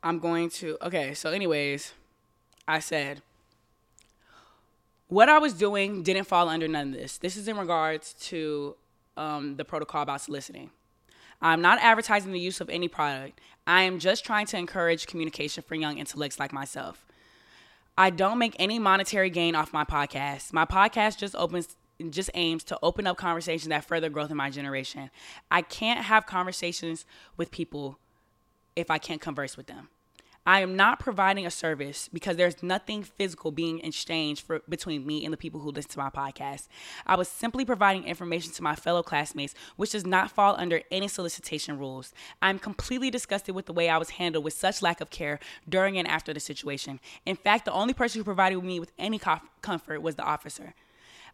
I'm 0.04 0.20
going 0.20 0.52
to 0.52 0.78
okay, 0.84 1.16
so 1.16 1.32
anyways, 1.32 1.94
I 2.68 2.78
said 2.78 3.24
what 5.08 5.28
I 5.28 5.40
was 5.40 5.54
doing 5.54 6.04
didn't 6.04 6.26
fall 6.26 6.50
under 6.50 6.68
none 6.68 6.90
of 6.90 6.94
this. 6.94 7.18
This 7.18 7.36
is 7.36 7.48
in 7.48 7.58
regards 7.58 8.14
to 8.28 8.76
um, 9.18 9.56
the 9.56 9.66
protocol 9.66 10.04
about 10.04 10.22
soliciting. 10.22 10.70
I'm 11.42 11.62
not 11.62 11.80
advertising 11.82 12.32
the 12.32 12.40
use 12.40 12.62
of 12.62 12.70
any 12.70 12.88
product. 12.88 13.42
I 13.66 13.84
am 13.84 13.98
just 13.98 14.24
trying 14.24 14.46
to 14.48 14.58
encourage 14.58 15.08
communication 15.08 15.64
for 15.64 15.74
young 15.74 15.98
intellects 15.98 16.40
like 16.40 16.54
myself. 16.54 17.04
I 17.98 18.10
don't 18.10 18.40
make 18.40 18.56
any 18.58 18.80
monetary 18.80 19.30
gain 19.30 19.56
off 19.56 19.72
my 19.72 19.84
podcast. 19.84 20.52
My 20.52 20.66
podcast 20.66 21.18
just 21.18 21.36
opens 21.36 21.76
just 22.10 22.32
aims 22.34 22.64
to 22.66 22.78
open 22.82 23.06
up 23.06 23.18
conversations 23.18 23.70
that 23.70 23.86
further 23.86 24.10
growth 24.10 24.32
in 24.32 24.38
my 24.38 24.50
generation. 24.50 25.12
I 25.52 25.62
can't 25.62 26.04
have 26.04 26.26
conversations 26.26 27.06
with 27.38 27.52
people 27.52 28.00
if 28.76 28.90
I 28.90 28.98
can't 28.98 29.22
converse 29.22 29.56
with 29.56 29.68
them. 29.68 29.90
I 30.46 30.60
am 30.60 30.76
not 30.76 31.00
providing 31.00 31.46
a 31.46 31.52
service 31.52 32.10
because 32.12 32.36
there's 32.36 32.62
nothing 32.62 33.04
physical 33.04 33.50
being 33.50 33.80
exchanged 33.80 34.46
for 34.46 34.60
between 34.68 35.08
me 35.08 35.24
and 35.24 35.32
the 35.32 35.38
people 35.38 35.62
who 35.62 35.72
listen 35.72 35.92
to 35.92 36.00
my 36.00 36.10
podcast. 36.10 36.68
I 37.08 37.16
was 37.16 37.30
simply 37.30 37.64
providing 37.64 38.04
information 38.04 38.52
to 38.54 38.64
my 38.64 38.76
fellow 38.76 39.04
classmates, 39.04 39.56
which 39.78 39.92
does 39.92 40.06
not 40.06 40.32
fall 40.32 40.56
under 40.58 40.82
any 40.92 41.08
solicitation 41.08 41.80
rules. 41.80 42.14
I'm 42.42 42.60
completely 42.60 43.10
disgusted 43.10 43.56
with 43.56 43.68
the 43.68 43.74
way 43.74 43.88
I 43.88 43.98
was 43.98 44.12
handled 44.12 44.44
with 44.44 44.54
such 44.54 44.82
lack 44.82 45.00
of 45.00 45.10
care 45.10 45.40
during 45.70 45.98
and 45.98 46.10
after 46.10 46.34
the 46.34 46.42
situation. 46.42 47.00
In 47.26 47.38
fact, 47.38 47.64
the 47.64 47.72
only 47.72 47.94
person 47.94 48.20
who 48.20 48.26
provided 48.26 48.62
me 48.62 48.82
with 48.82 48.92
any 49.00 49.22
comfort 49.62 50.02
was 50.02 50.16
the 50.16 50.24
officer. 50.24 50.74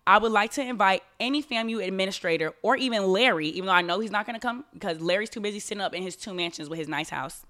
I 0.05 0.19
would 0.19 0.31
like 0.31 0.51
to 0.51 0.61
invite 0.61 1.01
any 1.19 1.41
FAMU 1.41 1.83
administrator 1.85 2.53
or 2.61 2.75
even 2.77 3.07
Larry, 3.07 3.47
even 3.49 3.65
though 3.65 3.73
I 3.73 3.81
know 3.81 3.99
he's 3.99 4.11
not 4.11 4.27
going 4.27 4.39
to 4.39 4.39
come 4.39 4.65
because 4.71 5.01
Larry's 5.01 5.31
too 5.31 5.39
busy 5.39 5.59
sitting 5.59 5.81
up 5.81 5.95
in 5.95 6.03
his 6.03 6.15
two 6.15 6.33
mansions 6.35 6.69
with 6.69 6.77
his 6.77 6.87
nice 6.87 7.09
house 7.09 7.43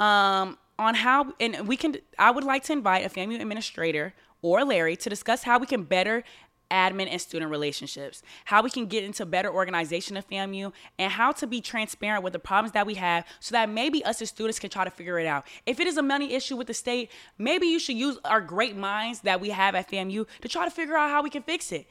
um, 0.00 0.58
on 0.78 0.94
how, 0.94 1.32
and 1.38 1.68
we 1.68 1.76
can, 1.76 1.96
I 2.18 2.30
would 2.30 2.44
like 2.44 2.64
to 2.64 2.72
invite 2.72 3.04
a 3.04 3.08
FAMU 3.10 3.40
administrator 3.40 4.14
or 4.42 4.64
Larry 4.64 4.96
to 4.96 5.10
discuss 5.10 5.42
how 5.42 5.58
we 5.58 5.66
can 5.66 5.84
better 5.84 6.24
admin 6.70 7.08
and 7.10 7.20
student 7.20 7.50
relationships, 7.50 8.22
how 8.46 8.62
we 8.62 8.70
can 8.70 8.86
get 8.86 9.04
into 9.04 9.26
better 9.26 9.52
organization 9.52 10.16
of 10.16 10.26
FAMU, 10.28 10.72
and 10.98 11.12
how 11.12 11.32
to 11.32 11.46
be 11.46 11.60
transparent 11.60 12.22
with 12.22 12.32
the 12.32 12.38
problems 12.38 12.72
that 12.72 12.86
we 12.86 12.94
have 12.94 13.26
so 13.40 13.52
that 13.52 13.68
maybe 13.68 14.04
us 14.04 14.22
as 14.22 14.30
students 14.30 14.58
can 14.58 14.70
try 14.70 14.84
to 14.84 14.90
figure 14.90 15.18
it 15.18 15.26
out. 15.26 15.44
If 15.66 15.80
it 15.80 15.86
is 15.86 15.96
a 15.96 16.02
money 16.02 16.32
issue 16.32 16.56
with 16.56 16.68
the 16.68 16.74
state, 16.74 17.10
maybe 17.38 17.66
you 17.66 17.78
should 17.78 17.96
use 17.96 18.18
our 18.24 18.40
great 18.40 18.76
minds 18.76 19.20
that 19.22 19.40
we 19.40 19.50
have 19.50 19.74
at 19.74 19.90
FAMU 19.90 20.26
to 20.40 20.48
try 20.48 20.64
to 20.64 20.70
figure 20.70 20.96
out 20.96 21.10
how 21.10 21.22
we 21.22 21.30
can 21.30 21.42
fix 21.42 21.72
it. 21.72 21.86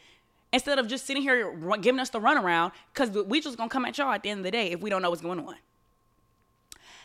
Instead 0.51 0.79
of 0.79 0.87
just 0.87 1.05
sitting 1.05 1.21
here 1.21 1.53
giving 1.81 1.99
us 1.99 2.09
the 2.09 2.19
runaround, 2.19 2.71
because 2.91 3.11
we 3.25 3.39
just 3.39 3.57
gonna 3.57 3.69
come 3.69 3.85
at 3.85 3.97
y'all 3.97 4.11
at 4.11 4.23
the 4.23 4.29
end 4.29 4.39
of 4.39 4.43
the 4.45 4.51
day 4.51 4.71
if 4.71 4.81
we 4.81 4.89
don't 4.89 5.03
know 5.03 5.11
what's 5.11 5.21
going 5.21 5.39
on. 5.39 5.55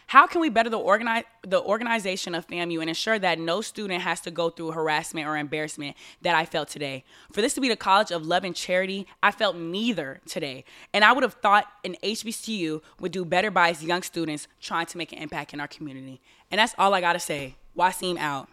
How 0.07 0.27
can 0.27 0.41
we 0.41 0.51
better 0.51 0.71
the 0.71 0.79
organize 0.79 1.25
the 1.43 1.61
organization 1.61 2.35
of 2.35 2.47
FAMU 2.47 2.81
and 2.81 2.89
ensure 2.89 3.19
that 3.19 3.39
no 3.39 3.61
student 3.61 4.03
has 4.03 4.21
to 4.23 4.31
go 4.31 4.51
through 4.51 4.73
harassment 4.73 5.27
or 5.27 5.37
embarrassment 5.37 5.97
that 6.23 6.35
I 6.35 6.45
felt 6.45 6.69
today? 6.69 7.05
For 7.33 7.41
this 7.41 7.55
to 7.55 7.61
be 7.61 7.69
the 7.69 7.77
college 7.77 8.11
of 8.11 8.27
love 8.27 8.45
and 8.45 8.55
charity, 8.55 9.07
I 9.23 9.31
felt 9.31 9.57
neither 9.57 10.21
today. 10.27 10.65
And 10.93 11.05
I 11.05 11.13
would 11.13 11.23
have 11.23 11.35
thought 11.35 11.67
an 11.85 11.97
HBCU 12.03 12.83
would 13.01 13.13
do 13.13 13.25
better 13.25 13.51
by 13.51 13.71
its 13.71 13.83
young 13.83 14.03
students 14.03 14.47
trying 14.61 14.87
to 14.87 14.99
make 14.99 15.13
an 15.13 15.19
impact 15.19 15.55
in 15.55 15.61
our 15.61 15.69
community. 15.69 16.21
And 16.51 16.59
that's 16.59 16.75
all 16.79 16.95
I 16.95 17.01
gotta 17.01 17.21
say. 17.21 17.57
Waseem 17.77 18.19
out. 18.19 18.49